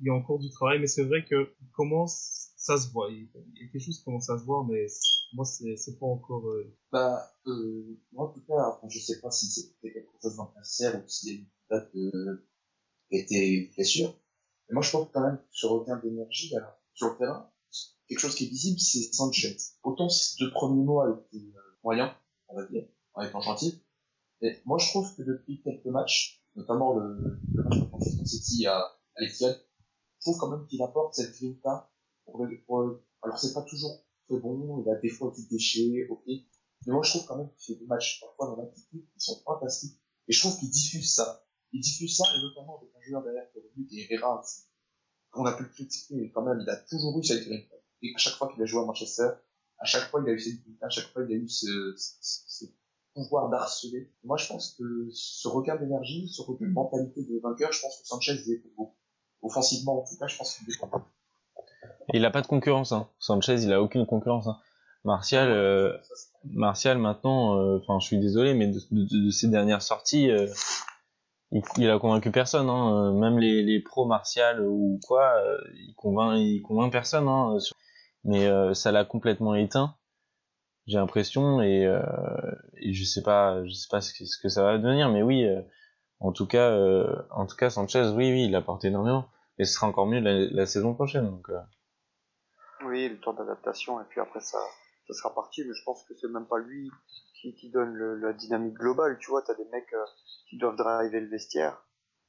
Il 0.00 0.06
y 0.06 0.10
a 0.10 0.14
encore 0.14 0.38
du 0.38 0.50
travail, 0.50 0.80
mais 0.80 0.86
c'est 0.86 1.04
vrai 1.04 1.24
que, 1.24 1.54
comment 1.72 2.06
ça 2.06 2.78
se 2.78 2.90
voit, 2.90 3.10
il 3.10 3.22
y 3.22 3.24
a 3.24 3.68
quelque 3.70 3.78
chose 3.78 3.98
qui 3.98 4.04
commence 4.04 4.28
à 4.30 4.38
se 4.38 4.44
voir, 4.44 4.64
mais 4.64 4.86
moi, 5.34 5.44
c'est, 5.44 5.76
c'est 5.76 5.98
pas 5.98 6.06
encore, 6.06 6.48
euh, 6.48 6.74
Bah, 6.90 7.32
euh, 7.46 7.98
moi, 8.12 8.28
en 8.28 8.32
tout 8.32 8.40
cas, 8.46 8.68
enfin, 8.68 8.88
je 8.88 8.98
sais 8.98 9.20
pas 9.20 9.30
si 9.30 9.46
c'était 9.46 9.92
quelque 9.92 10.10
chose 10.22 10.36
vestiaire 10.56 10.96
ou 10.96 11.08
si 11.08 11.36
une 11.36 11.46
date 11.70 11.94
euh. 11.94 12.44
Mais 13.12 13.26
moi, 14.70 14.82
je 14.82 14.90
pense 14.90 15.08
quand 15.12 15.20
même 15.20 15.36
que 15.38 15.44
ce 15.50 15.66
regain 15.66 15.96
d'énergie, 15.98 16.52
sur 16.94 17.10
le 17.10 17.18
terrain, 17.18 17.50
quelque 18.08 18.18
chose 18.18 18.34
qui 18.34 18.44
est 18.44 18.48
visible, 18.48 18.78
c'est 18.78 19.12
Sanchez. 19.12 19.56
Autant 19.82 20.08
ces 20.08 20.36
deux 20.38 20.50
premiers 20.50 20.82
mois 20.82 21.10
étaient 21.10 21.44
euh, 21.44 21.78
moyens, 21.82 22.10
on 22.48 22.56
va 22.56 22.66
dire, 22.66 22.86
en 23.14 23.22
étant 23.22 23.40
gentil. 23.40 23.83
Et 24.44 24.60
moi, 24.66 24.78
je 24.78 24.88
trouve 24.90 25.14
que 25.16 25.22
depuis 25.22 25.62
quelques 25.62 25.86
matchs, 25.86 26.44
notamment 26.54 26.98
le, 26.98 27.40
match 27.54 27.90
contre 27.90 28.26
City 28.26 28.66
à, 28.66 28.78
à 28.78 29.24
je 29.24 30.30
trouve 30.30 30.38
quand 30.38 30.50
même 30.50 30.66
qu'il 30.66 30.82
apporte 30.82 31.14
cette 31.14 31.34
grinta 31.38 31.90
pour 32.24 32.44
le, 32.44 32.62
pour 32.64 33.00
alors 33.22 33.38
c'est 33.38 33.54
pas 33.54 33.62
toujours 33.62 34.04
très 34.28 34.38
bon, 34.38 34.82
il 34.82 34.90
a 34.90 34.96
des 34.96 35.08
fois 35.08 35.32
du 35.34 35.46
déchet, 35.46 36.06
ok. 36.10 36.24
Mais 36.26 36.92
moi, 36.92 37.02
je 37.02 37.10
trouve 37.10 37.26
quand 37.26 37.38
même 37.38 37.50
qu'il 37.56 37.74
fait 37.74 37.80
des 37.80 37.86
matchs 37.86 38.20
parfois 38.20 38.48
dans 38.48 38.56
l'attitude 38.56 39.06
qui 39.12 39.20
sont 39.20 39.40
fantastiques. 39.44 39.98
Et 40.28 40.32
je 40.32 40.40
trouve 40.40 40.58
qu'il 40.58 40.70
diffuse 40.70 41.14
ça. 41.14 41.46
Il 41.72 41.80
diffuse 41.80 42.14
ça, 42.14 42.24
et 42.36 42.42
notamment 42.42 42.78
avec 42.78 42.90
un 42.94 43.00
joueur 43.00 43.22
derrière 43.22 43.50
qui 43.50 43.58
est 43.58 43.62
revenu, 43.62 43.86
qui 43.86 44.00
est 44.00 44.12
Herrera, 44.12 44.44
qu'on 45.30 45.46
a 45.46 45.56
pu 45.56 45.62
le 45.62 45.68
critiquer, 45.70 46.16
mais 46.16 46.30
quand 46.30 46.42
même, 46.42 46.60
il 46.60 46.68
a 46.68 46.76
toujours 46.76 47.18
eu 47.18 47.24
cette 47.24 47.46
grinta. 47.46 47.76
Et 48.02 48.12
à 48.14 48.18
chaque 48.18 48.34
fois 48.34 48.52
qu'il 48.52 48.62
a 48.62 48.66
joué 48.66 48.82
à 48.82 48.84
Manchester, 48.84 49.30
à 49.78 49.84
chaque 49.86 50.10
fois, 50.10 50.22
il 50.22 50.28
a 50.28 50.32
eu 50.32 50.40
cette 50.40 50.62
grinta, 50.62 50.86
à 50.86 50.90
chaque 50.90 51.12
fois, 51.12 51.24
il 51.24 51.32
a 51.32 51.36
eu 51.36 51.48
ce, 51.48 51.94
ce 51.96 52.66
pouvoir 53.14 53.48
d'harceler. 53.48 54.10
Moi, 54.24 54.36
je 54.36 54.46
pense 54.48 54.74
que 54.78 55.08
ce 55.12 55.48
regain 55.48 55.76
d'énergie, 55.76 56.28
ce 56.28 56.42
regain 56.42 56.66
de 56.66 56.72
mentalité 56.72 57.22
de 57.22 57.40
vainqueur, 57.42 57.72
je 57.72 57.80
pense 57.80 58.00
que 58.00 58.06
Sanchez 58.06 58.32
est 58.32 58.62
beaucoup. 58.76 58.94
offensivement, 59.42 60.00
en 60.00 60.04
tout 60.04 60.16
cas, 60.18 60.26
je 60.26 60.36
pense 60.36 60.56
qu'il 60.56 60.68
est. 60.68 60.78
Et 62.12 62.18
il 62.18 62.24
a 62.24 62.30
pas 62.30 62.42
de 62.42 62.46
concurrence. 62.46 62.92
Hein. 62.92 63.08
Sanchez, 63.18 63.62
il 63.62 63.72
a 63.72 63.80
aucune 63.80 64.04
concurrence. 64.06 64.46
Hein. 64.48 64.58
Martial, 65.04 65.48
euh, 65.50 65.96
Martial 66.44 66.98
maintenant, 66.98 67.58
euh, 67.58 67.78
enfin, 67.82 67.98
je 68.00 68.06
suis 68.06 68.18
désolé, 68.18 68.54
mais 68.54 68.68
de, 68.68 68.80
de, 68.90 69.26
de 69.26 69.30
ses 69.30 69.48
dernières 69.48 69.82
sorties, 69.82 70.30
euh, 70.30 70.46
il, 71.52 71.62
il 71.76 71.90
a 71.90 71.98
convaincu 71.98 72.30
personne. 72.30 72.68
Hein. 72.68 73.08
Euh, 73.08 73.12
Même 73.12 73.38
les, 73.38 73.62
les 73.62 73.80
pros 73.80 74.06
Martial 74.06 74.60
ou 74.66 74.98
quoi, 75.06 75.34
euh, 75.38 75.58
il 75.74 75.94
convainc, 75.96 76.38
il 76.38 76.62
convainc 76.62 76.90
personne. 76.90 77.28
Hein, 77.28 77.58
sur- 77.60 77.76
Mais 78.24 78.48
ça 78.74 78.90
l'a 78.92 79.04
complètement 79.04 79.54
éteint. 79.54 79.94
J'ai 80.86 80.98
l'impression 80.98 81.62
et, 81.62 81.86
euh, 81.86 82.00
et 82.78 82.92
je 82.94 83.04
sais 83.04 83.22
pas, 83.22 83.64
je 83.66 83.72
sais 83.72 83.88
pas 83.90 84.00
ce 84.00 84.12
que, 84.14 84.24
ce 84.26 84.38
que 84.40 84.48
ça 84.48 84.62
va 84.64 84.78
devenir, 84.78 85.10
mais 85.10 85.22
oui, 85.22 85.44
euh, 85.44 85.62
en 86.20 86.32
tout 86.32 86.46
cas, 86.46 86.70
euh, 86.72 87.22
en 87.30 87.46
tout 87.46 87.56
cas, 87.56 87.70
Sanchez, 87.70 88.10
oui, 88.16 88.32
oui, 88.32 88.46
il 88.46 88.56
apporte 88.56 88.84
énormément 88.84 89.28
et 89.58 89.64
ce 89.64 89.74
sera 89.74 89.88
encore 89.88 90.06
mieux 90.06 90.20
la, 90.20 90.46
la 90.50 90.66
saison 90.66 90.94
prochaine. 90.94 91.26
Donc, 91.30 91.48
euh, 91.50 91.60
Oui, 92.84 93.08
le 93.08 93.18
temps 93.20 93.32
d'adaptation, 93.32 94.00
et 94.00 94.04
puis 94.04 94.20
après 94.20 94.40
ça, 94.40 94.58
ça 95.08 95.14
sera 95.14 95.34
parti, 95.34 95.64
mais 95.66 95.74
je 95.74 95.82
pense 95.84 96.02
que 96.04 96.14
c'est 96.14 96.28
même 96.28 96.46
pas 96.46 96.58
lui 96.58 96.90
qui, 97.40 97.54
qui 97.54 97.70
donne 97.70 97.92
le- 97.94 98.16
la 98.18 98.32
dynamique 98.32 98.74
globale, 98.74 99.18
tu 99.18 99.30
vois, 99.30 99.42
t'as 99.42 99.54
des 99.54 99.64
mecs 99.72 99.92
euh, 99.92 100.04
qui 100.48 100.56
doivent 100.58 100.76
driver 100.76 101.20
le 101.20 101.28
vestiaire, 101.28 101.84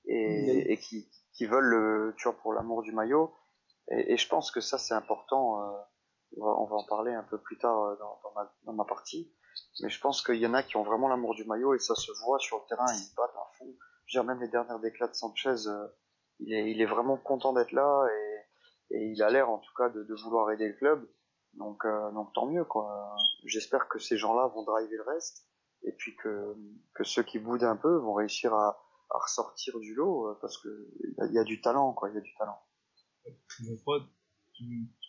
et, 0.06 0.72
et 0.72 0.78
qui, 0.80 1.10
qui 1.34 1.46
veulent, 1.46 1.66
le, 1.66 2.14
tu 2.18 2.24
vois, 2.24 2.38
pour 2.38 2.54
l'amour 2.54 2.82
du 2.84 2.92
maillot, 2.92 3.34
et, 3.92 4.14
et 4.14 4.18
je 4.18 4.28
pense 4.28 4.52
que 4.52 4.62
ça 4.62 4.78
c'est 4.78 4.94
important, 4.94 5.62
euh, 5.64 5.78
on, 6.38 6.66
va, 6.66 6.76
en 6.76 6.84
parler 6.86 7.14
un 7.14 7.24
peu 7.24 7.38
plus 7.38 7.58
tard 7.58 7.82
euh, 7.84 7.96
dans, 7.98 8.20
dans, 8.24 8.34
ma, 8.36 8.54
dans 8.64 8.74
ma 8.74 8.86
partie, 8.86 9.34
mais 9.82 9.90
je 9.90 10.00
pense 10.00 10.22
qu'il 10.22 10.36
y 10.36 10.48
en 10.48 10.54
a 10.54 10.64
qui 10.64 10.78
ont 10.78 10.84
vraiment 10.84 11.08
l'amour 11.08 11.36
du 11.36 11.46
maillot, 11.46 11.74
et 11.76 11.80
ça 11.80 11.96
se 11.96 12.12
voit 12.24 12.40
sur 12.40 12.58
le 12.58 12.64
terrain, 12.68 12.86
ils 12.94 13.16
battent 13.16 13.36
à 13.36 13.52
fond, 13.58 13.74
je 14.06 14.18
veux 14.18 14.24
dire, 14.24 14.24
même 14.24 14.42
les 14.42 14.50
dernières 14.50 14.80
déclats 14.80 15.08
de 15.08 15.16
Sanchez, 15.16 15.68
euh, 15.68 15.88
il, 16.40 16.54
est, 16.54 16.72
il 16.72 16.82
est 16.82 16.86
vraiment 16.86 17.18
content 17.18 17.54
d'être 17.54 17.72
là, 17.72 18.08
et 18.08 18.36
et 18.92 19.12
il 19.12 19.22
a 19.24 19.30
l'air 19.30 19.50
en 19.50 19.60
tout 19.60 19.74
cas 19.76 19.90
de, 19.90 20.06
vouloir 20.24 20.52
aider 20.52 20.68
le 20.68 20.74
club. 20.74 21.10
Donc, 21.54 21.86
euh, 21.86 22.12
donc 22.12 22.34
tant 22.34 22.48
mieux 22.48 22.66
quoi. 22.66 23.16
J'espère 23.46 23.88
que 23.88 24.00
ces 24.00 24.18
gens-là 24.18 24.48
vont 24.48 24.64
driver 24.64 24.98
le 24.98 25.04
reste 25.04 25.48
et 25.84 25.92
puis 25.94 26.16
que, 26.18 26.56
que 26.94 27.04
ceux 27.04 27.24
qui 27.24 27.40
boudent 27.40 27.64
un 27.64 27.78
peu 27.78 27.96
vont 27.98 28.14
réussir 28.14 28.54
à, 28.54 28.78
à 29.10 29.18
ressortir 29.18 29.80
du 29.80 29.94
lot 29.94 30.36
parce 30.42 30.58
que 30.58 30.88
il 31.00 31.34
y, 31.34 31.40
a- 31.40 31.44
du 31.44 31.62
talent 31.62 31.94
quoi. 31.94 32.10
Il 32.10 32.16
y 32.16 32.18
a 32.18 32.22
du 32.22 32.34
talent. 32.36 32.60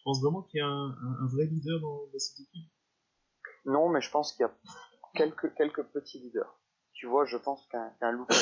Penses 0.06 0.22
vraiment 0.22 0.42
qu'il 0.42 0.58
y 0.58 0.62
a 0.62 0.68
un, 0.68 1.26
vrai 1.26 1.46
leader 1.46 1.80
dans, 1.80 2.06
cette 2.16 2.38
équipe? 2.40 2.70
Non, 3.64 3.88
mais 3.88 4.00
je 4.00 4.10
pense 4.10 4.32
qu'il 4.32 4.46
y 4.46 4.48
a 4.48 5.30
quelques 5.56 5.82
petits 5.82 6.20
leaders. 6.20 6.58
Tu 6.92 7.06
vois, 7.06 7.26
je 7.26 7.36
pense 7.36 7.66
qu'un 7.66 7.90
qu'un 7.98 8.12
Lukaku, 8.12 8.38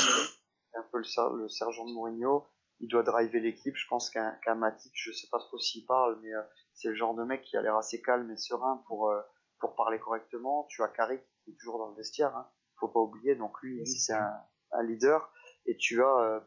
un 0.74 0.84
peu 0.92 0.98
le, 0.98 1.04
ser- 1.04 1.34
le 1.34 1.48
sergent 1.48 1.86
de 1.86 1.92
Mourinho, 1.92 2.46
il 2.80 2.88
doit 2.88 3.02
driver 3.02 3.40
l'équipe. 3.40 3.74
Je 3.76 3.86
pense 3.88 4.10
qu'un 4.10 4.32
qu'un 4.44 4.54
Matic, 4.54 4.92
je 4.94 5.10
sais 5.10 5.26
pas 5.30 5.38
trop 5.38 5.58
s'il 5.58 5.86
parle, 5.86 6.20
mais 6.22 6.32
euh, 6.34 6.42
c'est 6.74 6.88
le 6.88 6.94
genre 6.94 7.14
de 7.14 7.24
mec 7.24 7.42
qui 7.42 7.56
a 7.56 7.62
l'air 7.62 7.76
assez 7.76 8.02
calme 8.02 8.30
et 8.30 8.36
serein 8.36 8.84
pour 8.86 9.08
euh, 9.08 9.20
pour 9.58 9.74
parler 9.74 9.98
correctement. 9.98 10.66
Tu 10.68 10.82
as 10.82 10.88
Carrick 10.88 11.22
qui 11.44 11.52
est 11.52 11.56
toujours 11.58 11.78
dans 11.78 11.88
le 11.88 11.96
vestiaire, 11.96 12.36
hein. 12.36 12.46
faut 12.78 12.88
pas 12.88 13.00
oublier. 13.00 13.34
Donc 13.36 13.60
lui, 13.62 13.86
c'est 13.86 14.12
un, 14.12 14.82
leader. 14.82 15.32
Et 15.66 15.76
tu 15.78 16.02
as, 16.02 16.18
euh, 16.18 16.40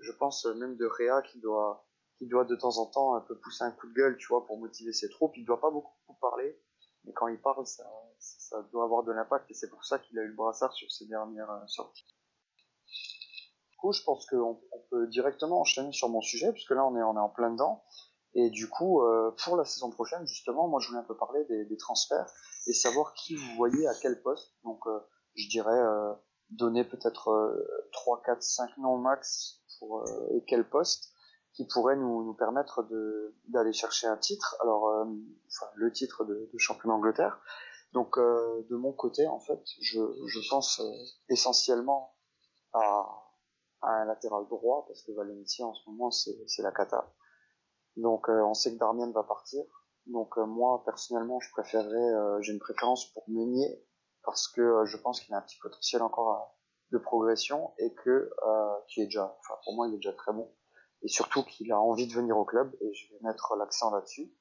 je 0.00 0.12
pense 0.12 0.46
même 0.46 0.76
de 0.76 0.86
Réa 0.86 1.20
qui 1.22 1.40
doit 1.40 1.85
qui 2.18 2.26
doit 2.26 2.44
de 2.44 2.56
temps 2.56 2.78
en 2.78 2.86
temps 2.86 3.14
un 3.14 3.20
peu 3.20 3.36
pousser 3.38 3.64
un 3.64 3.70
coup 3.72 3.88
de 3.88 3.94
gueule, 3.94 4.16
tu 4.16 4.26
vois, 4.28 4.46
pour 4.46 4.58
motiver 4.58 4.92
ses 4.92 5.10
troupes. 5.10 5.36
Il 5.36 5.44
doit 5.44 5.60
pas 5.60 5.70
beaucoup 5.70 5.92
parler, 6.20 6.58
mais 7.04 7.12
quand 7.12 7.28
il 7.28 7.40
parle, 7.40 7.66
ça, 7.66 7.84
doit 8.72 8.84
avoir 8.84 9.02
de 9.04 9.12
l'impact 9.12 9.50
et 9.50 9.54
c'est 9.54 9.68
pour 9.68 9.84
ça 9.84 9.98
qu'il 9.98 10.18
a 10.18 10.22
eu 10.22 10.28
le 10.28 10.34
brassard 10.34 10.72
sur 10.72 10.90
ses 10.90 11.06
dernières 11.06 11.50
euh, 11.50 11.66
sorties. 11.66 12.06
Du 13.70 13.76
coup, 13.78 13.92
je 13.92 14.02
pense 14.02 14.26
qu'on 14.26 14.60
on 14.72 14.80
peut 14.90 15.06
directement 15.08 15.60
enchaîner 15.60 15.92
sur 15.92 16.08
mon 16.08 16.22
sujet, 16.22 16.52
puisque 16.52 16.70
là, 16.70 16.86
on 16.86 16.96
est, 16.96 17.02
on 17.02 17.16
est 17.16 17.20
en 17.20 17.28
plein 17.28 17.50
dedans. 17.50 17.84
Et 18.38 18.50
du 18.50 18.68
coup, 18.68 19.02
euh, 19.02 19.34
pour 19.44 19.56
la 19.56 19.64
saison 19.64 19.90
prochaine, 19.90 20.26
justement, 20.26 20.68
moi, 20.68 20.78
je 20.80 20.88
voulais 20.88 21.00
un 21.00 21.04
peu 21.04 21.16
parler 21.16 21.44
des, 21.46 21.76
transferts 21.78 22.30
et 22.66 22.74
savoir 22.74 23.14
qui 23.14 23.34
vous 23.34 23.54
voyez 23.56 23.86
à 23.86 23.94
quel 23.94 24.20
poste. 24.22 24.52
Donc, 24.62 24.86
euh, 24.86 25.00
je 25.34 25.48
dirais 25.48 25.78
donner 26.50 26.84
peut-être 26.84 27.28
euh, 27.28 27.86
3, 27.92 28.22
4, 28.24 28.42
5 28.42 28.76
noms 28.78 28.98
max 28.98 29.62
pour 29.78 30.04
et 30.34 30.44
quel 30.46 30.68
poste 30.68 31.12
qui 31.56 31.64
pourrait 31.64 31.96
nous, 31.96 32.22
nous 32.22 32.34
permettre 32.34 32.86
d'aller 33.48 33.72
chercher 33.72 34.06
un 34.06 34.18
titre. 34.18 34.56
Alors, 34.60 34.88
euh, 34.88 35.06
le 35.74 35.90
titre 35.90 36.24
de, 36.24 36.50
de 36.52 36.58
champion 36.58 36.90
d'Angleterre. 36.90 37.40
Donc, 37.92 38.18
euh, 38.18 38.66
de 38.68 38.76
mon 38.76 38.92
côté, 38.92 39.26
en 39.26 39.40
fait, 39.40 39.62
je, 39.80 40.00
je 40.26 40.50
pense 40.50 40.80
euh, 40.80 40.92
essentiellement 41.30 42.14
à, 42.74 43.22
un 43.80 44.04
latéral 44.04 44.46
droit 44.48 44.84
parce 44.86 45.02
que 45.02 45.12
Valencia 45.12 45.64
en 45.64 45.72
ce 45.72 45.88
moment 45.88 46.10
c'est 46.10 46.62
la 46.62 46.72
cata. 46.72 47.14
Donc, 47.96 48.28
on 48.28 48.52
sait 48.52 48.72
que 48.72 48.78
Darmian 48.78 49.12
va 49.12 49.22
partir. 49.22 49.62
Donc, 50.06 50.36
moi 50.38 50.82
personnellement, 50.84 51.40
je 51.40 51.50
préférerais, 51.52 52.42
j'ai 52.42 52.52
une 52.52 52.58
préférence 52.58 53.12
pour 53.12 53.22
Meunier 53.28 53.84
parce 54.24 54.48
que 54.48 54.84
je 54.86 54.96
pense 54.96 55.20
qu'il 55.20 55.34
a 55.34 55.38
un 55.38 55.42
petit 55.42 55.58
potentiel 55.58 56.02
encore 56.02 56.58
de 56.90 56.98
progression 56.98 57.74
et 57.78 57.94
que 57.94 58.30
qui 58.88 59.02
est 59.02 59.06
déjà, 59.06 59.36
enfin 59.40 59.54
pour 59.64 59.74
moi, 59.74 59.86
il 59.88 59.94
est 59.94 59.98
déjà 59.98 60.14
très 60.14 60.32
bon 60.32 60.50
et 61.02 61.08
surtout 61.08 61.42
qu'il 61.44 61.72
a 61.72 61.80
envie 61.80 62.06
de 62.06 62.12
venir 62.12 62.36
au 62.36 62.44
club 62.44 62.74
et 62.80 62.94
je 62.94 63.12
vais 63.12 63.20
mettre 63.22 63.54
l'accent 63.56 63.90
là-dessus. 63.90 64.32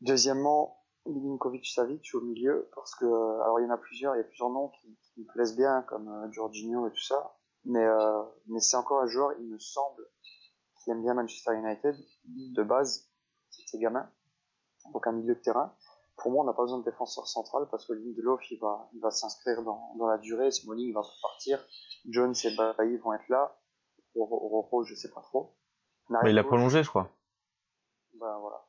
Deuxièmement, 0.00 0.78
Milinkovic 1.06 1.66
Savic 1.66 2.14
au 2.14 2.20
milieu 2.20 2.70
parce 2.74 2.94
que 2.94 3.04
alors 3.04 3.60
il 3.60 3.64
y 3.64 3.66
en 3.66 3.70
a 3.70 3.78
plusieurs, 3.78 4.14
il 4.14 4.18
y 4.18 4.20
a 4.20 4.24
plusieurs 4.24 4.50
noms 4.50 4.68
qui, 4.68 4.98
me 5.16 5.26
plaisent 5.32 5.56
bien 5.56 5.82
comme 5.82 6.08
euh, 6.08 6.30
Jorginho 6.30 6.86
et 6.86 6.92
tout 6.92 7.02
ça, 7.02 7.36
mais 7.64 7.84
euh, 7.84 8.22
mais 8.46 8.60
c'est 8.60 8.76
encore 8.76 9.00
un 9.00 9.08
joueur, 9.08 9.32
il 9.40 9.48
me 9.48 9.58
semble, 9.58 10.06
qui 10.76 10.90
aime 10.90 11.02
bien 11.02 11.14
Manchester 11.14 11.54
United 11.54 11.96
de 12.26 12.62
base, 12.62 13.10
c'est 13.50 13.78
gamin, 13.78 14.08
donc 14.92 15.06
un 15.08 15.12
milieu 15.12 15.34
de 15.34 15.40
terrain. 15.40 15.74
Pour 16.16 16.30
moi, 16.30 16.42
on 16.42 16.46
n'a 16.46 16.52
pas 16.52 16.62
besoin 16.62 16.78
de 16.78 16.84
défenseur 16.84 17.26
central 17.26 17.68
parce 17.70 17.86
que 17.86 17.92
Lindelof, 17.92 18.40
il 18.50 18.58
va, 18.58 18.88
il 18.92 19.00
va 19.00 19.10
s'inscrire 19.10 19.62
dans, 19.62 19.94
dans 19.96 20.06
la 20.06 20.18
durée, 20.18 20.50
Smalling 20.50 20.92
va 20.92 21.02
partir, 21.22 21.64
Jones 22.08 22.34
et 22.44 22.56
Bailly 22.56 22.96
vont 22.98 23.12
être 23.12 23.28
là, 23.28 23.57
Roro, 24.24 24.84
je 24.84 24.94
sais 24.94 25.10
pas 25.10 25.20
trop. 25.22 25.54
Mais 26.08 26.30
il 26.30 26.38
a 26.38 26.44
prolongé, 26.44 26.82
je 26.82 26.88
crois. 26.88 27.10
ben 28.14 28.38
voilà. 28.38 28.64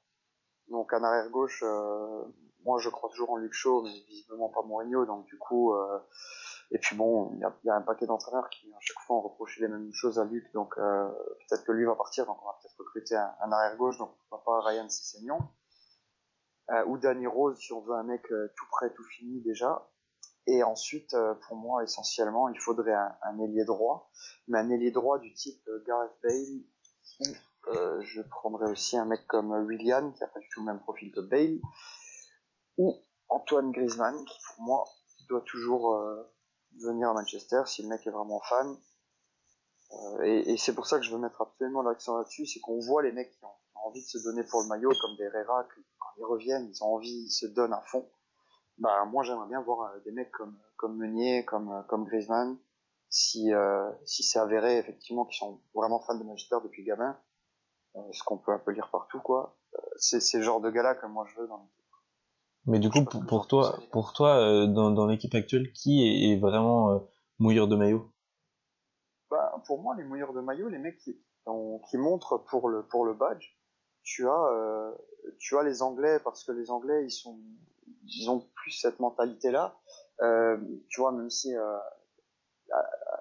Donc 0.69 0.93
en 0.93 1.03
arrière 1.03 1.29
gauche, 1.29 1.63
euh, 1.65 2.23
moi 2.63 2.79
je 2.79 2.89
crois 2.89 3.09
toujours 3.09 3.31
en 3.31 3.37
Luke 3.37 3.53
Shaw, 3.53 3.81
mais 3.83 3.99
visiblement 4.07 4.49
pas 4.49 4.61
Mourinho, 4.61 5.05
donc 5.05 5.25
du 5.25 5.37
coup, 5.37 5.73
euh, 5.73 5.99
et 6.71 6.77
puis 6.77 6.95
bon, 6.95 7.31
il 7.33 7.39
y 7.39 7.43
a, 7.43 7.55
il 7.63 7.67
y 7.67 7.69
a 7.71 7.75
un 7.75 7.81
paquet 7.81 8.05
d'entraîneurs 8.05 8.49
qui 8.49 8.71
à 8.73 8.79
chaque 8.79 8.99
fois 8.99 9.15
ont 9.17 9.21
reproché 9.21 9.61
les 9.61 9.67
mêmes 9.67 9.91
choses 9.93 10.19
à 10.19 10.25
Luc, 10.25 10.51
donc 10.53 10.77
euh, 10.77 11.09
peut-être 11.47 11.63
que 11.63 11.71
lui 11.71 11.85
va 11.85 11.95
partir, 11.95 12.25
donc 12.27 12.37
on 12.43 12.45
va 12.45 12.57
peut-être 12.61 12.77
recruter 12.77 13.15
un, 13.15 13.33
un 13.41 13.51
arrière 13.51 13.77
gauche, 13.77 13.97
donc 13.97 14.15
pourquoi 14.29 14.43
pas 14.61 14.69
Ryan 14.69 14.87
Sessegnon. 14.89 15.39
Ou 16.85 16.99
Danny 16.99 17.25
Rose 17.25 17.57
si 17.57 17.73
on 17.73 17.81
veut 17.81 17.95
un 17.95 18.03
mec 18.03 18.21
tout 18.27 18.65
prêt, 18.69 18.93
tout 18.93 19.03
fini 19.03 19.41
déjà. 19.41 19.89
Et 20.51 20.63
ensuite, 20.63 21.13
euh, 21.13 21.35
pour 21.47 21.57
moi, 21.57 21.83
essentiellement, 21.83 22.49
il 22.49 22.59
faudrait 22.59 22.95
un, 22.95 23.39
ailier 23.39 23.65
droit, 23.65 24.09
mais 24.47 24.57
un 24.57 24.71
ailier 24.71 24.89
droit 24.89 25.19
du 25.19 25.31
type 25.31 25.61
euh, 25.67 25.83
Gareth 25.85 26.17
Bale, 26.23 27.29
euh, 27.67 28.01
je 28.01 28.23
prendrais 28.23 28.71
aussi 28.71 28.97
un 28.97 29.05
mec 29.05 29.27
comme 29.27 29.51
Willian, 29.67 30.11
qui 30.11 30.23
a 30.23 30.27
pas 30.27 30.39
du 30.39 30.49
tout 30.49 30.61
le 30.61 30.65
même 30.65 30.79
profil 30.79 31.11
que 31.11 31.19
Bale, 31.19 31.59
ou 32.77 32.97
Antoine 33.27 33.71
Griezmann, 33.71 34.25
qui 34.25 34.39
pour 34.47 34.63
moi 34.63 34.85
doit 35.27 35.41
toujours 35.41 35.95
venir 36.81 37.09
à 37.09 37.13
Manchester 37.13 37.61
si 37.67 37.83
le 37.83 37.89
mec 37.89 38.07
est 38.07 38.09
vraiment 38.09 38.41
fan. 38.41 38.75
Et 40.23 40.57
c'est 40.57 40.73
pour 40.73 40.87
ça 40.87 40.97
que 40.97 41.05
je 41.05 41.11
veux 41.11 41.19
mettre 41.19 41.41
absolument 41.41 41.83
l'accent 41.83 42.17
là-dessus, 42.17 42.47
c'est 42.47 42.59
qu'on 42.59 42.79
voit 42.79 43.03
les 43.03 43.11
mecs 43.11 43.29
qui 43.29 43.45
ont, 43.45 43.49
qui 43.67 43.77
envie 43.85 44.01
de 44.01 44.07
se 44.07 44.17
donner 44.23 44.43
pour 44.43 44.63
le 44.63 44.67
maillot, 44.67 44.89
comme 44.99 45.15
des 45.17 45.25
Herrera, 45.25 45.65
que 45.65 45.79
quand 45.99 46.09
ils 46.17 46.25
reviennent, 46.25 46.67
ils 46.67 46.83
ont 46.83 46.95
envie, 46.95 47.25
ils 47.25 47.31
se 47.31 47.45
donnent 47.45 47.73
à 47.73 47.81
fond. 47.81 48.09
Bah 48.79 49.05
moi 49.05 49.23
j'aimerais 49.23 49.47
bien 49.47 49.61
voir 49.61 49.91
euh, 49.91 49.99
des 50.05 50.11
mecs 50.11 50.31
comme 50.31 50.57
comme 50.77 50.97
Meunier, 50.97 51.45
comme 51.45 51.69
euh, 51.71 51.81
comme 51.83 52.05
Griezmann, 52.05 52.57
si 53.09 53.53
euh, 53.53 53.89
si 54.05 54.23
c'est 54.23 54.39
avéré 54.39 54.77
effectivement 54.77 55.25
qu'ils 55.25 55.37
sont 55.37 55.61
vraiment 55.73 55.99
fans 55.99 56.17
de 56.17 56.23
Manchester 56.23 56.57
depuis 56.63 56.83
gamin, 56.83 57.17
euh, 57.95 57.99
ce 58.11 58.23
qu'on 58.23 58.37
peut 58.37 58.51
un 58.51 58.59
peu 58.59 58.71
lire 58.71 58.89
partout 58.91 59.19
quoi. 59.19 59.57
C'est 59.97 60.21
c'est 60.21 60.37
le 60.37 60.43
genre 60.43 60.61
de 60.61 60.69
gars-là 60.69 60.95
que 60.95 61.05
moi 61.05 61.25
je 61.27 61.39
veux 61.41 61.47
dans 61.47 61.57
l'équipe. 61.57 61.75
Mais 62.65 62.79
du 62.79 62.89
coup, 62.89 63.03
pour, 63.05 63.25
pour 63.25 63.47
toi, 63.47 63.79
pour 63.91 64.13
toi, 64.13 64.67
dans, 64.67 64.91
dans 64.91 65.07
l'équipe 65.07 65.33
actuelle, 65.33 65.71
qui 65.71 66.31
est, 66.31 66.37
vraiment 66.39 67.01
mouilleur 67.39 67.67
de 67.67 67.75
maillot? 67.75 68.11
Bah, 69.31 69.61
pour 69.65 69.81
moi, 69.81 69.95
les 69.95 70.03
mouilleurs 70.03 70.33
de 70.33 70.41
maillot, 70.41 70.67
les 70.69 70.77
mecs 70.77 70.97
qui, 70.97 71.19
qui 71.89 71.97
montrent 71.97 72.37
pour 72.37 72.69
le, 72.69 72.83
pour 72.83 73.05
le 73.05 73.13
badge, 73.13 73.55
tu 74.03 74.27
as, 74.27 74.45
euh, 74.51 74.91
tu 75.37 75.57
as 75.57 75.63
les 75.63 75.81
Anglais, 75.81 76.19
parce 76.23 76.43
que 76.43 76.51
les 76.51 76.71
Anglais, 76.71 77.05
ils 77.05 77.11
sont, 77.11 77.39
ils 78.03 78.29
ont 78.29 78.39
plus 78.55 78.71
cette 78.71 78.99
mentalité-là. 78.99 79.77
Euh, 80.21 80.57
tu 80.89 81.01
vois, 81.01 81.11
même 81.11 81.29
si, 81.29 81.55
euh, 81.55 81.77
à, 82.71 82.79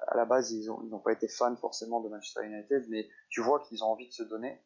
à 0.08 0.16
la 0.16 0.24
base, 0.24 0.50
ils 0.52 0.70
ont, 0.70 0.80
ils 0.82 0.90
n'ont 0.90 0.98
pas 0.98 1.12
été 1.12 1.28
fans 1.28 1.56
forcément 1.56 2.00
de 2.00 2.08
Manchester 2.08 2.44
United, 2.44 2.86
mais 2.88 3.08
tu 3.30 3.40
vois 3.40 3.60
qu'ils 3.60 3.82
ont 3.84 3.88
envie 3.88 4.08
de 4.08 4.12
se 4.12 4.22
donner. 4.24 4.60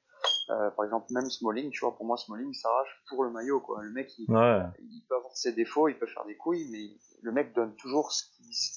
Euh, 0.51 0.71
par 0.73 0.85
exemple, 0.85 1.07
même 1.13 1.29
Smalling, 1.31 1.71
tu 1.71 1.81
vois, 1.81 1.95
pour 1.97 2.05
moi, 2.05 2.17
Smalling 2.17 2.53
s'arrache 2.53 3.03
pour 3.09 3.25
le 3.25 3.31
maillot, 3.31 3.61
quoi. 3.61 3.83
Le 3.83 3.91
mec, 3.91 4.11
il, 4.19 4.31
Ouais. 4.31 4.61
il 4.81 5.05
peut 5.09 5.17
avoir 5.17 5.37
ses 5.37 5.53
défauts, 5.53 5.89
il 5.89 5.99
peut 5.99 6.07
faire 6.07 6.25
des 6.25 6.37
couilles, 6.37 6.69
mais 6.71 6.99
le 7.23 7.33
mec 7.33 7.55
donne 7.55 7.75
toujours 7.77 8.13
ce 8.13 8.25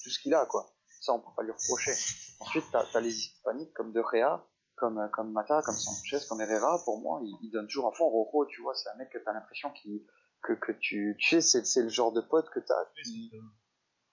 tout 0.04 0.10
ce 0.10 0.18
qu'il 0.20 0.34
a, 0.34 0.46
quoi. 0.46 0.72
Ça, 1.00 1.12
on 1.12 1.20
peut 1.20 1.30
pas 1.36 1.42
lui 1.42 1.52
reprocher. 1.52 1.92
Ensuite, 2.40 2.64
t'as 2.72 2.84
as 2.94 3.00
les 3.00 3.14
hispaniques 3.14 3.72
comme 3.74 3.92
De 3.92 4.02
Gea, 4.12 4.44
comme, 4.76 5.08
comme 5.12 5.32
Mata, 5.32 5.60
comme 5.62 5.74
Sanchez, 5.74 6.18
comme 6.28 6.40
Herrera, 6.40 6.80
pour 6.84 7.00
moi, 7.00 7.20
il, 7.22 7.36
il 7.42 7.50
donne 7.50 7.66
toujours 7.66 7.88
à 7.88 7.92
fond. 7.92 8.08
Rojo, 8.08 8.46
tu 8.46 8.62
vois, 8.62 8.74
c'est 8.74 8.88
un 8.90 8.96
mec 8.96 9.10
que 9.10 9.18
t'as 9.18 9.32
l'impression 9.32 9.70
qu'il, 9.72 10.02
que, 10.42 10.52
que 10.52 10.72
tu, 10.72 11.16
tu 11.18 11.28
sais, 11.28 11.40
c'est, 11.40 11.64
c'est 11.66 11.82
le 11.82 11.88
genre 11.88 12.12
de 12.12 12.20
pote 12.20 12.48
que 12.50 12.60
t'as, 12.60 12.84
qui- 13.04 13.32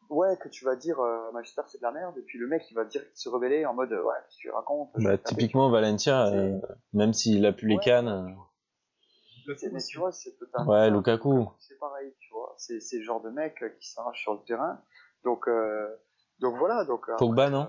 ouais, 0.09 0.37
que 0.37 0.49
tu 0.49 0.65
vas 0.65 0.75
dire, 0.75 0.99
euh, 0.99 1.31
Manchester 1.31 1.61
c'est 1.67 1.77
de 1.79 1.83
la 1.83 1.91
merde, 1.91 2.17
et 2.17 2.21
puis 2.23 2.39
le 2.39 2.47
mec 2.47 2.63
il 2.71 2.73
va 2.75 2.85
dire, 2.85 3.03
se 3.13 3.29
rebeller 3.29 3.65
en 3.65 3.73
mode, 3.73 3.91
euh, 3.91 4.03
ouais, 4.03 4.15
qu'est-ce 4.25 4.37
que 4.37 4.41
tu 4.41 4.51
racontes 4.51 4.91
Bah, 4.95 5.17
typiquement, 5.17 5.69
Valencia, 5.69 6.29
C'est- 6.29 6.35
euh, 6.37 6.59
même 6.93 7.13
s'il 7.13 7.45
a 7.45 7.53
plus 7.53 7.67
les 7.67 7.79
cannes. 7.79 8.07
ouais, 8.07 8.33
euh, 9.47 9.55
C'est- 9.57 9.69
mais 9.71 9.81
tu 9.83 9.97
vois, 9.97 10.11
c'est 10.11 10.35
totalement. 10.37 10.71
Ouais, 10.71 10.89
Lukaku. 10.89 11.49
C'est 11.59 11.77
pareil, 11.77 12.15
tu 12.19 12.31
vois. 12.31 12.55
C'est, 12.57 12.79
c'est 12.79 12.97
le 12.97 13.03
genre 13.03 13.21
de 13.21 13.29
mec 13.29 13.63
qui 13.79 13.89
s'arrache 13.91 14.21
sur 14.21 14.33
le 14.33 14.43
terrain. 14.45 14.81
Donc, 15.23 15.47
euh, 15.47 15.87
donc 16.39 16.57
voilà. 16.57 16.85
Donc, 16.85 17.05
Pogba, 17.17 17.49
non 17.49 17.67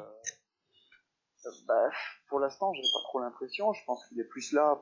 euh, 1.46 1.50
bah, 1.66 1.90
Pour 2.28 2.40
l'instant, 2.40 2.72
j'ai 2.74 2.82
pas 2.82 3.00
trop 3.04 3.20
l'impression. 3.20 3.72
Je 3.72 3.84
pense 3.84 4.06
qu'il 4.08 4.20
est 4.20 4.24
plus 4.24 4.52
là. 4.52 4.80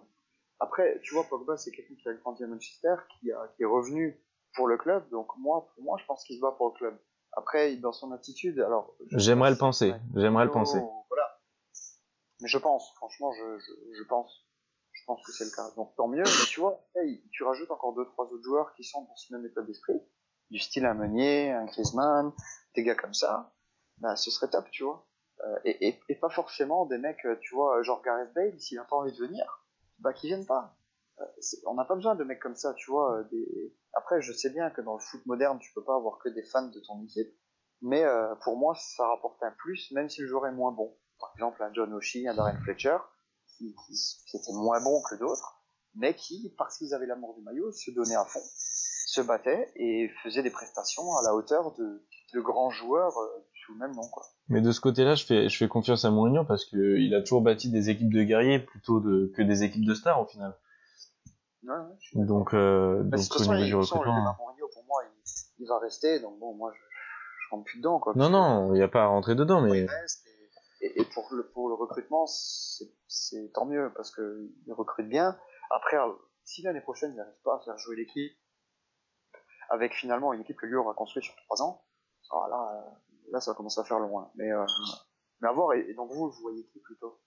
Après, 0.63 1.01
tu 1.03 1.15
vois, 1.15 1.25
Pogba, 1.25 1.57
c'est 1.57 1.73
quelqu'un 1.73 1.95
qui 2.01 2.09
a 2.09 2.15
grandi 2.15 2.45
à 2.45 2.47
Manchester, 2.47 2.95
qui, 3.11 3.33
a, 3.33 3.49
qui 3.57 3.65
est 3.65 3.67
revenu 3.67 4.17
pour 4.55 4.69
le 4.69 4.77
club. 4.77 5.09
Donc, 5.11 5.27
moi, 5.39 5.69
pour 5.75 5.83
moi, 5.83 5.97
je 6.01 6.07
pense 6.07 6.23
qu'il 6.25 6.37
se 6.37 6.41
bat 6.41 6.53
pour 6.53 6.69
le 6.69 6.75
club. 6.75 6.97
Après, 7.33 7.75
dans 7.77 7.93
son 7.93 8.13
attitude, 8.13 8.61
alors. 8.61 8.95
J'aimerais 9.11 9.51
le 9.51 9.59
penser. 9.59 9.93
J'aimerais 10.15 10.45
le 10.45 10.53
penser. 10.53 10.79
Voilà. 11.09 11.41
Mais 12.41 12.49
je 12.49 12.59
pense, 12.59 12.95
franchement, 12.95 13.33
je, 13.33 13.59
je, 13.59 13.73
je 13.99 14.05
pense. 14.05 14.47
Je 14.93 15.05
pense 15.07 15.21
que 15.27 15.33
c'est 15.33 15.45
le 15.45 15.51
cas. 15.51 15.69
Donc 15.75 15.97
tant 15.97 16.07
mieux. 16.07 16.23
Mais 16.23 16.47
tu 16.49 16.61
vois, 16.61 16.87
hey, 16.95 17.25
tu 17.33 17.43
rajoutes 17.43 17.73
encore 17.73 17.93
deux, 17.95 18.07
trois 18.07 18.27
autres 18.27 18.45
joueurs 18.45 18.73
qui 18.75 18.85
sont 18.85 19.03
dans 19.03 19.17
ce 19.17 19.35
même 19.35 19.45
état 19.45 19.63
d'esprit. 19.63 20.01
Du 20.51 20.61
style 20.61 20.87
un 20.87 20.95
Meunier, 20.95 21.51
un 21.51 21.65
Griezmann, 21.65 22.33
des 22.77 22.85
gars 22.85 22.95
comme 22.95 23.15
ça. 23.15 23.53
Bah, 23.99 24.15
ce 24.15 24.31
serait 24.31 24.49
top, 24.49 24.71
tu 24.71 24.85
vois. 24.85 25.05
Euh, 25.45 25.59
et, 25.65 25.89
et, 25.89 26.01
et 26.09 26.15
pas 26.15 26.29
forcément 26.29 26.87
des 26.87 26.99
mecs, 26.99 27.25
euh, 27.25 27.37
tu 27.41 27.53
vois, 27.53 27.83
genre 27.83 28.01
Gareth 28.03 28.33
Bale, 28.33 28.61
s'il 28.61 28.79
a 28.79 28.85
pas 28.85 28.95
envie 28.95 29.13
de 29.13 29.19
venir, 29.27 29.62
bah 30.03 30.13
qu'ils 30.13 30.29
viennent 30.29 30.47
pas. 30.47 30.77
Euh, 31.21 31.25
on 31.67 31.75
n'a 31.75 31.85
pas 31.85 31.95
besoin 31.95 32.15
de 32.15 32.25
mecs 32.25 32.41
comme 32.41 32.57
ça, 32.57 32.75
tu 32.75 32.91
vois. 32.91 33.19
euh, 33.19 33.25
Des... 33.31 33.75
Après, 33.95 34.21
je 34.21 34.33
sais 34.33 34.51
bien 34.51 34.71
que 34.71 34.81
dans 34.81 34.95
le 34.95 35.01
foot 35.01 35.25
moderne, 35.27 35.59
tu 35.61 35.73
peux 35.73 35.85
pas 35.85 35.97
avoir 35.97 36.19
que 36.19 36.29
des 36.29 36.43
fans 36.43 36.69
de 36.69 36.81
ton 36.81 37.03
équipe. 37.05 37.33
Mais 37.81 38.05
euh, 38.05 38.35
pour 38.43 38.57
moi, 38.57 38.75
ça 38.77 39.07
rapporte 39.07 39.43
un 39.43 39.51
plus, 39.53 39.91
même 39.93 40.09
si 40.09 40.21
le 40.21 40.29
joueur 40.29 40.47
est 40.47 40.53
moins 40.53 40.73
bon. 40.73 40.97
Par 41.19 41.33
exemple, 41.35 41.63
un 41.63 41.73
John 41.73 41.93
O'Shea, 41.95 42.29
un 42.29 42.35
Darren 42.35 42.59
Fletcher, 42.63 42.99
qui, 43.59 43.75
étaient 44.35 44.53
moins 44.53 44.81
bons 44.81 45.03
que 45.09 45.17
d'autres, 45.17 45.63
mais 45.95 46.15
qui, 46.15 46.55
parce 46.59 46.79
qu'ils 46.79 46.95
avaient 46.95 47.07
l'amour 47.07 47.35
du 47.35 47.43
maillot, 47.43 47.71
se 47.73 47.91
donnaient 47.91 48.17
à 48.17 48.25
fond, 48.25 48.43
se 48.43 49.21
battaient 49.21 49.71
et 49.77 50.11
faisaient 50.23 50.43
des 50.43 50.51
prestations 50.51 51.17
à 51.17 51.23
la 51.23 51.35
hauteur 51.35 51.75
de, 51.75 52.05
de 52.33 52.41
grands 52.41 52.71
joueurs 52.71 53.15
sous 53.65 53.73
le 53.75 53.79
même 53.79 53.95
nom. 53.95 54.03
Quoi. 54.13 54.25
Mais 54.49 54.61
de 54.61 54.73
ce 54.73 54.81
côté-là, 54.81 55.15
je 55.15 55.25
fais, 55.25 55.49
je 55.49 55.57
fais 55.57 55.69
confiance 55.69 56.05
à 56.05 56.11
Mourinho 56.11 56.45
parce 56.45 56.65
que 56.65 56.99
il 56.99 57.15
a 57.15 57.21
toujours 57.21 57.43
bâti 57.43 57.71
des 57.71 57.91
équipes 57.91 58.13
de 58.13 58.23
guerriers 58.23 58.59
plutôt 58.59 59.01
de, 59.01 59.33
que 59.37 59.43
des 59.43 59.63
équipes 59.65 59.85
de 59.85 59.95
stars 59.95 60.21
au 60.21 60.27
final. 60.27 60.57
Ouais, 61.65 61.71
ouais, 61.75 61.95
je 62.01 62.07
suis 62.09 62.19
Donc, 62.21 62.55
euh, 62.55 63.03
Bah, 63.05 63.17
de 63.17 63.23
donc 63.23 63.37
au 63.41 63.45
niveau 63.45 63.63
il- 63.63 63.67
du 63.67 63.75
recrutement. 63.77 64.35
Mourinho, 64.39 64.69
pour 64.73 64.85
moi, 64.85 65.03
il, 65.05 65.63
il 65.65 65.69
va 65.69 65.79
rester, 65.79 66.19
donc 66.21 66.39
bon, 66.41 66.55
moi, 66.55 66.73
je, 66.75 66.81
je 66.81 67.51
rentre 67.51 67.65
plus 67.65 67.79
dedans. 67.79 68.01
Quoi, 68.01 68.13
Non, 68.17 68.31
non, 68.31 68.75
il 68.75 68.79
n'y 68.79 68.83
a 68.83 68.89
pas 68.89 69.05
à 69.05 69.07
rentrer 69.07 69.35
dedans, 69.37 69.61
mais 69.61 69.79
et, 69.81 69.87
et- 70.81 71.01
et 71.01 71.05
pour 71.15 71.29
le, 71.31 71.49
pour 71.51 71.69
le 71.69 71.75
recrutement, 71.75 72.27
c'est 72.27 73.53
tant 73.55 73.65
mieux, 73.67 73.93
parce 73.95 74.11
que 74.11 74.51
il 74.67 74.73
recrute 74.73 75.09
bien. 75.09 75.39
Après, 75.71 75.97
si 76.45 76.63
l'année 76.63 76.81
prochaine, 76.81 77.13
il 77.13 77.17
n'arrive 77.17 77.41
pas 77.45 77.55
à 77.57 77.61
faire 77.65 77.79
jouer 77.79 77.95
l'équipe, 77.97 78.33
avec 79.71 79.95
finalement 79.95 80.33
une 80.33 80.41
équipe 80.43 80.57
que 80.59 80.67
lui 80.67 80.75
aura 80.75 80.95
construite 80.95 81.25
sur 81.25 81.37
trois 81.37 81.63
ans, 81.63 81.85
alors 82.31 82.49
là, 82.49 82.73
euh, 82.87 82.91
là, 83.33 83.41
ça 83.41 83.51
va 83.51 83.57
commencer 83.57 83.81
à 83.81 83.85
faire 83.85 83.99
loin. 83.99 84.31
Mais, 84.37 84.53
euh, 84.53 84.65
mais 85.41 85.49
à 85.49 85.53
voir, 85.53 85.75
et, 85.75 85.81
et 85.91 85.95
donc 85.95 86.13
vous, 86.13 86.31
vous 86.31 86.41
voyez 86.43 86.65
qui 86.69 86.79
plutôt? 86.81 87.21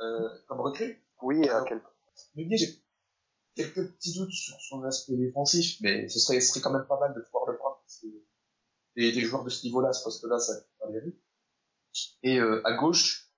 Euh, 0.00 0.28
comme 0.48 0.60
recrue? 0.60 1.04
Oui, 1.22 1.48
à 1.48 1.62
quel 1.62 1.80
Meunier, 2.34 2.56
j'ai 2.56 2.82
quelques 3.54 3.92
petits 3.92 4.14
doutes 4.18 4.32
sur 4.32 4.60
son 4.60 4.82
aspect 4.84 5.16
défensif, 5.16 5.80
mais 5.80 6.08
ce 6.08 6.18
serait, 6.18 6.40
ce 6.40 6.48
serait 6.48 6.60
quand 6.60 6.72
même 6.72 6.86
pas 6.86 6.98
mal 6.98 7.14
de 7.14 7.20
pouvoir 7.20 7.46
le 7.50 7.56
prendre, 7.56 7.80
parce 7.80 8.00
que 8.00 8.06
des, 8.96 9.12
des 9.12 9.20
joueurs 9.20 9.44
de 9.44 9.50
ce 9.50 9.64
niveau-là, 9.66 9.92
ce 9.92 10.02
poste-là, 10.04 10.38
ça 10.38 10.54
va 10.80 10.86
aller 10.86 11.00
vite. 11.00 11.22
Et 12.22 12.38
euh, 12.38 12.60
à 12.66 12.74
gauche, 12.74 13.30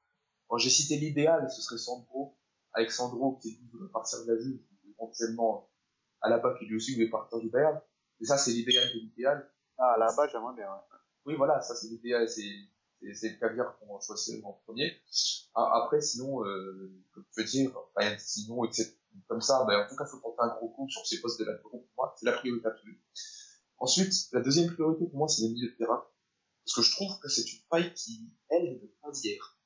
bon, 0.49 0.57
j'ai 0.59 0.71
cité 0.71 0.97
l'idéal, 0.97 1.51
ce 1.51 1.61
serait 1.61 1.79
Sandro, 1.79 2.39
Alexandro, 2.73 3.39
qui 3.43 3.61
voulait 3.73 3.91
partir 3.91 4.25
de 4.25 4.33
la 4.33 4.41
Juve, 4.41 4.61
éventuellement 4.89 5.71
à 6.21 6.29
la 6.29 6.39
BAC, 6.39 6.59
qui 6.59 6.67
lui 6.67 6.77
aussi 6.77 6.95
voulait 6.95 7.11
partir 7.11 7.41
du 7.41 7.51
Bayern. 7.51 7.81
Et 8.21 8.25
ça, 8.25 8.37
c'est 8.37 8.53
l'idéal 8.53 8.87
de 8.89 8.99
l'idéal. 8.99 9.51
Ah, 9.79 9.97
là-bas, 9.99 10.29
j'aimerais 10.29 10.55
bien, 10.55 10.71
ouais. 10.71 10.99
Oui, 11.31 11.37
voilà, 11.37 11.61
ça 11.61 11.75
c'est 11.77 11.89
l'idéal, 11.89 12.29
c'est 12.29 12.43
c'est- 13.01 13.15
c'est 13.15 13.29
le 13.31 13.37
caviar 13.39 13.79
qu'on 13.79 13.95
va 13.95 14.01
choisir 14.05 14.45
en 14.47 14.53
premier. 14.67 14.93
Ah, 15.55 15.83
Après, 15.83 16.01
sinon, 16.03 16.45
euh, 16.45 16.93
comme 17.13 17.25
dire, 17.45 17.73
sinon, 18.19 18.65
etc. 18.65 18.95
Comme 19.27 19.41
ça, 19.41 19.65
ben, 19.67 19.85
en 19.85 19.89
tout 19.89 19.97
cas, 19.97 20.05
faut 20.05 20.19
porter 20.21 20.43
un 20.43 20.55
gros 20.57 20.69
coup 20.71 20.89
sur 20.91 21.07
ces 21.07 21.21
postes 21.21 21.41
de 21.41 21.45
la 21.47 21.55
pour 21.55 21.73
moi, 21.97 22.15
c'est 22.19 22.27
la 22.27 22.33
priorité 22.33 22.67
absolue. 22.67 23.01
Ensuite, 23.79 24.13
la 24.33 24.41
deuxième 24.41 24.73
priorité 24.75 25.07
pour 25.07 25.19
moi, 25.19 25.29
c'est 25.29 25.43
les 25.43 25.49
milieux 25.55 25.71
de 25.71 25.77
terrain. 25.77 26.05
Parce 26.65 26.75
que 26.77 26.83
je 26.83 26.91
trouve 26.95 27.19
que 27.21 27.29
c'est 27.29 27.51
une 27.51 27.59
faille 27.71 27.95
qui, 27.95 28.35
elle, 28.51 28.75
ne 28.83 28.87
pas 29.03 29.11
d'hier. 29.13 29.59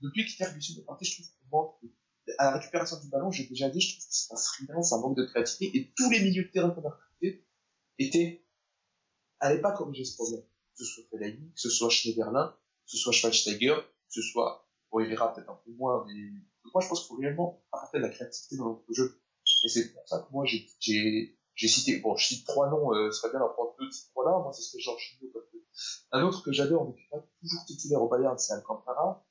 Depuis 0.00 0.24
que 0.26 0.32
Ferguson 0.32 0.80
est 0.80 0.84
parti, 0.84 1.04
je 1.06 1.14
trouve 1.22 1.26
qu'on 1.50 1.56
manque 1.56 1.76
à 2.38 2.44
la 2.52 2.58
récupération 2.58 3.00
du 3.00 3.08
ballon, 3.08 3.30
j'ai 3.32 3.46
déjà 3.48 3.68
dit, 3.68 3.80
je 3.80 3.94
trouve 3.96 4.04
qu'il 4.06 4.14
se 4.14 4.28
passe 4.28 4.48
rien, 4.50 4.82
ça 4.82 4.98
manque 4.98 5.16
de 5.16 5.24
créativité, 5.24 5.76
et 5.76 5.92
tous 5.96 6.08
les 6.10 6.20
milieux 6.20 6.44
de 6.44 6.50
terrain 6.50 6.70
qu'on 6.70 6.86
a 6.88 6.90
recrutés 6.90 7.44
étaient, 7.98 8.46
n'allaient 9.42 9.60
pas 9.60 9.72
corriger 9.72 10.04
ce 10.04 10.14
problème. 10.14 10.42
Que 10.80 10.86
ce 10.86 10.92
soit 10.94 11.04
Fellaini, 11.10 11.52
que 11.52 11.60
ce 11.60 11.68
soit 11.68 11.90
Schneiderlin, 11.90 12.56
que 12.86 12.90
ce 12.90 12.96
soit 12.96 13.12
Schweinsteiger, 13.12 13.76
que 13.76 14.12
ce 14.14 14.22
soit, 14.22 14.66
bon, 14.90 15.00
il 15.00 15.10
ira 15.10 15.34
peut-être 15.34 15.50
un 15.50 15.60
peu 15.62 15.72
moins, 15.72 16.06
mais 16.06 16.14
moi, 16.72 16.80
je 16.82 16.88
pense 16.88 17.00
qu'il 17.00 17.08
faut 17.08 17.16
réellement 17.20 17.62
apporter 17.70 17.98
la 17.98 18.08
créativité 18.08 18.56
dans 18.56 18.70
notre 18.70 18.92
jeu. 18.92 19.20
Et 19.64 19.68
c'est 19.68 19.92
pour 19.92 20.08
ça 20.08 20.20
que 20.20 20.32
moi, 20.32 20.46
j'ai, 20.46 20.66
j'ai, 20.78 21.38
j'ai 21.54 21.68
cité, 21.68 21.98
bon, 22.00 22.16
je 22.16 22.28
cite 22.28 22.46
trois 22.46 22.70
noms, 22.70 22.94
euh, 22.94 23.10
ce 23.10 23.20
serait 23.20 23.30
bien 23.30 23.40
d'en 23.40 23.50
prendre 23.50 23.74
deux 23.78 23.88
de 23.88 23.92
ces 23.92 24.08
trois-là. 24.08 24.38
Moi, 24.38 24.52
ce 24.54 24.62
serait 24.62 24.80
Jorginho, 24.80 25.30
que 25.32 25.38
un 26.12 26.22
autre 26.24 26.42
que 26.42 26.50
j'adore, 26.52 26.88
mais 26.88 26.94
qui 26.94 27.02
n'est 27.02 27.20
pas 27.20 27.26
toujours 27.42 27.64
titulaire 27.66 28.02
au 28.02 28.08
Bayern, 28.08 28.38
c'est 28.38 28.54
Alcantara. 28.54 29.26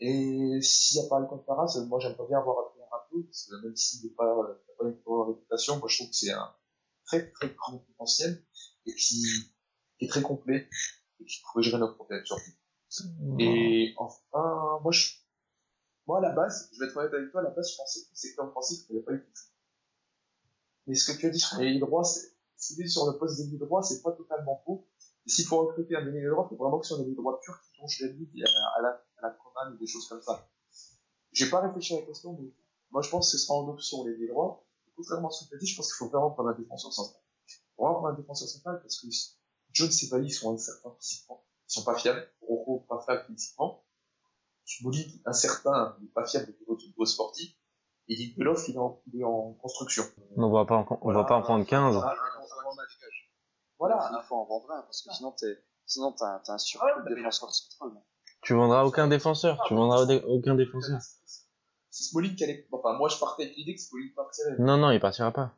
Et 0.00 0.58
s'il 0.62 1.00
n'y 1.00 1.06
a 1.06 1.08
pas 1.08 1.18
Alcantara, 1.18 1.68
c'est- 1.68 1.84
moi, 1.86 2.00
j'aimerais 2.00 2.26
bien 2.26 2.38
avoir 2.38 2.66
Adrien 2.66 2.86
Rabiot, 2.90 3.22
parce 3.22 3.46
que 3.46 3.54
même 3.64 3.76
s'il 3.76 4.02
n'est 4.04 4.14
pas, 4.14 4.36
euh, 4.36 4.54
pas 4.78 4.84
une 4.84 5.00
bonne 5.06 5.28
réputation, 5.28 5.78
moi, 5.78 5.88
je 5.88 5.96
trouve 5.98 6.08
que 6.10 6.16
c'est 6.16 6.32
un 6.32 6.54
très, 7.06 7.30
très 7.30 7.50
grand 7.54 7.78
potentiel, 7.78 8.44
et 8.84 8.94
qui, 8.94 9.22
qui 9.98 10.04
est 10.04 10.08
très 10.08 10.22
complet, 10.22 10.68
et 11.20 11.24
qui 11.24 11.42
pourrait 11.42 11.62
gérer 11.62 11.78
nos 11.78 11.92
problèmes, 11.94 12.24
surtout. 12.24 12.50
Et 13.38 13.94
enfin, 13.96 14.80
moi, 14.82 14.92
je, 14.92 15.10
moi, 16.06 16.18
à 16.18 16.20
la 16.22 16.32
base, 16.32 16.70
je 16.72 16.80
vais 16.80 16.86
être 16.86 16.96
honnête 16.96 17.14
avec 17.14 17.30
toi, 17.30 17.40
à 17.40 17.44
la 17.44 17.50
base, 17.50 17.70
je 17.72 17.76
pensais 17.76 18.00
que 18.00 18.10
le 18.10 18.16
secteur 18.16 18.48
offensif 18.48 18.88
n'avait 18.88 19.02
pas 19.02 19.12
eu 19.12 19.24
touché. 19.24 19.46
Mais 20.86 20.94
ce 20.94 21.12
que 21.12 21.18
tu 21.18 21.26
as 21.26 21.30
dit 21.30 21.40
sur 21.40 21.58
les 21.58 21.78
droits, 21.78 22.04
c'est, 22.04 22.86
sur 22.88 23.10
le 23.10 23.18
poste 23.18 23.38
d'ailier 23.38 23.58
droit, 23.58 23.82
c'est 23.82 24.02
pas 24.02 24.12
totalement 24.12 24.62
faux. 24.64 24.86
Et 25.26 25.30
s'il 25.30 25.44
faut 25.44 25.66
recruter 25.66 25.96
un 25.96 26.06
ailier 26.06 26.28
droit, 26.28 26.46
il 26.46 26.50
faut 26.50 26.62
vraiment 26.62 26.78
que 26.78 26.86
ce 26.86 26.94
soit 26.94 27.02
un 27.02 27.06
ailier 27.06 27.16
droit 27.16 27.40
pur 27.40 27.60
qui 27.60 27.76
plonge 27.76 28.00
la 28.00 28.08
ligne 28.08 28.44
à, 28.44 28.78
à 28.78 28.82
la, 28.82 28.88
à 29.18 29.22
la 29.22 29.72
ou 29.72 29.76
des 29.78 29.86
choses 29.86 30.06
comme 30.08 30.22
ça. 30.22 30.48
J'ai 31.32 31.50
pas 31.50 31.60
réfléchi 31.60 31.94
à 31.96 32.00
la 32.00 32.06
question, 32.06 32.38
mais 32.40 32.52
moi, 32.90 33.02
je 33.02 33.10
pense 33.10 33.32
que 33.32 33.36
ce 33.36 33.44
sera 33.44 33.58
en 33.58 33.68
option 33.68 34.04
l'ailier 34.04 34.28
droit. 34.28 34.64
Et 34.86 34.92
contrairement 34.94 35.28
à 35.28 35.30
ce 35.32 35.44
que 35.44 35.50
tu 35.50 35.56
as 35.56 35.58
dit, 35.58 35.66
je 35.66 35.76
pense 35.76 35.92
qu'il 35.92 35.96
faut 35.98 36.08
vraiment 36.08 36.30
prendre 36.30 36.50
un 36.50 36.54
défenseur 36.54 36.92
central. 36.92 37.20
Faut 37.76 37.82
vraiment 37.82 37.98
prendre 37.98 38.14
un 38.14 38.20
défenseur 38.20 38.48
central 38.48 38.80
parce 38.80 39.00
que 39.00 39.08
Jones 39.72 39.90
et 40.02 40.08
Bailly 40.10 40.30
sont 40.30 40.54
incertains 40.54 40.94
physiquement. 41.00 41.44
Ils 41.68 41.72
sont 41.74 41.84
pas 41.84 41.96
fiables. 41.96 42.26
Rojo, 42.40 42.84
pas 42.88 43.00
fiable 43.04 43.24
physiquement. 43.26 43.82
Smolik, 44.64 45.20
incertain, 45.26 45.96
il 46.00 46.06
est 46.06 46.12
pas 46.12 46.24
fiable 46.26 46.52
au 46.52 46.58
niveau 46.60 46.76
du 46.76 46.86
niveau 46.86 47.04
sportif. 47.06 47.52
Et 48.08 48.14
il 48.14 48.40
est 48.42 48.48
en, 48.78 49.00
il 49.12 49.20
est 49.20 49.24
en 49.24 49.52
construction. 49.54 50.04
on 50.36 50.50
va 50.50 50.64
pas 50.64 50.76
en, 50.76 50.98
on 51.02 51.12
va 51.12 51.24
pas 51.24 51.36
en 51.36 51.42
prendre 51.42 51.64
15. 51.66 51.96
Ah, 52.02 52.14
Voilà, 53.78 54.10
il 54.12 54.26
faut 54.26 54.36
en 54.36 54.44
vendre 54.46 54.70
un, 54.70 54.82
parce 54.82 55.02
que 55.02 55.12
sinon, 55.12 55.32
t'es, 55.32 55.58
sinon 55.86 56.12
t'as, 56.12 56.38
t'as 56.40 56.54
un 56.54 56.58
surplus 56.58 56.88
Ah 56.96 57.00
de 57.02 57.08
mais- 57.10 57.16
défenseurs 57.16 57.52
centrales. 57.52 58.02
Tu 58.42 58.54
vendras 58.54 58.84
aucun 58.84 59.08
défenseur. 59.08 59.60
Tu 59.66 59.74
vendras 59.74 60.04
au- 60.04 60.36
aucun 60.38 60.54
défenseur. 60.54 61.00
C'est 61.90 62.04
Smolik 62.04 62.36
qui 62.36 62.44
allait, 62.44 62.66
enfin, 62.72 62.92
moi, 62.96 63.08
je 63.08 63.18
partais 63.18 63.44
avec 63.44 63.56
l'idée 63.56 63.74
que 63.74 63.80
Smolik 63.80 64.14
partirait. 64.14 64.56
Non, 64.58 64.76
non, 64.76 64.90
il 64.92 65.00
partira 65.00 65.32
pas. 65.32 65.54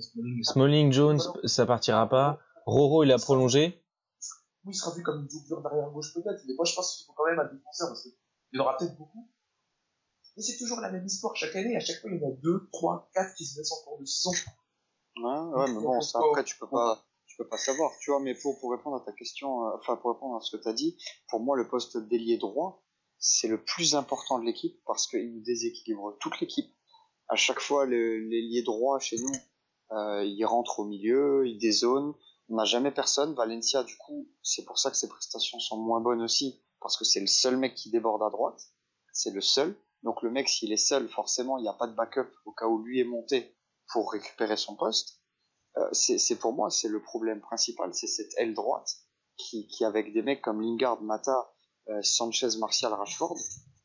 Smalling, 0.00 0.42
Smalling, 0.42 0.92
Jones, 0.92 1.20
ça 1.44 1.64
partira 1.64 2.08
pas. 2.08 2.40
Roro, 2.68 3.02
il 3.02 3.12
a 3.12 3.18
prolongé. 3.18 3.82
Oui, 4.64 4.72
il 4.72 4.74
sera 4.74 4.94
vu 4.94 5.02
comme 5.02 5.22
une 5.22 5.26
doublure 5.26 5.62
derrière 5.62 5.90
gauche 5.90 6.12
peut-être, 6.12 6.42
mais 6.46 6.52
moi, 6.54 6.66
je 6.66 6.74
pense 6.74 6.96
qu'il 6.96 7.06
faut 7.06 7.14
quand 7.14 7.24
même 7.24 7.38
un 7.38 7.46
défenseur 7.46 7.88
parce 7.88 8.02
qu'il 8.02 8.12
y 8.52 8.58
en 8.58 8.62
aura 8.64 8.76
peut-être 8.76 8.96
beaucoup. 8.98 9.26
Mais 10.36 10.42
c'est 10.42 10.58
toujours 10.58 10.80
la 10.80 10.92
même 10.92 11.06
histoire 11.06 11.34
chaque 11.34 11.56
année. 11.56 11.76
À 11.76 11.80
chaque 11.80 12.00
fois, 12.02 12.10
il 12.10 12.20
y 12.20 12.24
en 12.24 12.28
a 12.28 12.32
deux, 12.32 12.68
trois, 12.70 13.08
quatre 13.14 13.34
qui 13.36 13.46
se 13.46 13.58
laissent 13.58 13.72
encore 13.72 13.98
de 13.98 14.04
saison. 14.04 14.32
Ouais, 15.16 15.24
ouais, 15.24 15.72
mais 15.72 15.80
bon, 15.80 16.00
ça, 16.02 16.18
après, 16.18 16.44
tu 16.44 16.58
peux 16.58 16.68
pas, 16.68 17.02
tu 17.26 17.38
peux 17.38 17.48
pas 17.48 17.56
savoir, 17.56 17.90
tu 18.00 18.10
vois, 18.10 18.20
mais 18.20 18.34
pour, 18.34 18.60
pour 18.60 18.70
répondre 18.70 18.96
à 18.96 19.00
ta 19.00 19.12
question, 19.12 19.66
euh, 19.66 19.70
enfin, 19.78 19.96
pour 19.96 20.12
répondre 20.12 20.36
à 20.36 20.40
ce 20.42 20.54
que 20.54 20.62
t'as 20.62 20.74
dit, 20.74 20.98
pour 21.28 21.40
moi, 21.40 21.56
le 21.56 21.66
poste 21.68 21.96
d'ailier 21.96 22.36
droit, 22.36 22.84
c'est 23.18 23.48
le 23.48 23.64
plus 23.64 23.94
important 23.94 24.38
de 24.38 24.44
l'équipe 24.44 24.78
parce 24.84 25.06
qu'il 25.06 25.42
déséquilibre 25.42 26.18
toute 26.20 26.38
l'équipe. 26.40 26.70
À 27.28 27.36
chaque 27.36 27.60
fois, 27.60 27.86
l'ailier 27.86 28.62
droit 28.62 28.98
chez 28.98 29.16
nous, 29.16 29.32
euh, 29.92 30.22
il 30.24 30.44
rentre 30.44 30.80
au 30.80 30.84
milieu, 30.84 31.46
il 31.46 31.58
dézone. 31.58 32.12
On 32.48 32.56
n'a 32.56 32.64
jamais 32.64 32.90
personne. 32.90 33.34
Valencia, 33.34 33.82
du 33.82 33.96
coup, 33.96 34.28
c'est 34.42 34.64
pour 34.64 34.78
ça 34.78 34.90
que 34.90 34.96
ses 34.96 35.08
prestations 35.08 35.58
sont 35.58 35.78
moins 35.78 36.00
bonnes 36.00 36.22
aussi, 36.22 36.62
parce 36.80 36.96
que 36.96 37.04
c'est 37.04 37.20
le 37.20 37.26
seul 37.26 37.56
mec 37.56 37.74
qui 37.74 37.90
déborde 37.90 38.22
à 38.22 38.30
droite. 38.30 38.60
C'est 39.12 39.30
le 39.30 39.40
seul. 39.40 39.76
Donc 40.02 40.22
le 40.22 40.30
mec, 40.30 40.48
s'il 40.48 40.72
est 40.72 40.76
seul, 40.76 41.08
forcément, 41.08 41.58
il 41.58 41.62
n'y 41.62 41.68
a 41.68 41.74
pas 41.74 41.86
de 41.86 41.94
backup 41.94 42.30
au 42.44 42.52
cas 42.52 42.66
où 42.66 42.78
lui 42.78 43.00
est 43.00 43.04
monté 43.04 43.56
pour 43.92 44.12
récupérer 44.12 44.56
son 44.56 44.76
poste. 44.76 45.20
Euh, 45.76 45.88
c'est 45.92 46.36
pour 46.36 46.52
moi, 46.52 46.70
c'est 46.70 46.88
le 46.88 47.02
problème 47.02 47.40
principal, 47.40 47.92
c'est 47.94 48.06
cette 48.06 48.32
aile 48.38 48.54
droite 48.54 48.88
qui, 49.36 49.66
qui 49.68 49.84
avec 49.84 50.12
des 50.12 50.22
mecs 50.22 50.42
comme 50.42 50.60
Lingard, 50.60 51.02
Mata, 51.02 51.52
euh, 51.88 52.02
Sanchez, 52.02 52.48
Martial, 52.58 52.92
Rashford, 52.92 53.38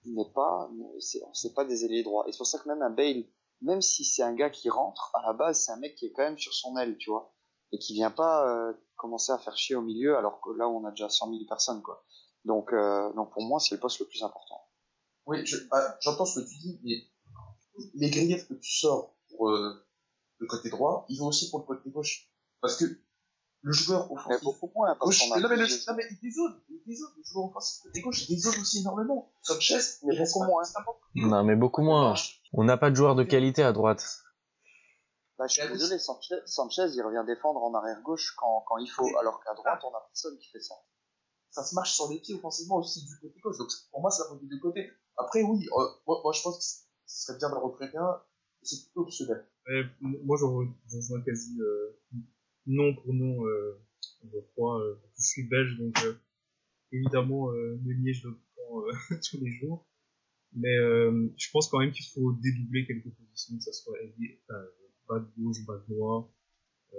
n'est 0.05 0.31
pas, 0.33 0.69
c'est 0.99 1.53
pas 1.53 1.65
des 1.65 1.85
ailiers 1.85 2.03
droits. 2.03 2.25
Et 2.27 2.31
c'est 2.31 2.37
pour 2.37 2.47
ça 2.47 2.59
que 2.59 2.67
même 2.67 2.81
un 2.81 2.89
Bale, 2.89 3.25
même 3.61 3.81
si 3.81 4.03
c'est 4.03 4.23
un 4.23 4.33
gars 4.33 4.49
qui 4.49 4.69
rentre, 4.69 5.11
à 5.13 5.21
la 5.27 5.33
base, 5.33 5.63
c'est 5.63 5.71
un 5.71 5.77
mec 5.77 5.95
qui 5.95 6.07
est 6.07 6.11
quand 6.11 6.23
même 6.23 6.37
sur 6.37 6.53
son 6.53 6.77
aile, 6.77 6.97
tu 6.97 7.09
vois, 7.09 7.33
et 7.73 7.79
qui 7.79 7.93
vient 7.93 8.11
pas 8.11 8.47
euh, 8.47 8.71
commencer 8.95 9.33
à 9.33 9.37
faire 9.37 9.57
chier 9.57 9.75
au 9.75 9.81
milieu, 9.81 10.15
alors 10.17 10.39
que 10.39 10.51
là, 10.51 10.69
on 10.69 10.85
a 10.85 10.91
déjà 10.91 11.09
100 11.09 11.29
000 11.31 11.43
personnes, 11.47 11.81
quoi. 11.81 12.05
Donc, 12.45 12.71
euh, 12.71 13.11
donc 13.13 13.33
pour 13.33 13.43
moi, 13.43 13.59
c'est 13.59 13.75
le 13.75 13.81
poste 13.81 13.99
le 13.99 14.05
plus 14.05 14.23
important. 14.23 14.61
Oui, 15.25 15.45
je- 15.45 15.57
bah, 15.69 15.97
j'entends 15.99 16.25
ce 16.25 16.39
que 16.39 16.45
tu 16.47 16.55
dis, 16.59 16.79
mais 16.83 16.95
les 17.95 18.09
griefs 18.09 18.47
que 18.47 18.53
tu 18.53 18.71
sors 18.71 19.15
pour 19.29 19.49
euh, 19.49 19.85
le 20.37 20.47
côté 20.47 20.69
droit, 20.69 21.05
ils 21.09 21.17
vont 21.19 21.27
aussi 21.27 21.49
pour 21.49 21.59
le 21.59 21.65
côté 21.65 21.89
gauche. 21.89 22.29
Parce 22.61 22.77
que 22.77 22.85
le 23.65 23.71
joueur 23.73 24.07
Mais 24.11 24.15
offensif 24.17 24.43
beaucoup 24.43 24.71
moins, 24.75 24.87
parce 24.95 24.99
gauche, 25.05 25.31
a 25.31 25.39
non, 25.39 25.47
mais 25.49 25.55
le, 25.55 25.65
non, 25.65 25.95
mais 25.95 26.03
il 26.11 26.19
dézone, 26.21 26.61
il 26.69 26.81
dézone, 26.85 27.11
le 27.17 27.23
joueur 27.23 27.45
offensif 27.45 27.81
côté 27.83 28.01
gauche, 28.01 28.29
il 28.29 28.35
dézone 28.35 28.59
aussi 28.61 28.79
énormément. 28.81 29.31
Sanchez, 29.41 29.79
Mais 30.03 30.17
beaucoup 30.17 30.43
moins. 30.43 30.61
constamment. 30.63 30.95
Non, 31.15 31.43
mais 31.45 31.55
beaucoup 31.55 31.81
moins. 31.81 32.13
On 32.51 32.65
n'a 32.65 32.75
pas 32.77 32.89
de 32.91 32.95
joueurs 32.95 33.15
de 33.15 33.23
qualité 33.23 33.63
à 33.63 33.71
droite. 33.71 34.22
Bah, 35.43 35.47
je 35.47 35.53
suis 35.61 35.61
désolé, 35.73 35.99
Sanchez, 35.99 36.35
Sanchez, 36.45 36.85
il 36.95 37.01
revient 37.01 37.23
défendre 37.27 37.61
en 37.61 37.73
arrière 37.73 38.01
gauche 38.01 38.33
quand, 38.37 38.63
quand 38.65 38.77
il 38.77 38.87
faut, 38.87 39.05
alors 39.19 39.43
qu'à 39.43 39.53
droite, 39.53 39.81
on 39.83 39.93
a 39.93 39.99
personne 40.07 40.37
qui 40.37 40.47
fait 40.49 40.61
ça. 40.61 40.75
Ça 41.49 41.63
se 41.63 41.75
marche 41.75 41.93
sur 41.93 42.09
les 42.09 42.19
pieds 42.19 42.33
offensivement 42.35 42.77
aussi 42.77 43.03
du 43.05 43.19
côté 43.19 43.39
gauche. 43.41 43.57
Donc 43.57 43.67
pour 43.91 43.99
moi, 44.01 44.09
ça 44.09 44.23
va 44.29 44.39
des 44.39 44.47
deux 44.47 44.59
côtés. 44.59 44.89
Après, 45.17 45.43
oui, 45.43 45.67
euh, 45.77 45.87
moi, 46.07 46.21
moi 46.23 46.31
je 46.31 46.41
pense 46.41 46.57
que 46.57 46.63
ce 46.63 47.25
serait 47.25 47.37
bien 47.37 47.49
de 47.49 47.55
recruter 47.55 47.97
un, 47.97 48.21
c'est 48.61 48.85
plutôt 48.85 49.01
optionnel. 49.01 49.45
Moi, 49.99 50.37
je 50.39 50.45
re- 50.45 50.73
je 50.87 50.95
rejoins 50.97 51.21
quasi 51.21 51.59
euh, 51.61 51.99
non 52.67 52.95
pour 52.95 53.13
non, 53.13 53.45
euh, 53.45 53.81
je 54.23 54.39
crois. 54.53 54.79
Euh, 54.79 54.95
je 55.17 55.23
suis 55.25 55.43
belge, 55.49 55.77
donc 55.77 56.01
euh, 56.05 56.15
évidemment, 56.93 57.51
euh, 57.51 57.77
Meunier, 57.83 58.13
je 58.13 58.29
le 58.29 58.39
prends 58.55 58.79
euh, 58.81 58.91
tous 59.29 59.37
les 59.41 59.51
jours. 59.51 59.85
Mais 60.55 60.75
euh, 60.77 61.33
je 61.37 61.49
pense 61.51 61.67
quand 61.67 61.79
même 61.79 61.91
qu'il 61.91 62.05
faut 62.05 62.31
dédoubler 62.33 62.85
quelques 62.85 63.11
positions, 63.15 63.57
que 63.57 63.63
ça 63.63 63.73
soit 63.73 63.99
ailier, 64.01 64.39
enfin, 64.47 64.59
gauche, 65.19 65.65
bas 65.65 65.77
de 65.77 65.93
droit, 65.93 66.33
euh, 66.93 66.97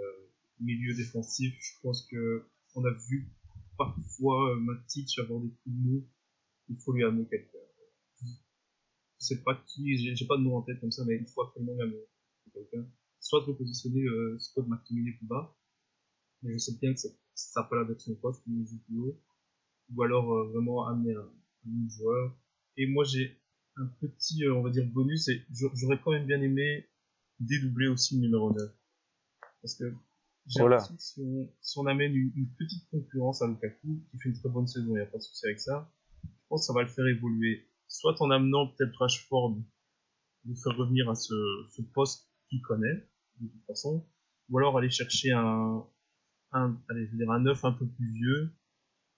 milieu 0.61 0.95
défensif. 0.95 1.55
Je 1.59 1.81
pense 1.83 2.07
que 2.07 2.45
on 2.75 2.85
a 2.85 2.91
vu 3.09 3.29
parfois 3.77 4.51
euh, 4.51 4.57
Matic 4.57 5.19
avoir 5.19 5.41
des 5.41 5.49
coups 5.49 5.77
de 5.77 5.83
mou. 5.83 6.09
Il 6.69 6.77
faut 6.79 6.93
lui 6.93 7.05
amener 7.05 7.27
quelqu'un. 7.27 7.59
Je 9.21 9.27
sais 9.27 9.43
pas 9.43 9.55
qui, 9.67 9.97
j'ai 9.97 10.27
pas 10.27 10.37
de 10.37 10.43
nom 10.43 10.57
en 10.57 10.63
tête 10.63 10.81
comme 10.81 10.91
ça, 10.91 11.05
mais 11.07 11.17
il 11.17 11.27
faut 11.27 11.43
absolument 11.43 11.75
lui 11.75 11.83
amener 11.83 12.05
quelqu'un. 12.53 12.87
Soit 13.21 13.41
de 13.41 13.47
repositionner 13.47 14.03
euh, 14.03 14.39
Scott 14.39 14.67
McTominay 14.69 15.13
plus 15.13 15.27
bas, 15.27 15.57
mais 16.43 16.53
je 16.53 16.59
sais 16.59 16.77
bien 16.79 16.93
que 16.93 17.01
ça 17.01 17.09
n'a 17.57 17.67
pas 17.67 17.77
l'air 17.77 17.87
d'être 17.87 18.01
son 18.01 18.15
poste, 18.17 18.43
il 18.47 18.67
joue 18.67 18.79
plus 18.87 18.99
haut. 18.99 19.19
Ou 19.95 20.03
alors 20.03 20.31
euh, 20.31 20.49
vraiment 20.51 20.87
amener 20.87 21.15
un, 21.15 21.31
joueur. 21.89 22.37
Et 22.77 22.87
moi 22.87 23.05
j'ai 23.05 23.41
un 23.77 23.87
petit, 23.87 24.47
on 24.49 24.63
va 24.63 24.71
dire, 24.71 24.87
bonus, 24.87 25.29
et 25.29 25.43
j'a- 25.51 25.73
j'aurais 25.75 26.01
quand 26.03 26.11
même 26.11 26.27
bien 26.27 26.43
aimé 26.43 26.87
dédoubler 27.41 27.89
aussi 27.89 28.17
le 28.17 28.23
numéro 28.23 28.53
9. 28.53 28.71
Parce 29.63 29.75
que 29.77 29.93
j'ai 30.47 30.61
Voilà. 30.61 30.77
l'impression 30.77 30.97
que 30.97 31.03
si 31.03 31.21
on, 31.21 31.53
si 31.61 31.79
on 31.79 31.87
amène 31.87 32.15
une, 32.15 32.33
une 32.37 32.51
petite 32.55 32.89
concurrence 32.91 33.43
à 33.43 33.47
Lukaku, 33.47 34.03
qui 34.11 34.19
fait 34.19 34.29
une 34.29 34.35
très 34.39 34.49
bonne 34.51 34.67
saison, 34.67 34.89
il 34.89 34.95
n'y 34.95 35.01
a 35.01 35.07
pas 35.07 35.19
de 35.19 35.23
souci 35.23 35.47
avec 35.47 35.61
ça, 35.61 35.91
je 36.25 36.29
pense 36.49 36.63
que 36.63 36.67
ça 36.67 36.73
va 36.75 36.83
le 36.83 36.89
faire 36.89 37.07
évoluer. 37.07 37.67
Soit 37.89 38.21
en 38.21 38.31
amenant 38.31 38.69
peut-être 38.69 38.97
Rashford, 38.99 39.57
de 40.45 40.55
faire 40.55 40.77
revenir 40.77 41.09
à 41.09 41.15
ce, 41.15 41.35
ce 41.71 41.83
poste 41.83 42.29
qu'il 42.49 42.61
connaît, 42.63 43.09
de 43.41 43.49
toute 43.49 43.65
façon, 43.67 44.07
ou 44.51 44.59
alors 44.59 44.77
aller 44.77 44.91
chercher 44.91 45.33
un, 45.33 45.87
un, 46.53 46.79
allez, 46.91 47.07
je 47.07 47.13
veux 47.13 47.19
dire 47.19 47.31
un 47.31 47.41
neuf 47.41 47.65
un 47.65 47.73
peu 47.73 47.87
plus 47.87 48.13
vieux, 48.13 48.53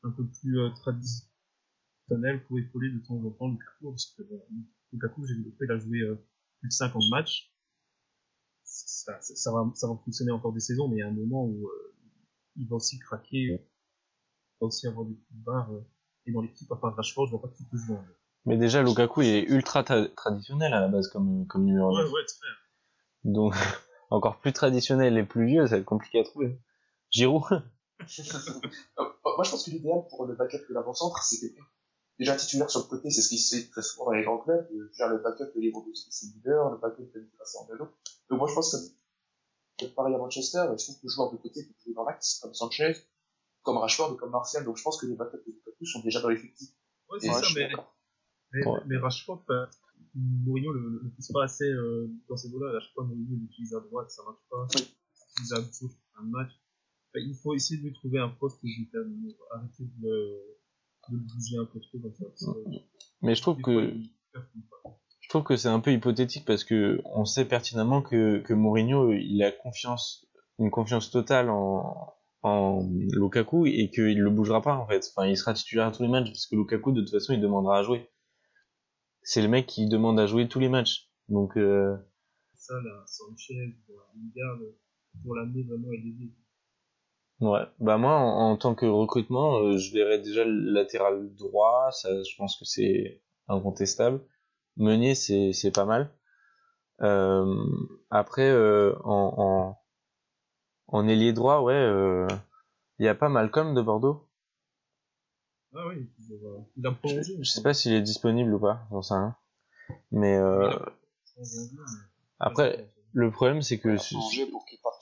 un 0.05 0.11
peu 0.13 0.25
plus 0.29 0.61
euh, 0.61 0.71
traditionnel 0.71 2.45
pour 2.47 2.59
épauler 2.61 2.91
de 2.91 2.99
temps 3.01 3.17
en 3.25 3.31
temps 3.33 3.49
Lukaku, 3.51 3.91
parce 3.91 4.15
que 4.17 4.23
Lukaku, 4.93 5.27
j'ai 5.27 5.35
vu 5.35 5.53
qu'il 5.59 5.71
a 5.73 5.79
joué 5.79 6.01
euh, 6.03 6.15
plus 6.61 6.69
de 6.69 6.73
50 6.73 7.03
matchs, 7.11 7.53
ça, 8.87 9.21
ça, 9.21 9.35
ça 9.35 9.53
va, 9.53 9.65
ça 9.75 9.87
va 9.89 9.95
fonctionner 10.05 10.33
encore 10.33 10.53
des 10.53 10.61
saisons, 10.61 10.89
mais 10.89 10.97
il 10.97 11.01
y 11.01 11.03
a 11.03 11.09
un 11.09 11.13
moment 11.13 11.45
où 11.45 11.67
euh, 11.69 11.95
il 12.57 12.69
va 12.69 12.77
aussi 12.77 12.99
craquer, 12.99 13.39
il 13.39 13.59
va 14.61 14.67
aussi 14.67 14.87
avoir 14.87 15.07
des 15.07 15.15
coups 15.15 15.39
de 15.39 15.45
barre, 15.45 15.73
euh, 15.73 15.85
et 16.27 16.33
dans 16.33 16.41
l'équipe, 16.41 16.71
à 16.73 16.77
part 16.77 16.95
Rashford, 16.97 17.27
je 17.27 17.31
vois 17.33 17.43
pas 17.43 17.49
qui 17.49 17.65
peut 17.65 17.77
jouer. 17.77 17.97
Mais 18.45 18.57
déjà, 18.57 18.83
Lukaku 18.83 19.23
il 19.23 19.29
est 19.29 19.43
ultra 19.45 19.83
tra- 19.83 20.13
traditionnel 20.15 20.73
à 20.75 20.81
la 20.81 20.89
base 20.89 21.09
comme, 21.09 21.47
comme 21.47 21.65
numéro 21.65 21.95
Ouais, 21.97 22.03
9. 22.03 22.13
ouais, 22.13 22.25
très 22.27 22.39
bien. 22.47 23.33
Donc, 23.33 23.55
encore 24.11 24.39
plus 24.41 24.53
traditionnel 24.53 25.17
et 25.19 25.25
plus 25.25 25.47
vieux, 25.47 25.67
ça 25.67 25.73
va 25.77 25.79
être 25.79 25.85
compliqué 25.85 26.21
à 26.21 26.25
trouver. 26.25 26.59
Giroud 27.11 27.43
Euh, 28.99 29.05
moi, 29.25 29.45
je 29.45 29.51
pense 29.51 29.65
que 29.65 29.71
l'idéal 29.71 30.07
pour 30.11 30.27
le 30.27 30.35
backup 30.35 30.59
de 30.69 30.75
l'avant-centre, 30.75 31.23
c'est 31.23 31.39
quelqu'un 31.41 31.65
déjà 32.19 32.37
titulaire 32.37 32.71
sur 32.71 32.81
le 32.81 32.87
côté, 32.87 33.11
c'est 33.11 33.23
ce 33.23 33.29
qui 33.29 33.39
se 33.39 33.57
fait 33.57 33.69
très 33.71 33.83
souvent 33.83 34.07
dans 34.07 34.13
les 34.13 34.23
grands 34.25 34.39
clubs. 34.39 34.67
Euh, 34.73 34.91
Faire 34.97 35.09
le 35.09 35.19
backup 35.19 35.53
de 35.55 35.61
Lewandowski, 35.61 36.09
c'est 36.11 36.27
leader, 36.27 36.71
le 36.71 36.79
backup 36.79 37.03
de 37.15 37.21
Nicolas 37.21 37.45
en 37.61 37.67
vélo. 37.67 37.89
Donc 38.31 38.39
moi, 38.39 38.49
je 38.49 38.55
pense 38.55 38.77
que 39.79 39.85
pareil 39.87 40.15
à 40.15 40.19
Manchester, 40.19 40.65
je 40.79 40.85
trouve 40.85 40.97
que 40.97 41.07
le 41.07 41.09
joueur 41.11 41.33
de 41.33 41.37
côté 41.37 41.63
peut 41.65 41.75
jouer 41.85 41.95
dans 41.95 42.05
l'axe, 42.05 42.39
comme 42.41 42.55
Sanchez, 42.55 42.95
comme 43.63 43.77
Rashford 43.79 44.15
et 44.15 44.17
comme 44.17 44.31
Martial. 44.31 44.65
Donc 44.65 44.77
je 44.79 44.83
pense 44.83 44.99
que 45.01 45.07
les 45.07 45.15
backups 45.17 45.45
de 45.47 45.53
Lukaku 45.53 45.85
sont 45.85 46.01
déjà 46.01 46.21
dans 46.21 46.29
l'effectif. 46.31 46.71
Ouais, 47.11 47.19
c'est 47.21 47.29
ça, 47.29 47.43
mais, 47.55 47.69
mais, 48.53 48.67
Ouais. 48.67 48.81
mais 48.87 48.97
Rashford, 48.97 49.43
enfin, 49.43 49.69
Mourinho 50.15 50.73
le, 50.73 51.01
le, 51.03 51.11
pousse 51.11 51.31
pas 51.33 51.45
assez 51.45 51.65
euh, 51.69 52.09
dans 52.29 52.37
ces 52.37 52.49
dos-là. 52.49 52.77
À 52.77 52.81
chaque 52.81 52.95
fois, 52.95 53.05
Mourinho 53.05 53.37
l'utilise 53.37 53.75
à 53.75 53.81
droite, 53.81 54.11
ça 54.11 54.23
marche 54.25 54.39
pas. 54.51 54.67
Oui. 54.75 54.83
Il 54.83 55.43
l'utilise 55.43 55.53
à 55.53 55.61
gauche, 55.61 55.93
un 56.19 56.23
match. 56.23 56.51
Enfin, 56.51 57.25
il 57.27 57.35
faut 57.35 57.55
essayer 57.55 57.79
de 57.81 57.87
lui 57.87 57.93
trouver 57.93 58.19
un 58.19 58.31
poste 58.31 58.59
déterminé. 58.63 59.37
Arrêter 59.51 59.85
de 59.85 59.91
le, 60.09 60.09
de 60.09 60.56
le 61.11 61.19
bouger 61.19 61.57
un 61.59 61.65
peu 61.65 61.81
trop 61.81 61.99
comme 61.99 62.15
ça. 62.15 62.25
parce 62.27 62.45
que 62.45 62.79
Mais 63.23 63.35
je 63.35 63.43
trouve 63.43 63.61
que 63.61 63.95
je 65.21 65.29
trouve 65.29 65.43
que 65.43 65.57
c'est 65.57 65.69
un 65.69 65.81
peu 65.81 65.93
hypothétique 65.93 66.45
parce 66.45 66.65
que 66.65 67.01
on 67.05 67.25
sait 67.25 67.45
pertinemment 67.47 68.03
que, 68.03 68.39
que 68.39 68.55
Mourinho 68.55 69.13
il 69.13 69.43
a 69.43 69.51
confiance 69.51 70.27
une 70.59 70.71
confiance 70.71 71.11
totale 71.11 71.51
en, 71.51 72.15
en 72.43 72.89
Lukaku 73.13 73.67
et 73.67 73.91
qu'il 73.91 74.19
le 74.19 74.31
bougera 74.31 74.63
pas 74.63 74.77
en 74.77 74.87
fait. 74.87 75.05
Enfin, 75.15 75.27
il 75.27 75.37
sera 75.37 75.53
titulaire 75.53 75.89
à 75.89 75.93
tous 75.93 76.03
les 76.03 76.09
matchs 76.09 76.29
parce 76.29 76.47
que 76.47 76.57
Lukaku 76.57 76.93
de 76.93 77.01
toute 77.01 77.11
façon 77.11 77.33
il 77.33 77.41
demandera 77.41 77.79
à 77.79 77.83
jouer. 77.83 78.09
C'est 79.23 79.43
le 79.43 79.49
mec 79.49 79.67
qui 79.67 79.89
demande 79.89 80.21
à 80.21 80.27
jouer 80.27 80.49
tous 80.49 80.61
les 80.61 80.69
matchs. 80.69 81.11
Donc 81.29 81.57
euh, 81.57 81.97
Ça, 82.55 82.75
là, 82.75 83.03
Sanchez, 83.07 83.77
Lingard, 84.15 84.59
pour 85.25 85.35
l'amener 85.35 85.65
vraiment 85.65 85.91
l'aider. 85.91 86.33
Ouais, 87.41 87.61
bah 87.81 87.99
moi 87.99 88.13
en, 88.13 88.51
en 88.53 88.57
tant 88.57 88.75
que 88.75 88.87
recrutement, 88.87 89.59
euh, 89.59 89.79
je 89.79 89.93
verrais 89.93 90.21
déjà 90.21 90.45
le 90.45 90.73
latéral 90.73 91.35
droit, 91.35 91.91
ça 91.93 92.09
je 92.23 92.37
pense 92.37 92.59
que 92.59 92.65
c'est 92.65 93.23
incontestable. 93.49 94.21
Meunier 94.77 95.15
c'est 95.15 95.53
c'est 95.53 95.71
pas 95.73 95.85
mal. 95.85 96.11
Euh, 97.03 97.55
après 98.11 98.49
euh, 98.51 98.95
en, 99.05 99.35
en 99.39 99.79
en 100.89 101.09
ailier 101.09 101.33
droit, 101.33 101.61
ouais, 101.63 102.27
il 102.99 103.05
y 103.05 103.09
a 103.09 103.15
pas 103.15 103.29
Malcolm 103.29 103.75
de 103.75 103.83
Bordeaux? 103.83 104.29
Ah 105.75 105.89
oui, 105.89 106.09
il 106.77 106.87
a 106.87 106.93
prolongé. 106.93 107.37
Je 107.41 107.51
sais 107.51 107.63
pas 107.63 107.75
s'il 107.75 107.93
est 107.93 108.01
disponible 108.03 108.55
ou 108.55 108.59
pas, 108.61 108.87
j'en 108.91 109.03
sais 109.03 109.15
rien. 109.15 109.37
Mais 110.11 110.39
après, 112.39 112.89
le 113.13 113.31
problème 113.31 113.63
c'est 113.63 113.79
que 113.79 113.91
Il 113.91 113.95
a 113.95 113.99
su- 113.99 114.15
changé 114.15 114.47
pour 114.47 114.65
qu'il 114.65 114.79
parte 114.81 114.96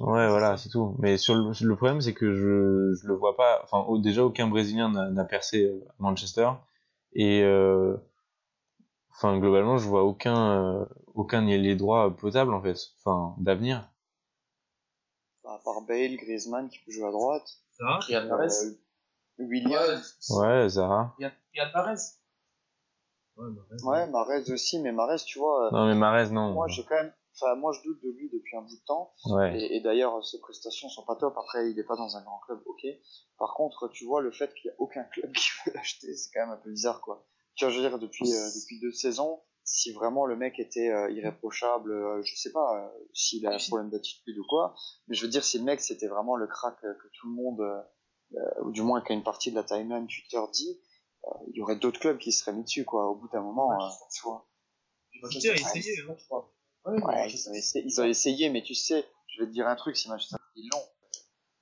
Ouais, 0.00 0.28
voilà, 0.28 0.56
c'est 0.56 0.68
tout. 0.68 0.96
Mais 0.98 1.16
sur 1.18 1.34
le, 1.34 1.52
le 1.60 1.76
problème, 1.76 2.00
c'est 2.00 2.14
que 2.14 2.32
je, 2.34 2.94
je 3.00 3.06
le 3.08 3.14
vois 3.14 3.36
pas. 3.36 3.60
Enfin, 3.64 3.78
au- 3.88 3.98
déjà, 3.98 4.24
aucun 4.24 4.48
Brésilien 4.48 4.88
n'a 5.10 5.24
percé 5.24 5.64
euh, 5.64 5.84
à 5.88 5.94
Manchester. 5.98 6.50
Et, 7.12 7.42
euh, 7.42 7.96
enfin, 9.12 9.38
globalement, 9.38 9.78
je 9.78 9.88
vois 9.88 10.04
aucun, 10.04 10.80
euh, 10.80 10.84
aucun 11.14 11.46
ailier 11.46 11.76
droit 11.76 12.10
potable, 12.16 12.52
en 12.54 12.62
fait. 12.62 12.76
Enfin, 13.04 13.34
d'avenir. 13.38 13.88
Bah, 15.44 15.54
à 15.54 15.64
part 15.64 15.82
Bale, 15.88 16.16
Griezmann 16.16 16.68
qui 16.68 16.78
peut 16.78 16.92
jouer 16.92 17.06
à 17.08 17.12
droite. 17.12 17.48
Ça, 17.72 17.98
Riyad 18.06 18.28
Mahrez. 18.28 18.46
Euh, 18.46 19.44
William. 19.46 20.00
Ouais, 20.30 20.68
Zara. 20.68 21.14
Riyad 21.18 21.32
Mahrez. 21.74 21.94
ouais, 23.84 24.06
Marez 24.08 24.50
aussi, 24.52 24.78
mais 24.80 24.92
Marez, 24.92 25.16
tu 25.26 25.38
vois, 25.38 25.70
Non, 25.72 25.86
mais 25.86 25.94
Marez, 25.94 26.30
non. 26.30 26.52
moi 26.52 26.68
j'ai 26.68 26.84
quand 26.84 26.94
même, 26.96 27.12
enfin 27.40 27.54
moi 27.56 27.72
je 27.72 27.82
doute 27.82 28.02
de 28.02 28.10
lui 28.10 28.30
depuis 28.30 28.56
un 28.56 28.62
bout 28.62 28.74
de 28.74 28.84
temps. 28.86 29.12
Ouais. 29.26 29.58
Et, 29.58 29.76
et 29.76 29.80
d'ailleurs, 29.80 30.24
ses 30.24 30.38
prestations 30.40 30.88
sont 30.88 31.04
pas 31.04 31.16
top. 31.16 31.34
Après, 31.36 31.70
il 31.70 31.78
est 31.78 31.84
pas 31.84 31.96
dans 31.96 32.16
un 32.16 32.22
grand 32.22 32.38
club, 32.40 32.60
ok. 32.66 32.86
Par 33.38 33.54
contre, 33.54 33.88
tu 33.88 34.04
vois, 34.04 34.20
le 34.20 34.30
fait 34.30 34.52
qu'il 34.54 34.68
y 34.68 34.70
a 34.70 34.74
aucun 34.78 35.04
club 35.04 35.32
qui 35.36 35.48
veut 35.64 35.72
l'acheter, 35.74 36.14
c'est 36.14 36.30
quand 36.32 36.40
même 36.46 36.50
un 36.50 36.60
peu 36.62 36.70
bizarre, 36.70 37.00
quoi. 37.00 37.26
Tu 37.54 37.64
vois, 37.64 37.72
je 37.72 37.80
veux 37.80 37.88
dire, 37.88 37.98
depuis, 37.98 38.32
euh, 38.32 38.48
depuis 38.60 38.80
deux 38.80 38.92
saisons, 38.92 39.40
si 39.64 39.92
vraiment 39.92 40.26
le 40.26 40.36
mec 40.36 40.58
était 40.58 40.90
euh, 40.90 41.10
irréprochable, 41.10 41.92
euh, 41.92 42.22
je 42.22 42.34
sais 42.34 42.52
pas 42.52 42.76
euh, 42.76 42.88
s'il 43.12 43.46
a 43.46 43.54
un 43.54 43.58
problème 43.58 43.90
d'attitude 43.90 44.38
ou 44.38 44.44
quoi, 44.48 44.74
mais 45.06 45.14
je 45.14 45.22
veux 45.22 45.30
dire, 45.30 45.44
si 45.44 45.58
le 45.58 45.64
mec 45.64 45.80
c'était 45.80 46.08
vraiment 46.08 46.36
le 46.36 46.46
crack 46.46 46.76
euh, 46.84 46.94
que 46.94 47.08
tout 47.12 47.28
le 47.28 47.34
monde, 47.34 47.84
ou 48.62 48.70
du 48.70 48.82
moins 48.82 49.00
qu'une 49.00 49.24
partie 49.24 49.50
de 49.50 49.56
la 49.56 49.64
timeline 49.64 50.06
Twitter 50.06 50.40
dit, 50.52 50.80
euh, 51.26 51.30
il 51.48 51.56
y 51.56 51.62
aurait 51.62 51.76
d'autres 51.76 52.00
clubs 52.00 52.18
qui 52.18 52.32
seraient 52.32 52.52
mis 52.52 52.64
dessus, 52.64 52.84
quoi. 52.84 53.10
Au 53.10 53.14
bout 53.14 53.28
d'un 53.28 53.42
moment, 53.42 53.72
euh, 53.72 53.88
tu 54.14 54.22
vois. 54.22 54.48
Manchester 55.22 55.50
a 55.50 55.54
essayé, 55.54 55.94
hein. 56.08 56.44
Ouais, 56.86 56.98
Manchester 57.00 57.50
ils 57.50 57.50
ont, 57.50 57.54
essayé, 57.54 57.84
ils 57.86 58.00
ont 58.00 58.04
essayé, 58.04 58.48
mais 58.50 58.62
tu 58.62 58.74
sais, 58.74 59.04
je 59.28 59.40
vais 59.40 59.46
te 59.46 59.52
dire 59.52 59.66
un 59.68 59.76
truc, 59.76 59.96
si 59.96 60.08
Manchester 60.08 60.36
ils 60.56 60.68
l'ont. 60.72 60.82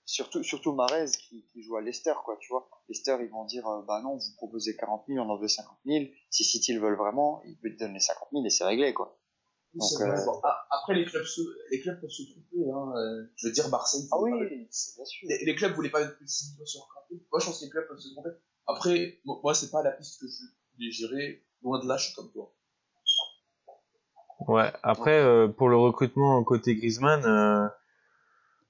Surtout, 0.06 0.42
surtout 0.42 0.72
Marez 0.72 1.04
qui, 1.18 1.44
qui 1.52 1.62
joue 1.62 1.76
à 1.76 1.82
Leicester, 1.82 2.14
quoi, 2.24 2.36
tu 2.40 2.48
vois. 2.48 2.68
Leicester, 2.88 3.16
ils 3.20 3.28
vont 3.28 3.44
dire, 3.44 3.66
euh, 3.68 3.82
bah 3.82 4.00
non, 4.02 4.16
vous 4.16 4.34
proposez 4.36 4.74
40 4.74 5.04
000, 5.06 5.18
on 5.24 5.28
en 5.30 5.36
veut 5.36 5.48
50 5.48 5.76
000. 5.84 6.06
Si 6.30 6.44
City 6.44 6.72
le 6.72 6.80
veulent 6.80 6.96
vraiment, 6.96 7.42
ils 7.44 7.58
te 7.58 7.78
donnent 7.78 7.92
les 7.92 8.00
50 8.00 8.28
000 8.32 8.44
et 8.44 8.48
c'est 8.50 8.64
réglé, 8.64 8.94
quoi. 8.94 9.18
Oui, 9.74 9.80
c'est 9.86 9.98
Donc, 9.98 10.08
vrai. 10.08 10.18
euh, 10.18 10.24
Bon, 10.24 10.40
a- 10.44 10.66
après, 10.70 10.94
les 10.94 11.04
clubs, 11.04 11.24
se, 11.24 11.42
les 11.70 11.80
clubs 11.80 12.00
peuvent 12.00 12.08
se 12.08 12.22
tromper. 12.22 12.70
Hein. 12.72 12.92
euh, 12.96 13.26
Je 13.36 13.48
veux 13.48 13.52
dire, 13.52 13.68
Marseille. 13.68 14.08
Ah 14.10 14.18
oui, 14.18 14.30
pas 14.30 14.54
c'est 14.70 14.96
bien 14.96 15.04
sûr. 15.04 15.28
les, 15.28 15.44
les 15.44 15.54
clubs 15.54 15.74
voulaient 15.74 15.90
pas 15.90 16.06
plus 16.06 16.24
de 16.24 16.30
6 16.30 16.52
millions 16.54 16.64
sur. 16.66 16.88
Moi, 17.30 17.40
je 17.40 17.44
pense 17.46 17.60
que 17.60 17.64
les 17.66 17.70
clubs 17.70 17.86
peuvent 17.86 17.98
se 17.98 18.08
tromper. 18.14 18.30
Après, 18.66 19.20
mo- 19.26 19.40
moi, 19.42 19.54
c'est 19.54 19.70
pas 19.70 19.82
la 19.82 19.90
piste 19.92 20.20
que 20.22 20.26
je 20.26 20.42
voulais 20.74 20.90
gérer. 20.90 21.44
Loin 21.62 21.80
de 21.80 21.86
là, 21.86 21.98
je 21.98 22.06
suis 22.06 22.14
comme 22.14 22.30
toi. 22.32 22.54
Ouais, 24.48 24.72
après, 24.82 25.20
euh, 25.20 25.46
pour 25.46 25.68
le 25.68 25.76
recrutement 25.76 26.42
côté 26.42 26.74
Griezmann, 26.74 27.22
euh, 27.26 27.68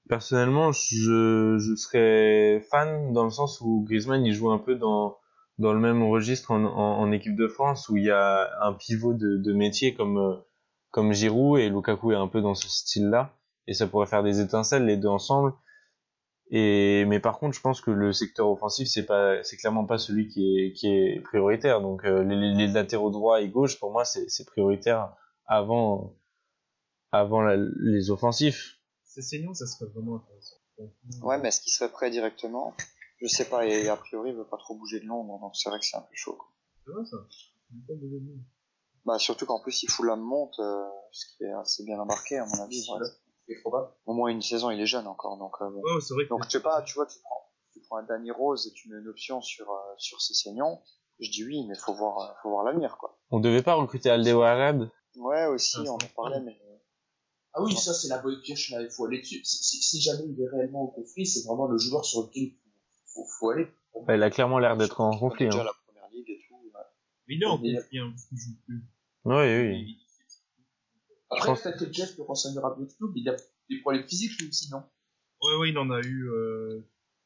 personnellement, 0.09 0.73
je, 0.73 1.57
je 1.57 1.75
serais 1.75 2.59
fan 2.69 3.13
dans 3.13 3.23
le 3.23 3.29
sens 3.29 3.61
où 3.61 3.85
Griezmann, 3.87 4.25
il 4.25 4.33
joue 4.33 4.51
un 4.51 4.57
peu 4.57 4.75
dans, 4.75 5.17
dans 5.57 5.71
le 5.71 5.79
même 5.79 6.03
registre 6.03 6.51
en, 6.51 6.65
en, 6.65 6.99
en 6.99 7.11
équipe 7.13 7.37
de 7.37 7.47
France, 7.47 7.87
où 7.87 7.95
il 7.95 8.03
y 8.03 8.11
a 8.11 8.49
un 8.61 8.73
pivot 8.73 9.13
de, 9.13 9.37
de 9.37 9.53
métier 9.53 9.95
comme, 9.95 10.17
euh, 10.17 10.35
comme 10.91 11.13
Giroud, 11.13 11.59
et 11.61 11.69
Lukaku 11.69 12.11
est 12.11 12.15
un 12.15 12.27
peu 12.27 12.41
dans 12.41 12.55
ce 12.55 12.67
style-là, 12.67 13.31
et 13.65 13.73
ça 13.73 13.87
pourrait 13.87 14.07
faire 14.07 14.23
des 14.23 14.41
étincelles, 14.41 14.85
les 14.85 14.97
deux 14.97 15.07
ensemble. 15.07 15.53
Et, 16.51 17.05
mais 17.05 17.21
par 17.21 17.39
contre, 17.39 17.55
je 17.55 17.61
pense 17.61 17.79
que 17.79 17.91
le 17.91 18.11
secteur 18.11 18.49
offensif, 18.49 18.89
c'est 18.89 19.05
pas, 19.05 19.41
c'est 19.43 19.55
clairement 19.55 19.85
pas 19.85 19.97
celui 19.97 20.27
qui 20.27 20.57
est, 20.57 20.73
qui 20.73 20.87
est 20.87 21.21
prioritaire. 21.23 21.79
Donc, 21.79 22.03
euh, 22.03 22.23
les, 22.23 22.53
les 22.53 22.67
latéraux 22.67 23.11
droit 23.11 23.39
et 23.39 23.47
gauche, 23.47 23.79
pour 23.79 23.91
moi, 23.93 24.03
c'est 24.03 24.25
c'est 24.27 24.45
prioritaire 24.45 25.13
avant, 25.49 26.15
avant 27.11 27.41
la- 27.41 27.57
les 27.57 28.11
offensifs. 28.11 28.77
C'est 29.03 29.21
saignant, 29.23 29.53
ça 29.53 29.65
serait 29.65 29.89
vraiment 29.91 30.15
intéressant. 30.17 30.55
Ouais, 31.23 31.37
mais 31.39 31.49
est-ce 31.49 31.59
qu'il 31.59 31.73
serait 31.73 31.91
prêt 31.91 32.09
directement? 32.09 32.73
Je 33.21 33.27
sais 33.27 33.43
pas, 33.49 33.65
et 33.65 33.89
a 33.89 33.97
priori, 33.97 34.29
il 34.29 34.35
veut 34.37 34.47
pas 34.47 34.55
trop 34.57 34.75
bouger 34.75 35.01
de 35.01 35.05
Londres, 35.05 35.39
donc 35.41 35.53
c'est 35.57 35.69
vrai 35.69 35.79
que 35.79 35.85
c'est 35.85 35.97
un 35.97 36.01
peu 36.01 36.13
chaud. 36.15 36.35
quoi. 36.37 36.47
C'est 36.85 36.91
vrai 36.93 37.05
ça. 37.05 37.17
Bah, 39.05 39.17
surtout 39.17 39.45
qu'en 39.45 39.59
plus, 39.59 39.83
il 39.83 39.89
fout 39.89 40.05
la 40.05 40.15
monte, 40.15 40.57
euh, 40.59 40.85
ce 41.11 41.25
qui 41.35 41.43
est 41.43 41.51
assez 41.51 41.83
bien 41.83 41.99
embarqué, 41.99 42.37
à 42.37 42.45
mon 42.45 42.63
avis. 42.63 42.81
C'est 42.83 42.91
ouais. 42.93 42.99
C'est 43.47 43.55
probable. 43.61 43.89
Au 44.05 44.13
moins 44.13 44.29
une 44.29 44.41
saison, 44.43 44.69
il 44.69 44.79
est 44.79 44.85
jeune 44.85 45.07
encore, 45.07 45.37
donc 45.37 45.55
euh, 45.61 45.69
bon. 45.69 45.81
Ouais, 45.81 45.99
c'est 46.01 46.13
vrai 46.13 46.25
que. 46.25 46.29
Donc, 46.29 46.43
tu 46.45 46.51
sais 46.51 46.61
pas, 46.61 46.81
tu 46.83 46.93
vois, 46.93 47.07
tu 47.07 47.19
prends, 47.19 47.49
tu 47.73 47.79
prends 47.81 47.97
un 47.97 48.03
Danny 48.03 48.29
Rose 48.31 48.67
et 48.67 48.71
tu 48.73 48.89
mets 48.89 48.99
une 48.99 49.07
option 49.07 49.41
sur, 49.41 49.69
euh, 49.71 49.75
sur 49.97 50.21
ses 50.21 50.33
saignants. 50.35 50.81
Je 51.19 51.31
dis 51.31 51.43
oui, 51.43 51.65
mais 51.67 51.75
faut 51.75 51.93
voir, 51.93 52.19
euh, 52.19 52.33
faut 52.43 52.49
voir 52.49 52.63
l'avenir, 52.63 52.97
quoi. 52.97 53.17
On 53.31 53.39
devait 53.39 53.63
pas 53.63 53.73
recruter 53.73 54.09
Aldewarad 54.09 54.89
Ouais, 55.19 55.45
aussi, 55.47 55.77
Ah, 55.79 55.83
on 55.91 55.95
en 55.95 55.97
parlait, 56.15 56.39
mais 56.41 56.57
Ah 57.53 57.61
oui, 57.63 57.75
ça, 57.75 57.93
c'est 57.93 58.07
la 58.07 58.19
bonne 58.19 58.39
pioche, 58.41 58.69
là. 58.71 58.81
Il 58.81 58.89
faut 58.89 59.05
aller 59.05 59.19
dessus. 59.19 59.43
Si, 59.43 59.63
si, 59.63 59.81
si 59.81 60.01
jamais 60.01 60.23
il 60.27 60.39
est 60.41 60.47
réellement 60.49 60.83
au 60.83 60.87
conflit, 60.91 61.25
c'est 61.25 61.45
vraiment 61.45 61.67
le 61.67 61.77
joueur 61.77 62.05
sur 62.05 62.21
lequel 62.27 62.43
il 62.43 62.57
faut, 63.05 63.23
faut, 63.23 63.27
faut 63.39 63.49
aller. 63.49 63.67
Ouais, 63.93 64.15
Il 64.17 64.23
a 64.23 64.29
clairement 64.29 64.59
l'air 64.59 64.77
d'être 64.77 65.01
en 65.01 65.17
conflit. 65.17 65.45
déjà 65.45 65.61
Hein. 65.61 65.65
la 65.65 65.73
première 65.85 66.09
ligue 66.11 66.29
et 66.29 66.41
tout. 66.47 66.55
ouais. 66.55 66.81
Mais 67.27 67.35
il 67.35 67.43
est 67.43 67.45
en 67.45 67.57
conflit, 67.57 67.99
hein, 67.99 68.09
parce 68.11 68.25
qu'il 68.27 68.37
joue 68.37 68.55
plus. 68.65 68.83
Oui, 69.25 69.35
oui. 69.35 69.97
Après, 71.31 71.47
pense- 71.49 71.61
peut-être 71.61 71.85
que 71.85 71.91
Jeff 71.93 72.15
peut 72.15 72.23
renseigner 72.23 72.57
à 72.59 72.61
clubs, 72.75 73.11
mais 73.13 73.21
il 73.21 73.29
a 73.29 73.35
des 73.69 73.81
problèmes 73.81 74.07
physiques, 74.07 74.39
lui 74.39 74.47
aussi, 74.49 74.69
non? 74.71 74.83
Ouais, 75.41 75.55
ouais, 75.59 75.69
il 75.69 75.77
en 75.77 75.89
a 75.91 75.99
eu 76.01 76.29
euh, 76.29 76.81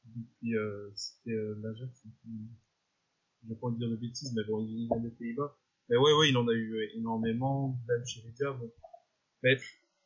depuis. 0.06 0.56
Euh, 0.56 0.92
C'était 0.96 1.32
euh, 1.32 1.60
l'Ajax. 1.62 2.04
Je 3.44 3.50
vais 3.50 3.56
pas 3.56 3.68
envie 3.68 3.76
de 3.76 3.80
dire 3.80 3.90
de 3.90 3.96
bêtises, 3.96 4.34
mais 4.34 4.44
bon, 4.46 4.66
il 4.66 4.88
vient 4.88 4.98
des 4.98 5.10
Pays-Bas. 5.10 5.56
Mais 5.90 5.98
ouais, 5.98 6.14
ouais, 6.14 6.30
il 6.30 6.38
en 6.38 6.48
a 6.48 6.54
eu 6.54 6.76
euh, 6.76 6.98
énormément, 6.98 7.76
même 7.88 8.06
chez 8.06 8.22
les 8.22 8.46
Bon. 8.46 8.72
Mais 9.44 9.58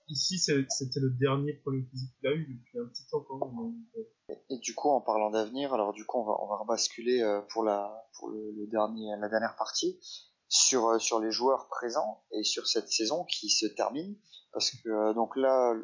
ici, 0.09 0.39
c'était 0.39 0.99
le 0.99 1.11
dernier 1.11 1.53
problème 1.53 1.85
physique 1.91 2.11
qu'il 2.19 2.29
a 2.29 2.33
eu 2.33 2.45
depuis 2.45 2.79
un 2.79 2.85
petit 2.87 3.05
temps 3.07 3.21
quand 3.21 3.39
même. 3.45 3.55
donc, 3.55 3.75
euh, 3.97 4.35
Et 4.49 4.57
du 4.57 4.73
coup, 4.73 4.89
en 4.89 5.01
parlant 5.01 5.29
d'avenir, 5.29 5.73
alors 5.73 5.93
du 5.93 6.05
coup, 6.05 6.19
on 6.19 6.25
va, 6.25 6.33
on 6.41 6.47
va 6.47 6.57
rebasculer 6.57 7.21
euh, 7.21 7.41
pour 7.49 7.63
la, 7.63 8.09
pour 8.17 8.29
le, 8.29 8.51
le 8.51 8.67
dernier, 8.67 9.15
la 9.19 9.29
dernière 9.29 9.55
partie 9.55 9.99
sur, 10.49 10.99
sur 10.99 11.19
les 11.19 11.31
joueurs 11.31 11.67
présents 11.69 12.23
et 12.31 12.43
sur 12.43 12.67
cette 12.67 12.89
saison 12.89 13.25
qui 13.25 13.49
se 13.49 13.67
termine. 13.67 14.15
Parce 14.53 14.71
que, 14.71 15.13
donc 15.13 15.35
là, 15.35 15.75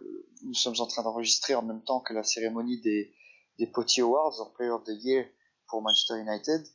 nous 0.44 0.54
sommes 0.54 0.80
en 0.80 0.88
train 0.88 1.04
d'enregistrer 1.04 1.54
en 1.54 1.62
même 1.62 1.84
temps 1.84 2.00
que 2.00 2.14
la 2.14 2.24
cérémonie 2.24 2.82
des, 2.82 3.14
des 3.60 3.68
Potty 3.68 4.02
Awards, 4.02 4.40
en 4.40 4.50
Player 4.52 4.72
of 4.72 4.84
the 4.84 4.94
Year 5.04 5.26
pour 5.68 5.82
Manchester 5.82 6.20
United. 6.20 6.66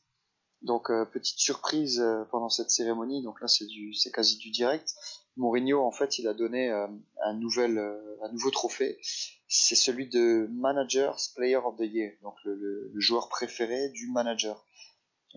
Donc, 0.62 0.90
euh, 0.90 1.04
petite 1.04 1.38
surprise 1.38 2.00
euh, 2.00 2.24
pendant 2.30 2.48
cette 2.48 2.70
cérémonie, 2.70 3.22
donc 3.22 3.40
là, 3.40 3.46
c'est 3.48 3.66
du, 3.66 3.94
c'est 3.94 4.10
quasi 4.10 4.36
du 4.38 4.50
direct. 4.50 4.94
Mourinho, 5.36 5.80
en 5.84 5.92
fait, 5.92 6.18
il 6.18 6.26
a 6.26 6.34
donné 6.34 6.68
euh, 6.70 6.88
un 7.24 7.34
nouvel, 7.34 7.78
euh, 7.78 8.16
un 8.22 8.32
nouveau 8.32 8.50
trophée 8.50 8.98
c'est 9.50 9.76
celui 9.76 10.08
de 10.08 10.46
Manager's 10.50 11.28
Player 11.28 11.56
of 11.56 11.76
the 11.78 11.82
Year, 11.84 12.12
donc 12.22 12.34
le, 12.44 12.54
le- 12.54 12.90
le 12.92 13.00
joueur 13.00 13.30
préféré 13.30 13.88
du 13.90 14.06
manager. 14.10 14.62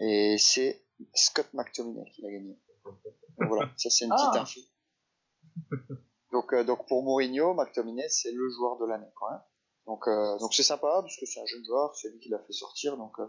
Et 0.01 0.35
c'est 0.37 0.83
Scott 1.13 1.47
McTominay 1.53 2.03
qui 2.11 2.21
l'a 2.23 2.31
gagné. 2.31 2.59
Donc 2.83 3.47
voilà, 3.47 3.71
ça 3.77 3.89
c'est 3.89 4.03
une 4.03 4.11
Ah. 4.11 4.17
petite 4.17 4.41
info. 4.41 4.59
Donc, 6.33 6.51
euh, 6.53 6.63
donc 6.65 6.85
pour 6.87 7.03
Mourinho, 7.03 7.53
McTominay 7.53 8.07
c'est 8.09 8.31
le 8.33 8.49
joueur 8.49 8.77
de 8.79 8.85
l'année 8.85 9.05
même. 9.05 9.39
Donc 9.85 10.07
euh, 10.07 10.37
donc 10.39 10.53
c'est 10.53 10.63
sympa 10.63 10.99
parce 11.01 11.15
que 11.17 11.25
c'est 11.25 11.39
un 11.39 11.45
jeune 11.45 11.63
joueur, 11.65 11.95
c'est 11.95 12.09
lui 12.09 12.19
qui 12.19 12.27
l'a 12.29 12.39
fait 12.39 12.51
sortir, 12.53 12.97
donc 12.97 13.17
euh, 13.19 13.25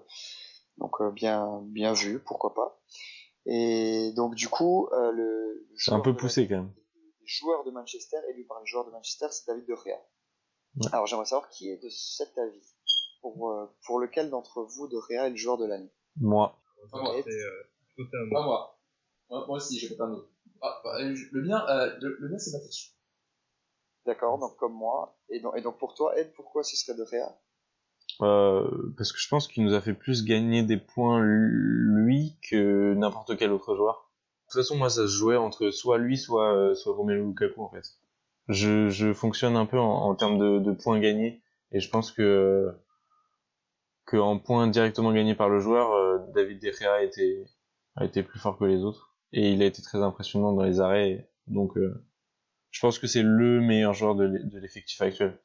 donc 0.82 1.00
euh, 1.00 1.10
bien 1.10 1.60
bien 1.64 1.92
vu, 1.94 2.18
pourquoi 2.20 2.52
pas. 2.54 2.80
Et 3.46 4.12
donc 4.16 4.34
du 4.34 4.48
coup 4.48 4.88
euh, 4.92 5.10
le, 5.12 5.66
C'est 5.76 5.90
un 5.92 5.94
joueur 5.94 6.02
peu 6.04 6.12
de 6.12 6.16
poussé 6.18 6.46
quand 6.48 6.56
même. 6.56 6.72
le 6.76 7.26
joueur 7.26 7.64
de 7.64 7.70
Manchester, 7.70 8.16
élu 8.30 8.44
par 8.46 8.60
les 8.60 8.66
joueurs 8.66 8.84
de 8.84 8.90
Manchester, 8.90 9.26
c'est 9.30 9.46
David 9.46 9.66
De 9.66 9.74
Gea. 9.74 9.98
Ouais. 10.76 10.86
Alors 10.92 11.06
j'aimerais 11.06 11.24
savoir 11.26 11.48
qui 11.48 11.70
est 11.70 11.82
de 11.82 11.88
cet 11.88 12.36
avis. 12.38 12.62
Pour, 13.20 13.52
euh, 13.52 13.66
pour 13.86 14.00
lequel 14.00 14.30
d'entre 14.30 14.62
vous 14.64 14.88
De 14.88 14.98
Gea 15.08 15.26
est 15.28 15.30
le 15.30 15.36
joueur 15.36 15.56
de 15.56 15.64
l'année? 15.66 15.92
Moi. 16.20 16.58
Pas 16.90 17.00
moi. 17.00 17.14
c'était, 17.16 17.30
euh, 17.30 17.62
totalement. 17.96 18.34
Pas 18.40 18.44
moi. 18.44 18.78
Moi, 19.30 19.44
moi 19.46 19.56
aussi, 19.58 19.78
je 19.78 19.88
vais 19.90 19.96
pas. 19.96 20.10
Ah, 20.60 20.80
bah, 20.84 21.14
je- 21.14 21.26
le 21.30 21.42
mien, 21.42 21.64
euh, 21.68 21.96
le, 22.00 22.16
le 22.18 22.28
mien, 22.28 22.38
c'est 22.38 22.50
Matic. 22.52 22.96
D'accord, 24.06 24.38
donc 24.38 24.56
comme 24.56 24.72
moi. 24.74 25.16
Et 25.28 25.38
donc, 25.40 25.56
et 25.56 25.60
donc 25.62 25.78
pour 25.78 25.94
toi, 25.94 26.18
Ed, 26.18 26.32
pourquoi 26.34 26.64
ce 26.64 26.76
serait 26.76 26.96
De 26.98 27.04
Gea? 27.04 27.40
Euh, 28.20 28.92
parce 28.96 29.12
que 29.12 29.18
je 29.18 29.28
pense 29.28 29.48
qu'il 29.48 29.64
nous 29.64 29.74
a 29.74 29.80
fait 29.80 29.94
plus 29.94 30.24
gagner 30.24 30.62
des 30.62 30.76
points 30.76 31.20
lui 31.22 32.36
que 32.48 32.94
n'importe 32.94 33.36
quel 33.36 33.50
autre 33.52 33.74
joueur. 33.74 34.10
De 34.48 34.52
toute 34.52 34.62
façon, 34.62 34.76
moi, 34.76 34.90
ça 34.90 35.02
se 35.02 35.12
jouait 35.16 35.36
entre 35.36 35.70
soit 35.70 35.98
lui, 35.98 36.18
soit, 36.18 36.54
euh, 36.54 36.74
soit 36.74 36.94
Romelu 36.94 37.24
Lukaku, 37.24 37.62
en 37.62 37.70
fait. 37.70 37.84
Je, 38.48 38.90
je 38.90 39.12
fonctionne 39.12 39.56
un 39.56 39.66
peu 39.66 39.78
en, 39.78 39.88
en 40.04 40.14
termes 40.14 40.38
de, 40.38 40.58
de 40.58 40.72
points 40.72 41.00
gagnés, 41.00 41.40
et 41.72 41.80
je 41.80 41.88
pense 41.88 42.12
que, 42.12 42.70
que 44.04 44.16
en 44.18 44.38
points 44.38 44.66
directement 44.66 45.12
gagnés 45.12 45.34
par 45.34 45.48
le 45.48 45.58
joueur, 45.60 45.92
euh, 45.92 46.18
David 46.34 46.60
De 46.60 46.70
Gea 46.70 46.92
a 46.92 47.02
été, 47.02 47.44
a 47.96 48.04
été 48.04 48.22
plus 48.22 48.38
fort 48.38 48.58
que 48.58 48.64
les 48.64 48.82
autres, 48.82 49.14
et 49.32 49.52
il 49.52 49.62
a 49.62 49.66
été 49.66 49.80
très 49.80 49.98
impressionnant 50.02 50.52
dans 50.52 50.64
les 50.64 50.80
arrêts, 50.80 51.30
donc 51.46 51.76
euh, 51.78 52.04
je 52.70 52.80
pense 52.80 52.98
que 52.98 53.06
c'est 53.06 53.22
le 53.22 53.60
meilleur 53.60 53.94
joueur 53.94 54.14
de 54.14 54.24
l'e- 54.24 54.44
de 54.44 54.58
l'effectif 54.58 55.00
actuel. 55.00 55.38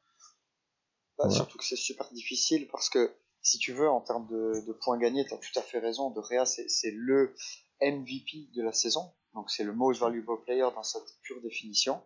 Bah. 1.18 1.30
Surtout 1.30 1.58
que 1.58 1.64
c'est 1.64 1.76
super 1.76 2.08
difficile 2.12 2.68
parce 2.68 2.88
que 2.88 3.12
si 3.42 3.58
tu 3.58 3.72
veux, 3.72 3.88
en 3.88 4.00
termes 4.00 4.26
de, 4.28 4.64
de 4.66 4.72
points 4.72 4.98
gagnés, 4.98 5.24
tu 5.26 5.34
as 5.34 5.38
tout 5.38 5.58
à 5.58 5.62
fait 5.62 5.78
raison. 5.78 6.10
De 6.10 6.20
Gea, 6.22 6.44
c'est 6.46 6.90
le 6.92 7.34
MVP 7.80 8.48
de 8.54 8.62
la 8.62 8.72
saison. 8.72 9.12
Donc 9.34 9.50
c'est 9.50 9.64
le 9.64 9.72
most 9.72 10.00
valuable 10.00 10.40
player 10.44 10.66
dans 10.74 10.82
cette 10.82 11.08
pure 11.22 11.40
définition. 11.42 12.00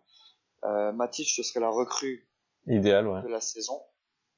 Euh, 0.63 0.91
Matic, 0.91 1.27
ce 1.29 1.43
serait 1.43 1.59
la 1.59 1.69
recrue 1.69 2.27
Idéal, 2.67 3.07
ouais. 3.07 3.21
de 3.23 3.27
la 3.27 3.41
saison, 3.41 3.81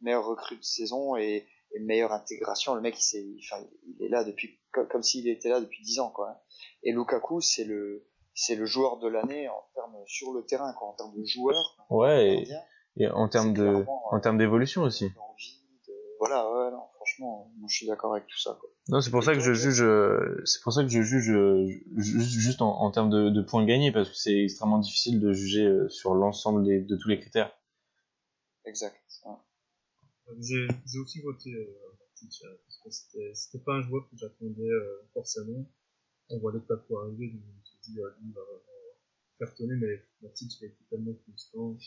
meilleure 0.02 0.26
recrue 0.26 0.58
de 0.58 0.64
saison 0.64 1.16
et, 1.16 1.48
et 1.74 1.80
meilleure 1.80 2.12
intégration. 2.14 2.74
Le 2.74 2.82
mec, 2.82 2.98
il, 2.98 3.04
s'est- 3.04 3.26
enfin, 3.44 3.64
il 3.86 4.04
est 4.06 4.10
là 4.10 4.24
depuis 4.24 4.60
comme, 4.72 5.04
s'il 5.04 5.28
était 5.30 5.50
là 5.50 5.60
depuis 5.62 5.84
10 5.84 6.00
ans, 6.00 6.10
quoi. 6.10 6.30
hein. 6.32 6.38
Et 6.84 6.92
Lukaku, 6.92 7.42
c'est 7.42 7.64
le 7.66 8.08
c'est 8.34 8.56
le 8.56 8.66
joueur 8.66 8.98
de 8.98 9.08
l'année 9.08 9.48
en 9.48 9.64
termes 9.74 9.96
sur 10.08 10.34
le 10.34 10.46
terrain, 10.46 10.74
quoi, 10.74 10.90
en 10.90 10.94
termes 10.94 11.16
de 11.18 11.24
joueur. 11.24 11.56
Ouais, 11.90 12.34
et, 12.42 12.48
et 12.98 13.08
en 13.10 13.28
termes 13.28 13.54
de, 13.54 13.86
en 14.12 14.18
euh, 14.18 14.20
termes 14.20 14.38
d'évolution 14.38 14.84
aussi. 14.84 15.10
d'envie, 15.10 15.62
de- 15.88 15.94
voilà, 16.20 16.50
ouais, 16.50 16.72
non, 16.72 16.84
franchement, 16.96 17.52
moi 17.58 17.68
je 17.70 17.76
suis 17.76 17.88
d'accord 17.88 18.14
avec 18.16 18.28
tout 18.28 18.40
ça, 18.40 18.58
quoi. 18.60 18.70
Non, 18.90 19.02
c'est 19.02 19.12
pour 19.12 19.24
ça 19.24 19.34
que 19.34 19.40
je 19.40 19.54
juge, 19.54 19.82
euh, 19.82 20.42
c'est 20.46 20.62
pour 20.62 20.72
ça 20.74 20.84
que 20.84 20.90
je 20.90 21.02
juge 21.02 21.30
euh, 21.32 21.66
ju- 21.98 22.20
juste 22.22 22.62
en, 22.62 22.70
en 22.80 22.92
termes 22.92 23.10
de, 23.10 23.30
de 23.30 23.42
points 23.42 23.66
gagnés, 23.66 23.92
parce 23.92 24.10
que 24.10 24.16
c'est 24.16 24.44
extrêmement 24.44 24.80
difficile 24.80 25.20
de 25.20 25.34
juger 25.34 25.66
euh, 25.66 25.90
sur 25.90 26.14
l'ensemble 26.16 26.64
des- 26.64 26.82
de 26.82 26.96
tous 26.96 27.10
les 27.10 27.20
critères. 27.20 27.52
Exact. 28.66 28.96
ouais. 29.26 29.34
J'ai 30.40 30.68
j'ai 30.86 31.00
aussi 31.00 31.22
voté 31.22 31.52
euh, 31.54 31.62
euh, 31.62 32.58
parce 32.66 32.80
que 32.84 32.90
c'était 32.90 33.32
c'était 33.36 33.64
pas 33.64 33.74
un 33.74 33.82
joueur 33.82 34.10
que 34.10 34.18
j'attendais 34.18 34.68
euh, 34.70 35.08
forcément. 35.14 35.66
On 36.30 36.40
voit 36.40 36.52
Lukaku 36.54 36.98
arriver, 36.98 37.28
donc 37.28 37.42
je 37.44 37.48
me 37.60 37.64
suis 37.64 37.78
dit, 37.94 38.00
euh, 38.02 38.10
lui, 38.20 38.30
il 38.30 38.34
va 38.34 38.42
faire 39.38 39.54
tourner, 39.56 39.76
mais 39.76 40.02
Matic 40.24 40.52
il 40.60 40.66
a 40.66 40.68
été 40.70 40.84
tellement 40.90 41.14
constant. 41.28 41.78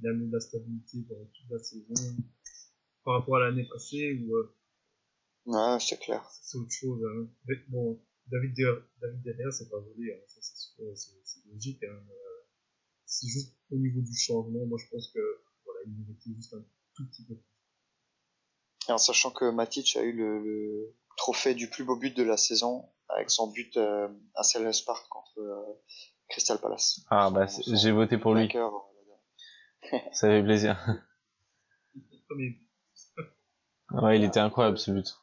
Il 0.00 0.08
a 0.08 0.12
mis 0.12 0.26
de 0.28 0.32
la 0.32 0.40
stabilité 0.40 0.98
pendant 1.08 1.24
toute 1.26 1.50
la 1.50 1.58
saison. 1.58 1.94
Par 3.04 3.14
rapport 3.20 3.36
à 3.36 3.40
l'année 3.40 3.66
passée, 3.70 4.18
où 4.26 4.34
euh, 4.36 4.54
Ouais, 5.46 5.78
c'est 5.78 5.98
clair. 6.00 6.26
c'est 6.42 6.56
autre 6.58 6.70
chose. 6.72 7.02
Hein. 7.04 7.28
Mais 7.46 7.54
bon, 7.68 8.00
David 8.28 8.54
derrière, 8.54 8.82
David 9.00 9.22
derrière, 9.22 9.52
c'est 9.52 9.68
pas 9.68 9.78
volé, 9.78 10.12
hein. 10.14 10.24
ça 10.26 10.40
c'est 10.42 11.40
logique. 11.52 11.82
Hein. 11.84 11.92
Euh, 12.10 12.46
C'est 13.04 13.28
juste 13.28 13.54
au 13.70 13.76
niveau 13.76 14.00
du 14.00 14.16
changement, 14.16 14.64
moi 14.66 14.78
je 14.82 14.88
pense 14.90 15.12
que 15.12 15.20
voilà, 15.64 15.80
il 15.86 15.92
méritait 15.98 16.30
juste 16.34 16.54
un 16.54 16.64
tout 16.94 17.06
petit 17.08 17.26
peu. 17.26 17.34
Et 18.88 18.92
en 18.92 18.98
sachant 18.98 19.30
que 19.30 19.50
Matic 19.50 19.96
a 19.96 20.02
eu 20.02 20.12
le, 20.12 20.42
le 20.42 20.96
trophée 21.18 21.54
du 21.54 21.68
plus 21.68 21.84
beau 21.84 21.96
but 21.96 22.16
de 22.16 22.22
la 22.22 22.36
saison 22.38 22.88
avec 23.08 23.30
son 23.30 23.48
but 23.50 23.76
euh, 23.76 24.08
à 24.34 24.42
Selhurst 24.42 24.86
Park 24.86 25.06
contre 25.10 25.38
euh, 25.40 25.74
Crystal 26.28 26.58
Palace. 26.58 27.00
Ah, 27.10 27.30
bah, 27.30 27.46
j'ai 27.66 27.92
voté 27.92 28.16
pour 28.16 28.34
lui. 28.34 28.42
vainqueur, 28.42 28.72
Ça 30.12 30.28
fait 30.28 30.42
plaisir. 30.42 30.76
Ouais, 33.90 34.18
il 34.18 34.24
était 34.24 34.40
incroyable 34.40 34.78
ce 34.78 34.90
but. 34.90 35.14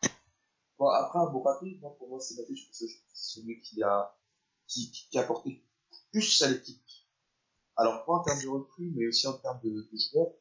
Bon, 0.77 0.87
après, 0.87 1.19
un 1.19 1.29
bon 1.29 1.41
papier, 1.41 1.77
moi, 1.81 1.95
pour 1.97 2.09
moi, 2.09 2.19
c'est 2.19 2.35
Maté, 2.35 2.55
je 2.55 2.65
pense 2.67 2.79
que 2.79 2.85
c'est 3.13 3.39
celui 3.39 3.61
qui 3.61 3.83
a, 3.83 4.15
qui, 4.67 4.91
qui 4.91 5.17
a 5.17 5.21
apporté 5.21 5.63
plus 6.11 6.41
à 6.41 6.49
l'équipe. 6.49 6.81
Alors, 7.75 8.05
pas 8.05 8.13
en 8.13 8.23
termes 8.23 8.41
de 8.41 8.47
recrues, 8.47 8.91
mais 8.95 9.07
aussi 9.07 9.27
en 9.27 9.37
termes 9.37 9.59
de, 9.63 9.69
de 9.69 9.97
joueurs. 10.11 10.33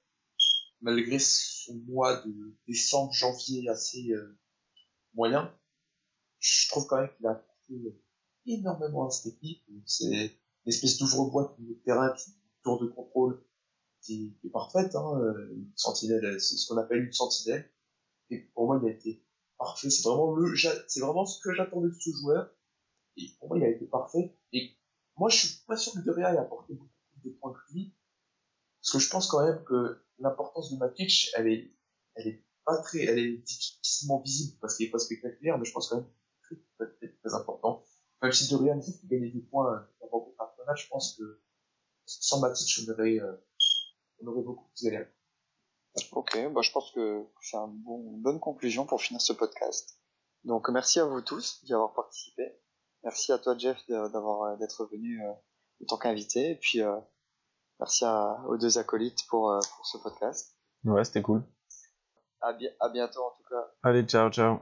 Malgré 0.82 1.18
son 1.18 1.74
mois 1.86 2.22
de 2.22 2.56
décembre, 2.66 3.12
janvier 3.12 3.68
assez 3.68 4.10
euh, 4.12 4.38
moyen, 5.14 5.54
je 6.38 6.68
trouve 6.68 6.86
quand 6.86 6.96
même 6.96 7.10
qu'il 7.16 7.26
a 7.26 7.32
apporté 7.32 8.00
énormément 8.46 9.06
à 9.06 9.10
cette 9.10 9.34
équipe. 9.34 9.62
C'est 9.84 10.06
une 10.06 10.30
espèce 10.66 10.98
d'ouvre-boîte 10.98 11.54
de 11.58 11.74
terrain, 11.84 12.10
qui 12.16 12.32
tour 12.62 12.80
de 12.80 12.86
contrôle 12.86 13.42
qui, 14.02 14.36
est 14.44 14.48
parfaite. 14.48 14.94
Hein, 14.94 15.20
euh, 15.20 15.52
une 15.52 15.72
sentinelle, 15.76 16.40
c'est 16.40 16.56
ce 16.56 16.66
qu'on 16.66 16.76
appelle 16.78 17.04
une 17.04 17.12
sentinelle. 17.12 17.70
Et 18.30 18.38
pour 18.54 18.66
moi, 18.66 18.80
il 18.82 18.88
a 18.88 18.92
été 18.92 19.24
parfait. 19.58 19.90
C'est 19.90 20.02
vraiment 20.02 20.34
le, 20.34 20.54
c'est 20.88 21.00
vraiment 21.00 21.24
ce 21.24 21.40
que 21.40 21.52
j'attendais 21.52 21.88
de 21.88 21.98
ce 21.98 22.10
joueur. 22.10 22.50
Et 23.16 23.28
pour 23.38 23.48
moi, 23.48 23.58
il 23.58 23.64
a 23.64 23.68
été 23.68 23.86
parfait. 23.86 24.36
Et 24.52 24.76
moi, 25.16 25.28
je 25.28 25.46
suis 25.46 25.64
pas 25.66 25.76
sûr 25.76 25.92
que 25.92 26.00
De 26.00 26.18
ait 26.18 26.38
apporté 26.38 26.74
beaucoup 26.74 26.90
plus 27.12 27.30
de 27.30 27.36
points 27.36 27.52
que 27.52 27.72
lui. 27.72 27.94
Parce 28.80 28.92
que 28.92 28.98
je 28.98 29.10
pense 29.10 29.26
quand 29.28 29.44
même 29.44 29.62
que 29.64 30.02
l'importance 30.18 30.72
de 30.72 30.78
Matic, 30.78 31.30
elle 31.36 31.48
est, 31.48 31.74
elle 32.14 32.28
est 32.28 32.44
pas 32.64 32.78
très, 32.78 33.04
elle 33.04 33.18
est 33.18 33.36
difficilement 33.38 34.20
visible 34.20 34.56
parce 34.60 34.76
qu'il 34.76 34.86
est 34.86 34.90
pas 34.90 34.98
spectaculaire, 34.98 35.58
mais 35.58 35.64
je 35.64 35.72
pense 35.72 35.88
quand 35.88 35.96
même 35.96 36.06
que 36.48 36.54
c'est 36.78 36.96
très, 36.98 37.08
très 37.08 37.34
important. 37.34 37.84
Même 38.22 38.32
si 38.32 38.52
De 38.52 38.58
fait 38.58 39.06
gagner 39.06 39.30
des 39.30 39.40
points 39.40 39.74
euh, 39.74 40.06
avant 40.06 40.20
contre 40.20 40.40
Arsenal, 40.40 40.76
je 40.76 40.88
pense 40.88 41.16
que 41.16 41.40
sans 42.06 42.40
Matic, 42.40 42.80
on 42.86 42.92
aurait, 42.92 43.20
euh, 43.20 43.32
on 44.22 44.26
aurait 44.28 44.42
beaucoup 44.42 44.68
plus 44.68 44.84
galéré. 44.84 45.06
Ok, 46.12 46.38
bah 46.52 46.60
je 46.62 46.70
pense 46.70 46.92
que 46.92 47.26
c'est 47.42 47.56
un 47.56 47.66
bon, 47.66 47.98
une 48.14 48.22
bonne 48.22 48.38
conclusion 48.40 48.86
pour 48.86 49.00
finir 49.02 49.20
ce 49.20 49.32
podcast. 49.32 49.98
Donc 50.44 50.68
merci 50.70 51.00
à 51.00 51.04
vous 51.04 51.20
tous 51.20 51.64
d'y 51.64 51.74
avoir 51.74 51.92
participé. 51.94 52.42
Merci 53.02 53.32
à 53.32 53.38
toi 53.38 53.56
Jeff 53.58 53.78
d'avoir 53.88 54.56
d'être 54.58 54.88
venu 54.92 55.20
euh, 55.24 55.30
en 55.32 55.86
tant 55.88 55.98
qu'invité 55.98 56.50
et 56.50 56.54
puis 56.56 56.80
euh, 56.80 56.96
merci 57.80 58.04
à, 58.04 58.40
aux 58.46 58.56
deux 58.56 58.78
acolytes 58.78 59.26
pour, 59.28 59.50
euh, 59.50 59.58
pour 59.76 59.86
ce 59.86 59.98
podcast. 59.98 60.56
Ouais, 60.84 61.04
c'était 61.04 61.22
cool. 61.22 61.42
À, 62.40 62.52
bi- 62.52 62.68
à 62.78 62.88
bientôt 62.88 63.24
en 63.24 63.30
tout 63.32 63.42
cas. 63.48 63.70
Allez, 63.82 64.02
ciao, 64.04 64.30
ciao. 64.30 64.60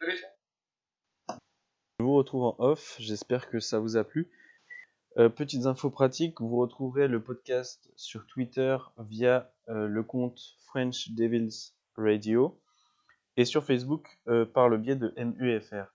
Salut. 0.00 0.18
Je 1.98 2.04
vous 2.04 2.14
retrouve 2.14 2.42
en 2.44 2.56
off, 2.58 2.96
j'espère 2.98 3.48
que 3.48 3.58
ça 3.60 3.78
vous 3.78 3.96
a 3.96 4.04
plu. 4.04 4.30
Euh, 5.18 5.28
petites 5.28 5.66
infos 5.66 5.90
pratiques, 5.90 6.40
vous 6.40 6.56
retrouverez 6.56 7.06
le 7.06 7.22
podcast 7.22 7.92
sur 7.96 8.26
Twitter 8.26 8.78
via 8.98 9.52
euh, 9.68 9.86
le 9.86 10.02
compte 10.02 10.56
French 10.64 11.10
Devils 11.10 11.74
Radio 11.96 12.58
et 13.36 13.44
sur 13.44 13.62
Facebook 13.62 14.18
euh, 14.28 14.46
par 14.46 14.70
le 14.70 14.78
biais 14.78 14.96
de 14.96 15.12
MUFR. 15.18 15.92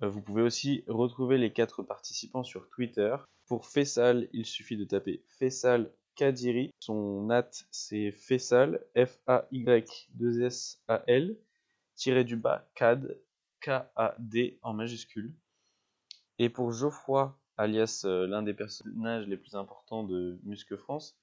Vous 0.00 0.22
pouvez 0.22 0.40
aussi 0.40 0.82
retrouver 0.88 1.36
les 1.36 1.52
quatre 1.52 1.82
participants 1.82 2.42
sur 2.42 2.70
Twitter. 2.70 3.14
Pour 3.46 3.66
Fessal, 3.66 4.30
il 4.32 4.46
suffit 4.46 4.78
de 4.78 4.84
taper 4.84 5.22
Fessal 5.38 5.92
Kadiri. 6.14 6.70
Son 6.80 7.26
nat 7.26 7.50
c'est 7.70 8.12
Fessal, 8.12 8.82
F-A-Y-2-S-A-L, 8.96 11.36
tiré 11.96 12.24
du 12.24 12.36
bas, 12.36 12.66
CAD, 12.74 13.18
K-A-D 13.60 14.58
en 14.62 14.72
majuscule. 14.72 15.34
Et 16.38 16.48
pour 16.48 16.72
Geoffroy, 16.72 17.38
alias 17.56 18.02
euh, 18.04 18.26
l'un 18.26 18.42
des 18.42 18.54
personnages 18.54 19.26
les 19.26 19.36
plus 19.36 19.54
importants 19.54 20.04
de 20.04 20.38
Musque 20.44 20.76
France, 20.76 21.16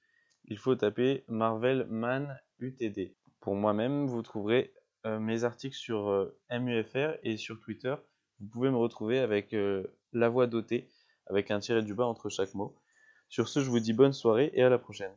il 0.44 0.58
faut 0.58 0.74
taper 0.74 1.24
Marvel 1.28 1.86
Man 1.88 2.38
UTD. 2.58 3.14
Pour 3.40 3.54
moi-même, 3.54 4.06
vous 4.06 4.22
trouverez 4.22 4.72
euh, 5.06 5.18
mes 5.18 5.44
articles 5.44 5.76
sur 5.76 6.08
euh, 6.08 6.36
MUFR 6.50 7.18
et 7.22 7.36
sur 7.36 7.60
Twitter. 7.60 7.94
Vous 8.40 8.48
pouvez 8.48 8.70
me 8.70 8.76
retrouver 8.76 9.18
avec 9.20 9.54
la 10.12 10.28
voix 10.28 10.48
dotée, 10.48 10.88
avec 11.26 11.52
un 11.52 11.60
tiré 11.60 11.80
du 11.80 11.94
bas 11.94 12.06
entre 12.06 12.28
chaque 12.28 12.54
mot. 12.54 12.74
Sur 13.28 13.48
ce, 13.48 13.60
je 13.60 13.70
vous 13.70 13.78
dis 13.78 13.92
bonne 13.92 14.12
soirée 14.12 14.50
et 14.54 14.62
à 14.62 14.68
la 14.68 14.78
prochaine. 14.78 15.12